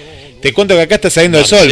Te 0.40 0.52
cuento 0.52 0.76
que 0.76 0.82
acá 0.82 0.94
está 0.94 1.10
saliendo 1.10 1.40
el 1.40 1.46
sol. 1.46 1.68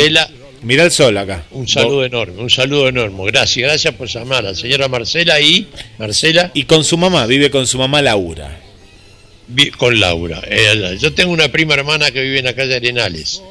Mirá 0.62 0.84
el 0.84 0.90
sol 0.90 1.16
acá. 1.16 1.44
un 1.52 1.66
saludo 1.66 2.04
enorme, 2.04 2.40
un 2.42 2.50
saludo 2.50 2.88
enorme. 2.88 3.24
Gracias, 3.26 3.66
gracias 3.66 3.94
por 3.94 4.08
llamar 4.08 4.40
a 4.40 4.50
la 4.50 4.54
señora 4.54 4.88
Marcela 4.88 5.40
y 5.40 5.66
Marcela 5.98 6.50
Y 6.54 6.64
con 6.64 6.84
su 6.84 6.96
mamá, 6.98 7.26
vive 7.26 7.50
con 7.50 7.66
su 7.66 7.78
mamá 7.78 8.02
Laura. 8.02 8.61
vi- 9.48 9.70
con 9.70 9.98
Laura. 9.98 10.42
Eh, 10.46 10.96
Yo 11.00 11.12
tengo 11.12 11.32
una 11.32 11.48
prima 11.50 11.74
hermana 11.74 12.11
que 12.11 12.20
vive 12.22 12.38
en 12.40 12.44
la 12.44 12.54
calle 12.54 12.76
Arenales, 12.76 13.42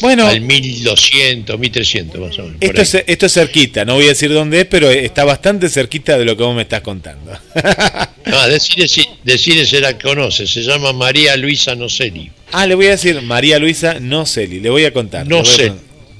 Bueno, 0.00 0.26
al 0.26 0.40
1200, 0.40 1.58
1300 1.58 2.20
más 2.20 2.38
o 2.38 2.42
menos. 2.44 2.56
esto 2.60 2.80
es, 2.80 2.94
ahí. 2.94 3.02
esto 3.06 3.26
es 3.26 3.32
cerquita, 3.34 3.84
no 3.84 3.94
voy 3.96 4.04
a 4.06 4.08
decir 4.08 4.32
dónde 4.32 4.60
es, 4.60 4.66
pero 4.66 4.88
está 4.90 5.24
bastante 5.24 5.68
cerquita 5.68 6.16
de 6.16 6.24
lo 6.24 6.36
que 6.36 6.42
vos 6.44 6.54
me 6.56 6.62
estás 6.62 6.80
contando. 6.82 7.32
Decirle 8.48 8.88
si, 8.88 9.04
decirle 9.24 9.66
si 9.66 9.78
la 9.80 9.98
conoce, 9.98 10.46
se 10.46 10.62
llama 10.62 10.92
María 10.92 11.36
Luisa 11.36 11.74
Nocelli. 11.74 12.30
Ah, 12.52 12.66
le 12.66 12.74
voy 12.74 12.86
a 12.86 12.90
decir 12.90 13.20
María 13.22 13.58
Luisa 13.58 13.98
Noceli, 14.00 14.60
le 14.60 14.70
voy 14.70 14.84
a 14.84 14.92
contar. 14.92 15.26
No 15.26 15.42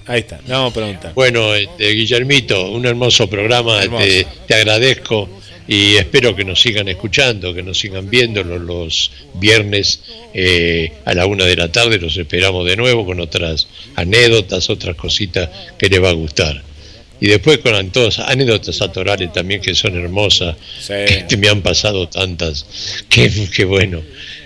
Ahí 0.07 0.21
está, 0.21 0.41
le 0.47 0.53
vamos 0.53 0.71
a 0.71 0.75
preguntar. 0.75 1.15
Bueno, 1.15 1.55
este, 1.55 1.91
Guillermito, 1.91 2.71
un 2.71 2.87
hermoso 2.87 3.29
programa, 3.29 3.83
Hermoso. 3.83 4.05
Te, 4.05 4.27
te 4.47 4.55
agradezco 4.55 5.29
y 5.69 5.97
espero 5.97 6.37
que 6.37 6.45
nos 6.45 6.61
sigan 6.61 6.87
escuchando, 6.89 7.53
que 7.53 7.63
nos 7.63 7.77
sigan 7.79 8.09
viendo 8.09 8.45
los, 8.45 8.61
los 8.61 9.11
viernes 9.35 10.01
eh, 10.33 10.93
a 11.05 11.13
la 11.15 11.27
una 11.27 11.45
de 11.45 11.57
la 11.57 11.73
tarde, 11.73 11.99
los 11.99 12.17
esperamos 12.17 12.65
de 12.67 12.77
nuevo 12.77 13.05
con 13.05 13.19
otras 13.21 13.67
anécdotas, 13.97 14.71
otras 14.71 14.95
cositas 14.97 15.49
que 15.77 15.89
les 15.89 16.01
va 16.03 16.11
a 16.11 16.13
gustar. 16.13 16.63
Y 17.21 17.27
después 17.29 17.59
con 17.59 17.91
todas 17.91 18.19
anécdotas 18.21 18.81
atorales 18.83 19.33
también 19.33 19.61
que 19.61 19.75
son 19.75 19.97
hermosas, 19.97 20.55
Sí. 20.81 20.93
que 21.29 21.37
me 21.37 21.49
han 21.49 21.63
pasado 21.63 22.09
tantas, 22.09 22.67
que, 23.09 23.29
que 23.53 23.65
bueno, 23.65 24.03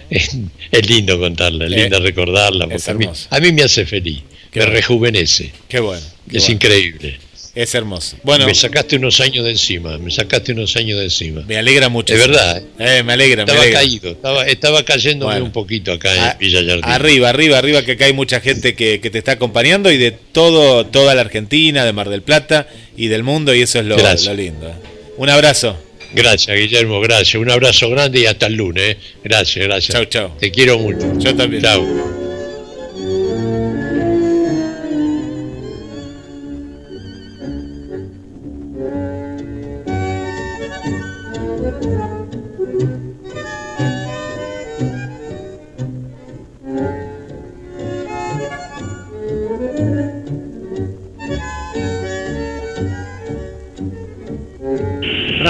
es, 0.08 0.30
es 0.70 0.88
lindo 0.88 1.18
contarlas, 1.18 1.68
es 1.70 1.76
Eh, 1.76 1.80
lindo 1.82 2.00
recordarlas, 2.00 2.70
es 2.70 2.84
porque 2.84 3.06
a 3.06 3.10
mí, 3.10 3.16
a 3.28 3.40
mí 3.40 3.52
me 3.52 3.62
hace 3.64 3.84
feliz, 3.84 4.22
Qué 4.50 4.60
me 4.60 4.66
bueno. 4.66 4.76
rejuvenece. 4.80 5.52
Qué 5.68 5.80
bueno. 5.80 6.02
qué 6.30 6.36
Es 6.38 6.42
bueno. 6.44 6.54
increíble. 6.54 7.18
Es 7.52 7.74
hermoso. 7.74 8.16
Bueno, 8.22 8.46
me 8.46 8.54
sacaste 8.54 8.94
unos 8.94 9.18
años 9.20 9.44
de 9.44 9.50
encima, 9.50 9.98
me 9.98 10.12
sacaste 10.12 10.52
unos 10.52 10.76
años 10.76 10.98
de 10.98 11.04
encima. 11.06 11.42
me 11.48 11.56
alegra 11.56 11.88
mucho. 11.88 12.14
De 12.14 12.20
verdad, 12.20 12.62
Eh, 12.78 13.02
me 13.02 13.12
alegra, 13.14 13.38
me 13.44 13.50
Estaba 13.50 13.62
alegra. 13.62 13.80
caído, 13.80 14.10
estaba, 14.12 14.46
estaba 14.46 14.84
cayéndome 14.84 15.32
Bueno. 15.32 15.46
un 15.46 15.52
poquito 15.52 15.92
acá 15.92 16.14
en 16.14 16.20
A- 16.20 16.34
Villa 16.34 16.60
Jardín. 16.64 16.84
Arriba, 16.84 17.28
arriba, 17.28 17.58
arriba, 17.58 17.82
que 17.84 17.92
acá 17.92 18.04
hay 18.04 18.12
mucha 18.12 18.40
gente 18.40 18.76
que, 18.76 19.00
que 19.00 19.10
te 19.10 19.18
está 19.18 19.32
acompañando 19.32 19.90
y 19.90 19.98
de 19.98 20.12
todo, 20.12 20.86
toda 20.86 21.16
la 21.16 21.22
Argentina, 21.22 21.84
de 21.84 21.92
Mar 21.92 22.08
del 22.08 22.22
Plata 22.22 22.68
y 22.96 23.08
del 23.08 23.24
mundo, 23.24 23.52
y 23.52 23.62
eso 23.62 23.80
es 23.80 23.84
lo, 23.86 23.96
lindo. 24.34 24.72
Un 25.16 25.28
abrazo. 25.28 25.76
Gracias, 26.14 26.56
Guillermo, 26.56 27.00
gracias. 27.00 27.34
Un 27.34 27.50
abrazo 27.50 27.90
grande 27.90 28.20
y 28.20 28.26
hasta 28.26 28.46
el 28.46 28.54
lunes. 28.54 28.94
¿eh? 28.94 28.96
Gracias, 29.24 29.64
gracias. 29.66 29.92
Chau, 29.96 30.04
chau. 30.04 30.38
Te 30.38 30.52
quiero 30.52 30.78
mucho. 30.78 31.18
Yo 31.18 31.34
también. 31.34 31.62
Chau. 31.62 32.19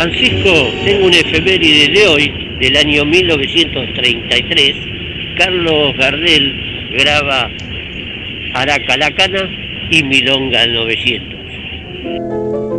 Francisco, 0.01 0.72
tengo 0.82 1.09
un 1.09 1.12
efeméride 1.12 1.88
de 1.88 2.07
hoy, 2.07 2.32
del 2.59 2.74
año 2.74 3.05
1933. 3.05 4.74
Carlos 5.36 5.94
Gardel 5.98 6.88
graba 6.96 7.51
Aracalacana 8.55 9.51
y 9.90 10.03
Milonga 10.03 10.66
900. 10.68 12.70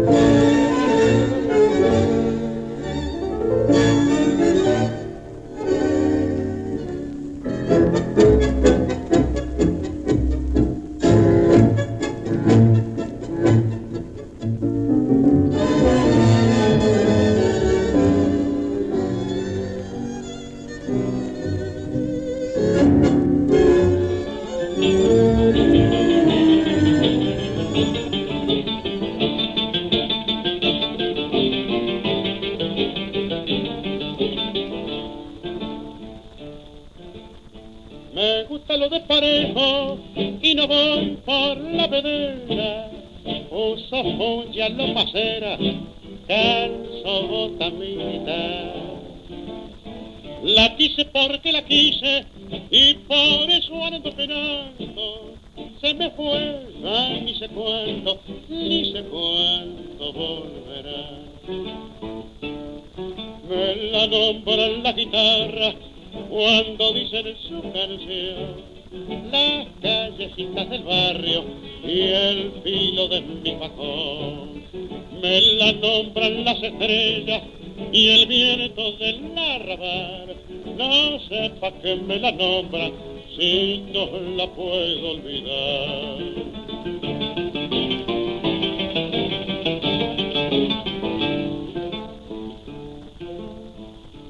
Que 81.82 81.96
me 81.96 82.20
la 82.20 82.32
nombran 82.32 82.92
si 83.36 83.84
no 83.92 84.06
la 84.38 84.48
puedo 84.48 85.12
olvidar. 85.12 86.18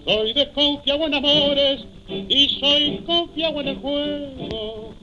Soy 0.05 0.33
de 0.33 0.51
confiado 0.51 1.05
en 1.07 1.13
amores 1.13 1.85
y 2.29 2.49
soy 2.59 2.97
confiado 3.05 3.61
en 3.61 3.67
el 3.67 3.77
juego. 3.77 4.93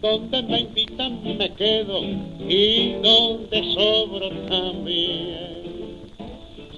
Donde 0.00 0.42
me 0.44 0.60
invitan 0.60 1.22
me 1.36 1.52
quedo 1.54 2.02
y 2.48 2.92
donde 3.02 3.74
sobro 3.74 4.30
también. 4.48 5.58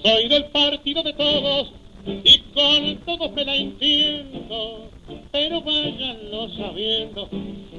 Soy 0.02 0.28
del 0.28 0.46
partido 0.46 1.02
de 1.02 1.12
todos 1.12 1.72
y 2.06 2.38
con 2.54 2.96
todos 3.04 3.32
me 3.32 3.44
la 3.44 3.56
entiendo, 3.56 4.88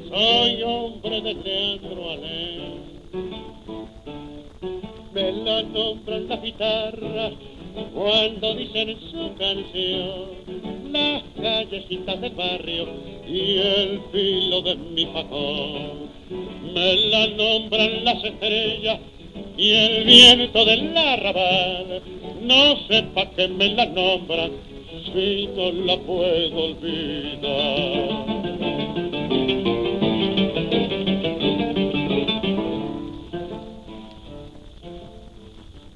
soy 0.09 0.63
hombre 0.63 1.21
de 1.21 1.35
teatro 1.35 2.09
alegre. 2.11 2.71
Me 5.13 5.31
la 5.31 5.63
nombran 5.63 6.27
la 6.27 6.37
guitarra 6.37 7.31
cuando 7.93 8.55
dicen 8.55 8.95
su 9.11 9.33
canción 9.39 10.91
las 10.91 11.23
callecitas 11.41 12.21
del 12.21 12.33
barrio 12.33 12.87
y 13.27 13.57
el 13.57 14.01
filo 14.11 14.61
de 14.61 14.75
mi 14.75 15.05
facón. 15.05 16.09
Me 16.73 16.95
la 17.09 17.27
nombran 17.27 18.05
las 18.05 18.23
estrellas 18.23 18.99
y 19.57 19.71
el 19.71 20.03
viento 20.03 20.63
del 20.63 20.95
arrabal. 20.95 22.01
No 22.41 22.77
sepa 22.87 23.25
que 23.31 23.47
me 23.47 23.69
la 23.69 23.85
nombran 23.87 24.51
si 25.05 25.47
no 25.55 25.71
la 25.71 25.97
puedo 25.97 26.65
olvidar. 26.65 28.40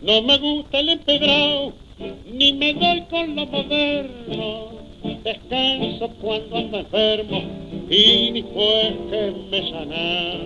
No 0.05 0.21
me 0.21 0.37
gusta 0.37 0.81
el 0.81 0.89
empedrado, 0.89 1.73
ni 2.31 2.53
me 2.53 2.75
doy 2.75 3.01
con 3.09 3.35
lo 3.35 3.47
moderno. 3.47 4.69
Descanso 5.23 6.09
cuando 6.21 6.57
ando 6.57 6.77
enfermo 6.77 7.41
y 7.89 8.31
después 8.33 8.93
que 9.09 9.33
me 9.49 9.71
sanar. 9.71 10.39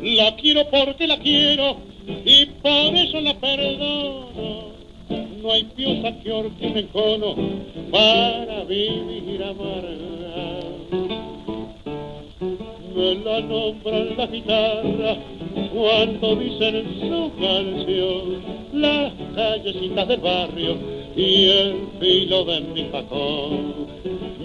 La 0.00 0.36
quiero 0.36 0.64
porque 0.70 1.08
la 1.08 1.18
quiero 1.18 1.78
y 2.24 2.46
por 2.62 2.94
eso 2.94 3.20
la 3.20 3.34
perdono. 3.34 4.74
No 5.42 5.50
hay 5.52 5.64
piosa 5.64 6.16
que 6.22 6.30
orque 6.30 6.66
un 6.68 6.78
encono 6.78 7.34
para 7.90 8.62
vivir 8.62 9.42
amarga. 9.42 10.60
Me 12.94 13.14
la 13.16 13.40
nombran 13.40 14.16
la 14.16 14.26
guitarra 14.26 15.33
cuando 15.72 16.36
dicen 16.36 16.84
su 17.00 17.32
canción 17.40 18.42
las 18.72 19.12
callecitas 19.34 20.08
del 20.08 20.20
barrio 20.20 20.76
y 21.16 21.48
el 21.48 21.88
filo 22.00 22.44
de 22.44 22.60
mi 22.60 22.84
facón. 22.84 23.86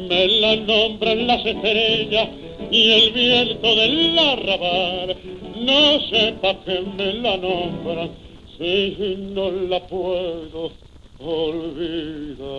Me 0.10 0.28
la 0.28 0.56
nombran 0.56 1.28
las 1.28 1.46
estrellas 1.46 2.30
y 2.72 2.92
el 2.92 3.12
viento 3.12 3.76
del 3.76 4.20
arrabal. 4.20 5.16
No 5.60 6.00
sepa 6.10 6.56
que 6.66 6.82
me 6.98 7.14
la 7.14 7.38
nombran 7.38 8.10
si 8.58 9.16
no 9.34 9.52
la 9.52 9.80
puedo 9.88 10.72
olvidar. 11.20 12.50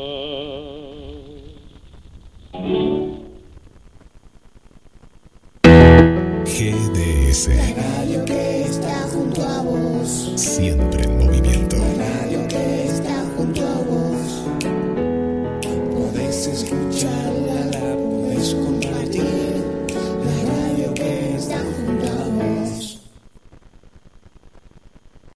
MBS. 7.31 7.49
La 7.49 8.25
que 8.25 8.63
está 8.63 9.09
junto 9.13 9.43
a 9.43 9.63
vos. 9.63 10.33
Siempre 10.35 11.05
en 11.05 11.30